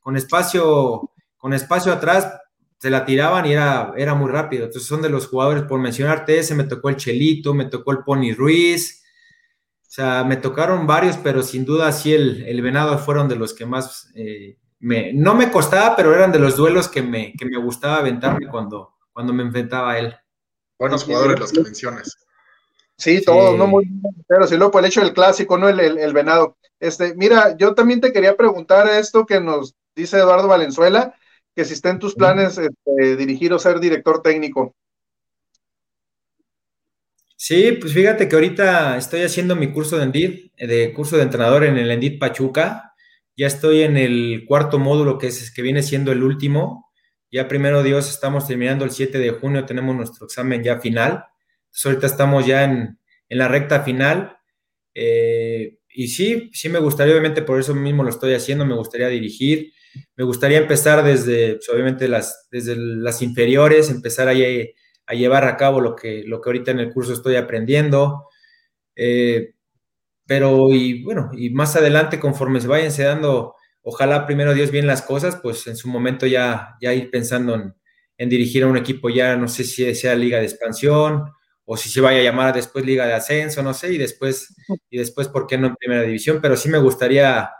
con 0.00 0.16
espacio, 0.16 1.10
con 1.36 1.52
espacio 1.52 1.92
atrás 1.92 2.32
se 2.78 2.90
la 2.90 3.04
tiraban 3.04 3.44
y 3.44 3.52
era, 3.52 3.92
era 3.96 4.14
muy 4.14 4.30
rápido. 4.30 4.66
Entonces 4.66 4.88
son 4.88 5.02
de 5.02 5.10
los 5.10 5.26
jugadores, 5.26 5.64
por 5.64 5.80
mencionarte 5.80 6.38
ese, 6.38 6.54
me 6.54 6.64
tocó 6.64 6.88
el 6.88 6.96
Chelito, 6.96 7.52
me 7.52 7.66
tocó 7.66 7.90
el 7.90 8.04
Pony 8.04 8.32
Ruiz, 8.34 9.02
o 9.88 9.90
sea, 9.90 10.22
me 10.22 10.36
tocaron 10.36 10.86
varios, 10.86 11.16
pero 11.16 11.42
sin 11.42 11.64
duda 11.64 11.90
sí 11.92 12.12
el, 12.12 12.60
Venado 12.60 12.98
fueron 12.98 13.26
de 13.26 13.36
los 13.36 13.54
que 13.54 13.64
más, 13.64 14.10
eh, 14.14 14.58
me, 14.80 15.14
no 15.14 15.34
me 15.34 15.50
costaba, 15.50 15.96
pero 15.96 16.14
eran 16.14 16.30
de 16.30 16.38
los 16.38 16.56
duelos 16.56 16.88
que 16.88 17.00
me, 17.00 17.32
que 17.32 17.46
me 17.46 17.56
gustaba 17.56 17.96
aventarme 17.96 18.48
cuando, 18.48 18.96
cuando 19.14 19.32
me 19.32 19.44
enfrentaba 19.44 19.92
a 19.92 19.98
él. 19.98 20.14
Buenos 20.78 21.04
jugadores 21.04 21.40
los 21.40 21.52
que 21.52 21.62
mencionas. 21.62 22.18
Sí, 22.98 23.22
todos, 23.24 23.56
no 23.56 23.66
muy 23.66 23.88
pero 24.26 24.46
sí, 24.46 24.58
luego 24.58 24.72
por 24.72 24.82
el 24.82 24.88
hecho 24.88 25.00
del 25.00 25.14
clásico, 25.14 25.56
¿no? 25.56 25.70
El, 25.70 26.12
venado. 26.12 26.58
Este, 26.78 27.14
mira, 27.14 27.56
yo 27.56 27.74
también 27.74 28.02
te 28.02 28.12
quería 28.12 28.36
preguntar 28.36 28.86
esto 28.88 29.24
que 29.24 29.40
nos 29.40 29.74
dice 29.96 30.18
Eduardo 30.18 30.48
Valenzuela, 30.48 31.14
que 31.56 31.64
si 31.64 31.72
está 31.72 31.88
en 31.88 31.98
tus 31.98 32.14
planes 32.14 32.58
este, 32.58 33.16
dirigir 33.16 33.54
o 33.54 33.58
ser 33.58 33.80
director 33.80 34.20
técnico. 34.20 34.74
Sí, 37.40 37.78
pues 37.80 37.92
fíjate 37.92 38.28
que 38.28 38.34
ahorita 38.34 38.96
estoy 38.96 39.22
haciendo 39.22 39.54
mi 39.54 39.72
curso 39.72 39.96
de 39.96 40.02
Endid, 40.02 40.50
de 40.58 40.92
curso 40.92 41.16
de 41.16 41.22
entrenador 41.22 41.62
en 41.64 41.78
el 41.78 41.88
Endid 41.92 42.18
Pachuca. 42.18 42.94
Ya 43.36 43.46
estoy 43.46 43.82
en 43.82 43.96
el 43.96 44.44
cuarto 44.44 44.80
módulo 44.80 45.18
que 45.18 45.28
es 45.28 45.52
que 45.54 45.62
viene 45.62 45.84
siendo 45.84 46.10
el 46.10 46.24
último. 46.24 46.90
Ya 47.30 47.46
primero 47.46 47.84
Dios, 47.84 48.10
estamos 48.10 48.48
terminando 48.48 48.84
el 48.84 48.90
7 48.90 49.18
de 49.20 49.30
junio, 49.30 49.64
tenemos 49.66 49.94
nuestro 49.94 50.26
examen 50.26 50.64
ya 50.64 50.80
final. 50.80 51.26
Entonces 51.66 51.86
ahorita 51.86 52.06
estamos 52.08 52.44
ya 52.44 52.64
en, 52.64 52.98
la 53.28 53.46
recta 53.46 53.82
final. 53.84 54.36
Eh, 54.92 55.78
y 55.90 56.08
sí, 56.08 56.50
sí 56.52 56.68
me 56.68 56.80
gustaría, 56.80 57.12
obviamente 57.12 57.42
por 57.42 57.60
eso 57.60 57.72
mismo 57.72 58.02
lo 58.02 58.10
estoy 58.10 58.34
haciendo, 58.34 58.66
me 58.66 58.74
gustaría 58.74 59.08
dirigir, 59.08 59.72
me 60.16 60.24
gustaría 60.24 60.58
empezar 60.58 61.04
desde, 61.04 61.54
pues, 61.54 61.68
obviamente, 61.68 62.08
las, 62.08 62.48
desde 62.50 62.74
las 62.76 63.22
inferiores, 63.22 63.90
empezar 63.90 64.26
a, 64.26 64.34
a, 65.08 65.14
llevar 65.14 65.44
a 65.44 65.56
cabo 65.56 65.80
lo 65.80 65.96
que, 65.96 66.22
lo 66.26 66.40
que 66.40 66.48
ahorita 66.48 66.70
en 66.70 66.80
el 66.80 66.92
curso 66.92 67.12
estoy 67.12 67.36
aprendiendo. 67.36 68.28
Eh, 68.94 69.54
pero, 70.26 70.72
y 70.72 71.02
bueno, 71.02 71.30
y 71.32 71.50
más 71.50 71.74
adelante, 71.76 72.20
conforme 72.20 72.60
se 72.60 72.68
vayan 72.68 72.92
dando 72.96 73.54
ojalá 73.82 74.26
primero 74.26 74.52
Dios 74.52 74.70
bien 74.70 74.86
las 74.86 75.00
cosas, 75.00 75.36
pues 75.36 75.66
en 75.66 75.76
su 75.76 75.88
momento 75.88 76.26
ya, 76.26 76.76
ya 76.80 76.92
ir 76.92 77.10
pensando 77.10 77.54
en, 77.54 78.28
dirigir 78.28 78.64
a 78.64 78.66
un 78.66 78.76
equipo 78.76 79.08
ya, 79.08 79.36
no 79.36 79.48
sé 79.48 79.64
si 79.64 79.94
sea 79.94 80.14
liga 80.14 80.38
de 80.38 80.44
expansión 80.44 81.30
o 81.64 81.76
si 81.76 81.88
se 81.88 82.02
vaya 82.02 82.20
a 82.20 82.22
llamar 82.22 82.54
después 82.54 82.84
liga 82.84 83.06
de 83.06 83.14
ascenso, 83.14 83.62
no 83.62 83.72
sé, 83.72 83.94
y 83.94 83.98
después, 83.98 84.54
y 84.90 84.98
después, 84.98 85.28
¿por 85.28 85.46
qué 85.46 85.56
no 85.56 85.68
en 85.68 85.76
primera 85.76 86.02
división? 86.02 86.40
Pero 86.42 86.56
sí 86.56 86.68
me 86.68 86.78
gustaría 86.78 87.50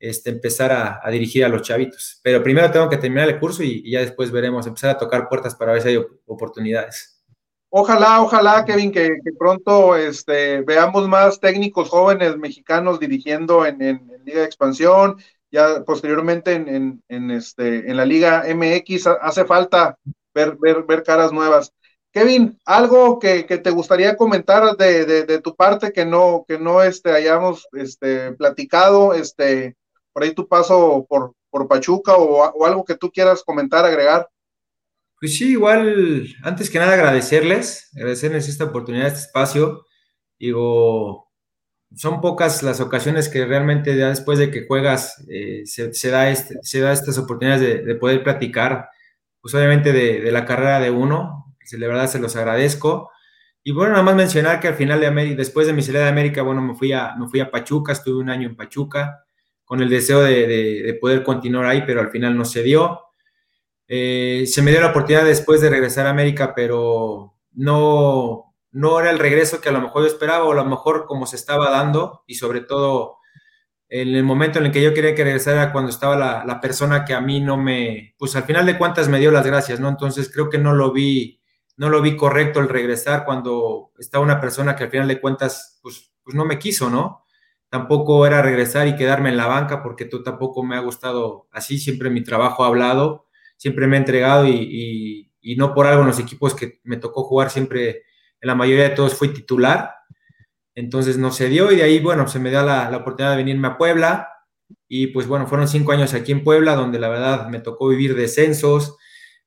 este, 0.00 0.30
empezar 0.30 0.72
a, 0.72 1.10
dirigir 1.10 1.44
a 1.44 1.48
los 1.48 1.62
chavitos. 1.62 2.20
Pero 2.24 2.42
primero 2.42 2.70
tengo 2.72 2.88
que 2.88 2.96
terminar 2.96 3.28
el 3.28 3.38
curso 3.38 3.62
y, 3.62 3.88
ya 3.88 4.00
después 4.00 4.32
veremos, 4.32 4.66
empezar 4.66 4.90
a 4.90 4.98
tocar 4.98 5.28
puertas 5.28 5.54
para 5.54 5.72
ver 5.72 5.82
si 5.82 5.88
hay 5.90 6.04
oportunidades. 6.26 7.22
Ojalá, 7.68 8.20
ojalá, 8.20 8.64
Kevin, 8.64 8.90
que, 8.90 9.16
pronto 9.38 9.94
este, 9.94 10.62
veamos 10.62 11.06
más 11.06 11.38
técnicos 11.38 11.88
jóvenes 11.88 12.36
mexicanos 12.36 12.98
dirigiendo 12.98 13.64
en, 13.64 13.80
en 13.80 14.08
Liga 14.24 14.40
de 14.40 14.46
Expansión 14.46 15.18
ya 15.50 15.84
posteriormente 15.84 16.52
en, 16.54 17.30
este, 17.30 17.92
la 17.94 18.04
Liga 18.04 18.44
MX 18.46 19.06
hace 19.20 19.44
falta 19.44 19.98
ver, 20.34 20.56
caras 21.04 21.32
nuevas. 21.32 21.72
Kevin, 22.12 22.58
algo 22.64 23.18
que, 23.18 23.44
te 23.44 23.70
gustaría 23.70 24.16
comentar 24.16 24.76
de, 24.76 25.40
tu 25.42 25.54
parte 25.54 25.92
que 25.92 26.04
no, 26.04 26.44
que 26.46 26.58
no 26.58 26.82
este, 26.82 27.12
hayamos 27.12 27.68
platicado, 28.38 29.14
este, 29.14 29.76
por 30.20 30.26
ahí 30.26 30.34
tu 30.34 30.46
paso 30.46 31.06
por, 31.08 31.32
por 31.48 31.66
Pachuca 31.66 32.14
o, 32.16 32.42
o, 32.44 32.66
algo 32.66 32.84
que 32.84 32.94
tú 32.94 33.10
quieras 33.10 33.42
comentar, 33.42 33.86
agregar. 33.86 34.28
Pues 35.18 35.38
sí, 35.38 35.52
igual, 35.52 36.26
antes 36.42 36.68
que 36.68 36.78
nada 36.78 36.92
agradecerles, 36.92 37.88
agradecerles 37.96 38.46
esta 38.46 38.64
oportunidad, 38.64 39.06
este 39.06 39.20
espacio. 39.20 39.86
Digo, 40.38 41.30
son 41.96 42.20
pocas 42.20 42.62
las 42.62 42.80
ocasiones 42.80 43.30
que 43.30 43.46
realmente 43.46 43.96
después 43.96 44.38
de 44.38 44.50
que 44.50 44.66
juegas 44.66 45.24
eh, 45.30 45.62
se, 45.64 46.10
da 46.10 46.28
este, 46.28 46.58
se 46.60 46.80
da 46.80 46.92
estas 46.92 47.16
oportunidades 47.16 47.86
de, 47.86 47.94
poder 47.94 48.22
platicar, 48.22 48.90
pues 49.40 49.54
obviamente 49.54 49.94
de, 49.94 50.30
la 50.30 50.44
carrera 50.44 50.80
de 50.80 50.90
uno, 50.90 51.56
de 51.70 51.88
verdad 51.88 52.08
se 52.08 52.18
los 52.18 52.36
agradezco. 52.36 53.10
Y 53.64 53.72
bueno, 53.72 53.92
nada 53.92 54.02
más 54.02 54.16
mencionar 54.16 54.60
que 54.60 54.68
al 54.68 54.74
final 54.74 55.00
de 55.00 55.34
después 55.34 55.66
de 55.66 55.72
mi 55.72 55.80
salida 55.80 56.02
de 56.02 56.10
América, 56.10 56.42
bueno, 56.42 56.60
me 56.60 56.74
fui, 56.74 56.92
a, 56.92 57.14
me 57.16 57.26
fui 57.26 57.40
a 57.40 57.50
Pachuca, 57.50 57.92
estuve 57.92 58.20
un 58.20 58.28
año 58.28 58.46
en 58.46 58.56
Pachuca, 58.56 59.24
con 59.70 59.80
el 59.80 59.88
deseo 59.88 60.20
de, 60.20 60.98
poder 61.00 61.22
continuar 61.22 61.64
ahí, 61.64 61.84
pero 61.86 62.00
al 62.00 62.10
final 62.10 62.36
no 62.36 62.44
se 62.44 62.64
dio. 62.64 63.02
Eh, 63.86 64.42
se 64.48 64.62
me 64.62 64.72
dio 64.72 64.80
la 64.80 64.88
oportunidad 64.88 65.24
después 65.24 65.60
de 65.60 65.70
regresar 65.70 66.08
a 66.08 66.10
América, 66.10 66.54
pero 66.56 67.36
no, 67.52 68.52
no 68.72 68.98
era 68.98 69.12
el 69.12 69.20
regreso 69.20 69.60
que 69.60 69.68
a 69.68 69.72
lo 69.72 69.80
mejor 69.80 70.02
yo 70.02 70.08
esperaba 70.08 70.44
o 70.44 70.50
a 70.50 70.56
lo 70.56 70.64
mejor 70.64 71.06
como 71.06 71.24
se 71.24 71.36
estaba 71.36 71.70
dando 71.70 72.24
y 72.26 72.34
sobre 72.34 72.62
todo 72.62 73.18
en 73.88 74.08
el 74.16 74.24
momento 74.24 74.58
en 74.58 74.66
el 74.66 74.72
que 74.72 74.82
yo 74.82 74.92
quería 74.92 75.14
que 75.14 75.22
regresara 75.22 75.70
cuando 75.70 75.90
estaba 75.90 76.16
la, 76.16 76.60
persona 76.60 77.04
que 77.04 77.14
a 77.14 77.20
mí 77.20 77.38
no 77.38 77.56
me, 77.56 78.16
pues 78.18 78.34
al 78.34 78.42
final 78.42 78.66
de 78.66 78.76
cuentas 78.76 79.08
me 79.08 79.20
dio 79.20 79.30
las 79.30 79.46
gracias, 79.46 79.78
¿no? 79.78 79.88
Entonces 79.88 80.32
creo 80.34 80.50
que 80.50 80.58
no 80.58 80.74
lo 80.74 80.90
vi, 80.90 81.40
no 81.76 81.90
lo 81.90 82.02
vi 82.02 82.16
correcto 82.16 82.58
el 82.58 82.68
regresar 82.68 83.24
cuando 83.24 83.92
estaba 84.00 84.24
una 84.24 84.40
persona 84.40 84.74
que 84.74 84.82
al 84.82 84.90
final 84.90 85.06
de 85.06 85.20
cuentas, 85.20 85.78
pues, 85.80 86.12
pues 86.24 86.34
no 86.34 86.44
me 86.44 86.58
quiso, 86.58 86.90
¿no? 86.90 87.24
Tampoco 87.70 88.26
era 88.26 88.42
regresar 88.42 88.86
y 88.88 88.96
quedarme 88.96 89.30
en 89.30 89.36
la 89.38 89.46
banca 89.46 89.82
porque 89.82 90.04
tú 90.04 90.22
tampoco 90.22 90.62
me 90.62 90.76
ha 90.76 90.80
gustado 90.80 91.48
así, 91.52 91.78
siempre 91.78 92.10
mi 92.10 92.22
trabajo 92.22 92.64
ha 92.64 92.66
hablado, 92.66 93.26
siempre 93.56 93.86
me 93.86 93.96
he 93.96 94.00
entregado 94.00 94.46
y, 94.46 95.30
y 95.40 95.56
no 95.56 95.72
por 95.74 95.86
algo 95.86 96.02
en 96.02 96.08
los 96.08 96.18
equipos 96.18 96.54
que 96.54 96.80
me 96.84 96.96
tocó 96.96 97.24
jugar 97.24 97.50
siempre 97.50 98.02
en 98.40 98.46
la 98.46 98.54
mayoría 98.54 98.88
de 98.88 98.94
todos 98.94 99.14
fui 99.14 99.28
titular, 99.28 99.94
entonces 100.74 101.18
no 101.18 101.30
se 101.30 101.48
dio 101.48 101.70
y 101.72 101.76
de 101.76 101.82
ahí, 101.82 102.00
bueno, 102.00 102.26
se 102.28 102.38
me 102.38 102.50
da 102.50 102.62
la, 102.62 102.96
oportunidad 102.96 103.32
de 103.32 103.38
venirme 103.38 103.68
a 103.68 103.78
Puebla. 103.78 104.28
Y 104.88 105.08
pues 105.08 105.26
bueno, 105.26 105.46
fueron 105.46 105.68
cinco 105.68 105.92
años 105.92 106.14
aquí 106.14 106.32
en 106.32 106.44
Puebla 106.44 106.74
donde 106.74 106.98
la 106.98 107.08
verdad 107.08 107.48
me 107.48 107.60
tocó 107.60 107.88
vivir 107.88 108.14
descensos, 108.14 108.96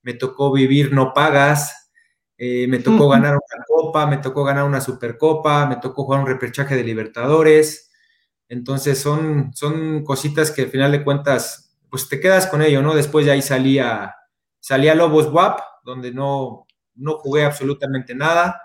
me 0.01 0.13
tocó 0.13 0.51
vivir 0.51 0.93
no 0.93 1.13
pagas, 1.13 1.91
eh, 2.37 2.67
me 2.67 2.79
tocó 2.79 3.09
ganar 3.09 3.33
una 3.33 3.65
copa, 3.65 4.05
me 4.05 4.17
tocó 4.17 4.43
ganar 4.43 4.65
una 4.65 4.81
supercopa, 4.81 5.65
me 5.65 5.77
tocó 5.77 6.03
jugar 6.03 6.21
un 6.21 6.27
repechaje 6.27 6.75
de 6.75 6.83
Libertadores, 6.83 7.91
entonces 8.53 8.99
son, 8.99 9.51
son 9.53 10.03
cositas 10.03 10.51
que 10.51 10.63
al 10.63 10.67
final 10.69 10.91
de 10.91 11.03
cuentas, 11.03 11.75
pues 11.89 12.07
te 12.07 12.19
quedas 12.19 12.45
con 12.45 12.61
ello, 12.61 12.83
¿no? 12.83 12.93
Después 12.93 13.25
de 13.25 13.31
ahí 13.31 13.41
salía, 13.41 14.13
salía 14.59 14.93
Lobos 14.93 15.27
WAP, 15.33 15.59
donde 15.83 16.11
no, 16.11 16.67
no 16.95 17.17
jugué 17.17 17.45
absolutamente 17.45 18.13
nada 18.13 18.61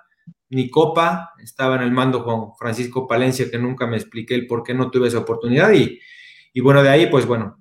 ni 0.50 0.70
copa, 0.70 1.32
estaba 1.42 1.76
en 1.76 1.82
el 1.82 1.90
mando 1.90 2.22
con 2.22 2.54
Francisco 2.56 3.06
Palencia, 3.06 3.50
que 3.50 3.58
nunca 3.58 3.86
me 3.86 3.96
expliqué 3.96 4.34
el 4.34 4.46
por 4.46 4.62
qué 4.62 4.74
no 4.74 4.90
tuve 4.90 5.08
esa 5.08 5.18
oportunidad, 5.18 5.72
y, 5.72 6.00
y 6.52 6.60
bueno, 6.60 6.82
de 6.82 6.88
ahí, 6.88 7.06
pues 7.06 7.26
bueno, 7.26 7.58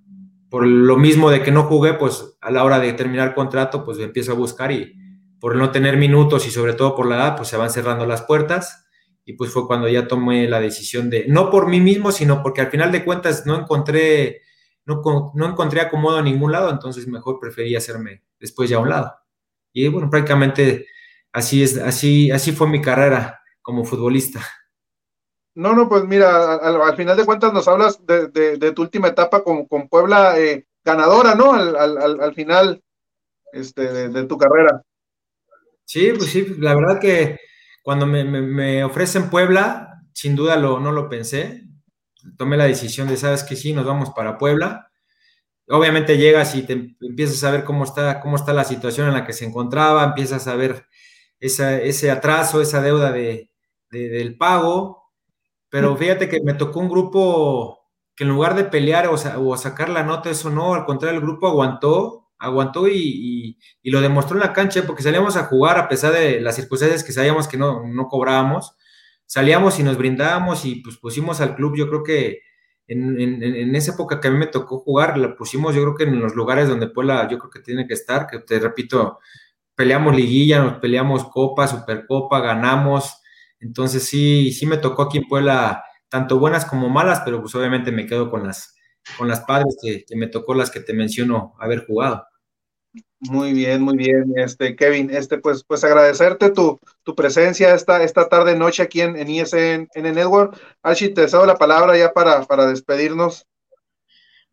por 0.50 0.66
lo 0.66 0.98
mismo 0.98 1.30
de 1.30 1.44
que 1.44 1.52
no 1.52 1.64
jugué, 1.64 1.94
pues 1.94 2.38
a 2.42 2.52
la 2.52 2.64
hora 2.64 2.80
de 2.80 2.94
terminar 2.94 3.36
contrato, 3.36 3.84
pues 3.84 4.00
empiezo 4.00 4.34
a 4.34 4.36
buscar 4.36 4.72
y 4.72 4.94
por 5.40 5.56
no 5.56 5.72
tener 5.72 5.98
minutos 5.98 6.48
y 6.48 6.52
sobre 6.52 6.74
todo 6.74 6.96
por 6.96 7.08
la 7.08 7.16
edad, 7.16 7.36
pues 7.38 7.50
se 7.50 7.58
van 7.58 7.70
cerrando 7.70 8.06
las 8.06 8.22
puertas 8.22 8.87
y 9.28 9.34
pues 9.34 9.52
fue 9.52 9.68
cuando 9.68 9.90
ya 9.90 10.08
tomé 10.08 10.48
la 10.48 10.62
decisión 10.62 11.10
de, 11.10 11.26
no 11.28 11.52
por 11.52 11.68
mí 11.68 11.82
mismo, 11.82 12.14
sino 12.14 12.42
porque 12.42 12.62
al 12.62 12.72
final 12.72 12.94
de 12.94 13.04
cuentas 13.04 13.46
no 13.46 13.60
encontré, 13.60 14.42
no, 14.86 15.02
no 15.36 15.46
encontré 15.46 15.82
acomodo 15.82 16.20
en 16.20 16.26
ningún 16.26 16.54
lado, 16.54 16.70
entonces 16.70 17.10
mejor 17.10 17.38
preferí 17.38 17.76
hacerme 17.76 18.24
después 18.40 18.70
ya 18.70 18.78
a 18.78 18.80
un 18.80 18.88
lado. 18.88 19.14
Y 19.74 19.86
bueno, 19.90 20.10
prácticamente 20.10 20.88
así 21.34 21.62
es, 21.62 21.78
así, 21.78 22.32
así 22.32 22.54
fue 22.54 22.70
mi 22.70 22.82
carrera 22.82 23.42
como 23.62 23.84
futbolista. 23.84 24.40
No, 25.56 25.74
no, 25.74 25.90
pues 25.90 26.06
mira, 26.06 26.54
al, 26.54 26.96
final 26.96 27.18
de 27.18 27.26
cuentas 27.26 27.52
nos 27.52 27.68
hablas 27.68 28.00
de, 28.06 28.72
tu 28.74 28.82
última 28.82 29.10
etapa 29.10 29.44
con, 29.44 29.66
con 29.66 29.90
Puebla 29.90 30.40
eh, 30.40 30.66
ganadora, 30.86 31.36
¿no? 31.36 31.52
Al, 31.52 32.34
final 32.34 32.82
este, 33.52 34.08
de, 34.08 34.24
tu 34.24 34.38
carrera. 34.38 34.82
Sí, 35.84 36.14
pues 36.16 36.30
sí, 36.30 36.56
la 36.60 36.76
verdad 36.76 37.02
que 37.02 37.38
cuando 37.88 38.06
me, 38.06 38.84
ofrecen 38.84 39.30
Puebla, 39.30 40.04
sin 40.12 40.36
duda 40.36 40.58
lo, 40.58 40.78
no 40.82 40.92
lo 40.92 41.08
pensé. 41.08 41.70
Tomé 42.38 42.58
la 42.58 42.66
decisión 42.66 43.08
de, 43.08 43.16
sabes 43.16 43.46
que 43.46 43.56
sí, 43.56 43.72
nos 43.72 43.86
vamos 43.86 44.10
para 44.10 44.38
Puebla. 44.38 44.92
Obviamente 45.70 46.18
llegas 46.18 46.54
y 46.56 46.64
te 46.64 46.74
empiezas 47.00 47.42
a 47.46 47.52
ver 47.52 47.64
cómo 47.64 47.86
está, 47.86 48.20
cómo 48.20 48.36
está 48.36 48.52
la 48.52 48.66
situación 48.66 49.08
en 49.08 49.14
la 49.14 49.26
que 49.26 49.32
se 49.32 49.46
encontraba, 49.46 50.04
empiezas 50.04 50.50
a 50.50 50.58
ver 50.58 50.86
ese 51.40 52.12
atraso, 52.12 52.60
esa 52.60 52.82
deuda 52.82 53.14
de, 53.14 53.52
del 53.90 54.36
pago, 54.36 55.14
pero 55.70 55.96
fíjate 55.96 56.28
que 56.28 56.42
me 56.44 56.56
tocó 56.56 56.82
un 56.82 56.90
grupo 56.90 57.88
que 58.18 58.26
en 58.26 58.32
lugar 58.32 58.56
de 58.56 58.66
pelear 58.66 59.08
o, 59.08 59.56
sacar 59.56 59.88
la 59.88 60.04
nota, 60.04 60.30
eso 60.30 60.50
no, 60.50 60.74
al 60.74 60.84
contrario, 60.84 61.20
el 61.20 61.26
grupo 61.26 61.48
aguantó, 61.48 62.27
aguantó 62.40 62.88
y, 62.88 63.58
lo 63.84 64.02
demostró 64.02 64.36
en 64.36 64.42
la 64.42 64.54
cancha, 64.54 64.84
porque 64.86 65.04
salíamos 65.04 65.38
a 65.38 65.46
jugar 65.46 65.78
a 65.78 65.88
pesar 65.88 66.14
de 66.14 66.42
las 66.42 66.56
circunstancias 66.56 67.04
que 67.04 67.14
sabíamos 67.14 67.48
que 67.48 67.58
no, 67.58 67.86
no 67.88 68.08
cobrábamos, 68.08 68.76
salíamos 69.26 69.80
y 69.80 69.84
nos 69.84 69.98
brindábamos 69.98 70.66
y 70.66 70.76
pues 70.76 70.98
pusimos 70.98 71.42
al 71.42 71.56
club, 71.56 71.76
yo 71.76 71.88
creo 71.90 72.04
que 72.04 72.42
en, 72.88 73.76
esa 73.76 73.94
época 73.94 74.22
que 74.22 74.30
a 74.30 74.32
mí 74.32 74.38
me 74.38 74.48
tocó 74.48 74.80
jugar, 74.80 75.18
la 75.18 75.36
pusimos 75.36 75.76
yo 75.76 75.82
creo 75.82 75.96
que 75.96 76.04
en 76.04 76.20
los 76.20 76.36
lugares 76.36 76.70
donde 76.70 76.88
Puebla 76.88 77.28
yo 77.30 77.38
creo 77.38 77.50
que 77.52 77.60
tiene 77.60 77.86
que 77.88 77.94
estar, 77.94 78.28
que 78.28 78.40
te 78.40 78.60
repito, 78.60 79.20
peleamos 79.76 80.16
liguilla, 80.16 80.64
nos 80.64 80.80
peleamos 80.80 81.26
copa, 81.26 81.68
supercopa, 81.68 82.40
ganamos, 82.40 83.22
entonces 83.60 84.04
sí, 84.04 84.52
sí 84.52 84.66
me 84.66 84.78
tocó 84.78 85.04
aquí 85.04 85.18
en 85.20 85.28
Puebla 85.28 85.84
tanto 86.10 86.40
buenas 86.40 86.66
como 86.66 86.90
malas, 86.90 87.22
pero 87.26 87.42
pues 87.42 87.54
obviamente 87.56 87.92
me 87.92 88.06
quedo 88.06 88.30
con 88.32 88.48
las, 88.48 88.77
con 89.18 89.28
las 89.28 89.42
padres 89.42 89.78
que, 89.82 90.06
me 90.16 90.28
tocó 90.28 90.54
las 90.54 90.72
que 90.72 90.80
te 90.80 90.94
menciono 90.94 91.56
haber 91.60 91.86
jugado. 91.86 92.26
Muy 93.20 93.54
bien, 93.54 93.82
muy 93.82 93.98
bien, 93.98 94.34
este 94.36 94.76
Kevin, 94.76 95.10
este 95.10 95.40
pues 95.40 95.64
pues 95.64 95.84
agradecerte 95.84 96.52
tu, 96.52 96.80
tu 97.04 97.16
presencia 97.16 97.74
esta, 97.74 98.04
esta 98.04 98.30
tarde 98.30 98.56
noche 98.56 98.84
aquí 98.84 99.02
en, 99.02 99.16
en 99.16 99.30
ISN 99.30 99.88
en 99.94 100.06
el 100.06 100.16
Network. 100.16 100.60
Archie, 100.84 101.10
te 101.10 101.28
cedo 101.28 101.46
la 101.46 101.56
palabra 101.56 101.98
ya 101.98 102.14
para, 102.14 102.44
para 102.46 102.68
despedirnos. 102.68 103.46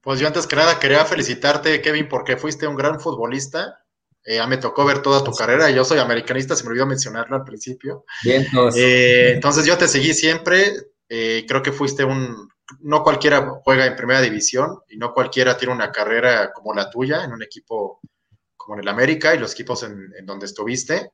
Pues 0.00 0.20
yo 0.20 0.26
antes 0.26 0.46
que 0.46 0.56
nada 0.56 0.78
quería 0.78 1.04
felicitarte, 1.04 1.80
Kevin, 1.80 2.08
porque 2.08 2.36
fuiste 2.36 2.66
un 2.66 2.76
gran 2.76 3.00
futbolista 3.00 3.84
eh, 4.24 4.36
ya 4.36 4.46
me 4.46 4.56
tocó 4.56 4.84
ver 4.84 5.00
toda 5.00 5.22
tu 5.22 5.32
carrera. 5.32 5.70
Yo 5.70 5.84
soy 5.84 5.98
americanista, 5.98 6.56
se 6.56 6.64
me 6.64 6.70
olvidó 6.70 6.86
mencionarlo 6.86 7.36
al 7.36 7.44
principio. 7.44 8.04
Bien, 8.22 8.46
eh, 8.74 9.32
entonces 9.34 9.66
yo 9.66 9.76
te 9.76 9.86
seguí 9.86 10.14
siempre. 10.14 10.72
Eh, 11.08 11.44
creo 11.46 11.62
que 11.62 11.72
fuiste 11.72 12.04
un. 12.04 12.48
No 12.80 13.02
cualquiera 13.02 13.60
juega 13.62 13.86
en 13.86 13.96
primera 13.96 14.20
división 14.20 14.80
y 14.88 14.96
no 14.96 15.12
cualquiera 15.12 15.56
tiene 15.56 15.74
una 15.74 15.92
carrera 15.92 16.52
como 16.52 16.72
la 16.74 16.90
tuya 16.90 17.24
en 17.24 17.32
un 17.32 17.42
equipo 17.42 18.00
como 18.56 18.76
en 18.76 18.82
el 18.82 18.88
América 18.88 19.34
y 19.34 19.38
los 19.38 19.52
equipos 19.52 19.82
en, 19.82 20.10
donde 20.24 20.46
estuviste. 20.46 21.10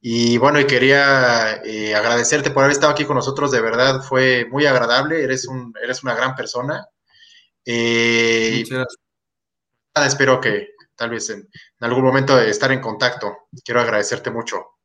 Y 0.00 0.38
bueno, 0.38 0.60
y 0.60 0.66
quería 0.66 1.60
agradecerte 1.96 2.50
por 2.50 2.64
haber 2.64 2.72
estado 2.72 2.92
aquí 2.92 3.04
con 3.04 3.16
nosotros. 3.16 3.50
De 3.50 3.60
verdad, 3.60 4.02
fue 4.02 4.46
muy 4.50 4.66
agradable. 4.66 5.22
Eres, 5.22 5.46
un, 5.46 5.72
eres 5.82 6.02
una 6.02 6.14
gran 6.14 6.34
persona. 6.34 6.86
Espero 10.04 10.40
que, 10.40 10.74
tal 10.94 11.10
vez 11.10 11.30
en, 11.30 11.48
algún 11.80 12.04
momento 12.04 12.38
estar 12.40 12.72
en 12.72 12.80
contacto. 12.80 13.48
Quiero 13.64 13.80
agradecerte 13.80 14.30
mucho. 14.30 14.76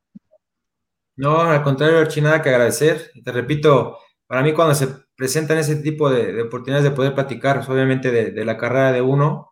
No, 1.15 1.41
al 1.41 1.63
contrario, 1.63 1.99
Archie, 1.99 2.21
nada 2.21 2.41
que 2.41 2.49
agradecer. 2.49 3.11
Te 3.23 3.31
repito, 3.31 3.97
para 4.31 4.43
mí 4.43 4.53
cuando 4.53 4.73
se 4.73 4.87
presentan 5.17 5.57
ese 5.57 5.75
tipo 5.75 6.09
de, 6.09 6.43
oportunidades 6.43 6.85
de 6.85 6.95
poder 6.95 7.13
platicar, 7.13 7.57
pues, 7.57 7.67
obviamente 7.67 8.11
de, 8.31 8.45
la 8.45 8.55
carrera 8.55 8.93
de 8.93 9.01
uno, 9.01 9.51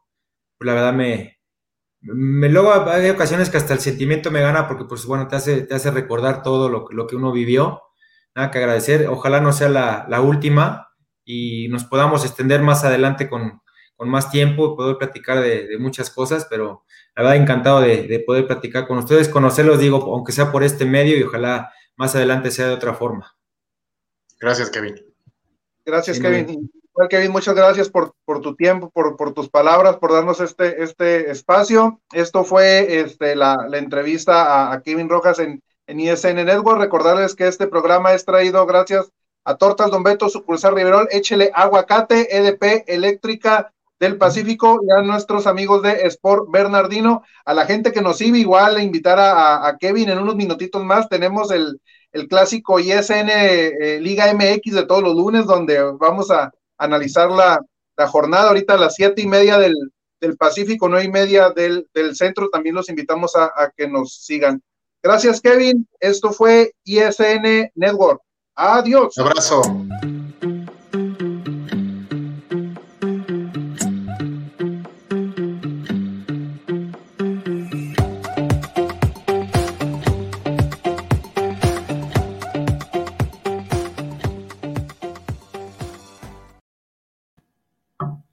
pues 0.58 0.68
la 0.68 0.74
verdad 0.74 0.94
me, 0.94 1.42
me 2.00 2.48
luego 2.48 2.72
hay 2.88 3.10
ocasiones 3.10 3.50
que 3.50 3.58
hasta 3.58 3.74
el 3.74 3.82
sentimiento 3.82 4.32
me 4.32 4.40
gana 4.40 4.70
porque 4.70 4.86
pues 4.86 5.06
bueno, 5.06 5.28
te 5.28 5.36
hace, 5.36 5.64
te 5.64 5.76
hace 5.76 5.92
recordar 5.92 6.44
todo 6.44 6.70
lo, 6.70 6.86
lo 6.92 7.08
que 7.08 7.18
uno 7.18 7.34
vivió. 7.34 7.82
Nada 8.34 8.52
que 8.52 8.60
agradecer. 8.60 9.10
Ojalá 9.10 9.42
no 9.42 9.52
sea 9.52 9.68
la, 9.68 10.06
la 10.08 10.22
última 10.22 10.88
y 11.26 11.68
nos 11.68 11.84
podamos 11.84 12.24
extender 12.24 12.62
más 12.62 12.86
adelante 12.86 13.28
con, 13.28 13.62
con 13.98 14.08
más 14.08 14.32
tiempo, 14.32 14.78
poder 14.78 14.96
platicar 14.96 15.42
de, 15.42 15.76
muchas 15.78 16.10
cosas, 16.10 16.48
pero 16.50 16.86
la 17.18 17.24
verdad 17.24 17.36
encantado 17.36 17.82
de, 17.82 18.24
poder 18.26 18.48
platicar 18.48 18.88
con 18.88 19.00
ustedes, 19.00 19.28
conocerlos, 19.28 19.80
digo, 19.80 19.98
aunque 20.14 20.32
sea 20.32 20.54
por 20.54 20.64
este 20.64 20.86
medio 20.86 21.18
y 21.18 21.24
ojalá 21.24 21.74
más 21.98 22.16
adelante 22.16 22.50
sea 22.50 22.68
de 22.68 22.76
otra 22.76 22.94
forma. 22.94 23.36
Gracias, 24.40 24.70
Kevin. 24.70 24.96
Gracias, 25.86 26.20
Kevin. 26.20 26.70
Kevin, 27.10 27.32
muchas 27.32 27.56
gracias 27.56 27.90
por, 27.90 28.14
tu 28.42 28.56
tiempo, 28.56 28.90
por, 28.90 29.34
tus 29.34 29.50
palabras, 29.50 29.98
por 29.98 30.12
darnos 30.12 30.42
este, 30.42 30.84
este 30.84 31.32
espacio. 31.32 32.02
Esto 32.12 32.44
fue 32.44 33.00
este, 33.00 33.36
la, 33.36 33.56
entrevista 33.74 34.72
a, 34.72 34.82
Kevin 34.82 35.08
Rojas 35.08 35.40
en, 35.40 35.64
en 35.88 36.00
ISN 36.00 36.36
Network. 36.36 36.80
Recordarles 36.80 37.36
que 37.36 37.48
este 37.48 37.68
programa 37.68 38.14
es 38.14 38.26
traído 38.26 38.66
gracias 38.66 39.12
a 39.46 39.56
Tortas 39.56 39.92
Don 39.92 40.04
Beto, 40.04 40.28
sucursal 40.28 40.76
Riverol, 40.76 41.08
échele 41.12 41.52
aguacate, 41.54 42.36
EDP, 42.36 42.84
eléctrica, 42.88 43.72
del 44.00 44.18
Pacífico 44.18 44.80
y 44.82 44.92
a 44.92 45.02
nuestros 45.02 45.46
amigos 45.46 45.84
de 45.84 46.08
Sport 46.08 46.50
Bernardino, 46.50 47.24
a 47.44 47.54
la 47.54 47.66
gente 47.66 47.92
que 47.92 48.02
nos 48.02 48.18
sigue 48.18 48.40
igual, 48.40 48.82
invitar 48.82 49.20
a, 49.20 49.76
Kevin 49.78 50.10
en 50.10 50.20
unos 50.20 50.36
minutitos 50.36 50.84
más, 50.84 51.10
tenemos 51.10 51.52
el, 51.52 51.82
clásico 52.28 52.80
ISN 52.80 53.30
eh, 53.30 54.00
Liga 54.02 54.34
MX 54.34 54.74
de 54.74 54.86
todos 54.86 55.04
los 55.04 55.16
lunes, 55.16 55.46
donde 55.46 55.82
vamos 56.00 56.32
a 56.32 56.52
analizar 56.78 57.30
la, 57.32 57.60
jornada 58.08 58.48
ahorita 58.48 58.76
a 58.76 58.78
las 58.78 58.96
siete 58.96 59.22
y 59.22 59.28
media 59.28 59.58
del, 59.58 59.76
Pacífico, 60.38 60.90
nueve 60.90 61.06
y 61.06 61.12
media 61.12 61.50
del, 61.50 61.88
centro, 62.14 62.50
también 62.50 62.76
los 62.76 62.90
invitamos 62.90 63.36
a, 63.36 63.46
a 63.46 63.72
que 63.76 63.88
nos 63.88 64.16
sigan. 64.26 64.62
Gracias, 65.02 65.40
Kevin. 65.40 65.88
Esto 66.00 66.34
fue 66.34 66.74
ISN 66.84 67.72
Network. 67.76 68.22
Adiós. 68.56 69.18
Un 69.18 69.28
abrazo. 69.28 69.62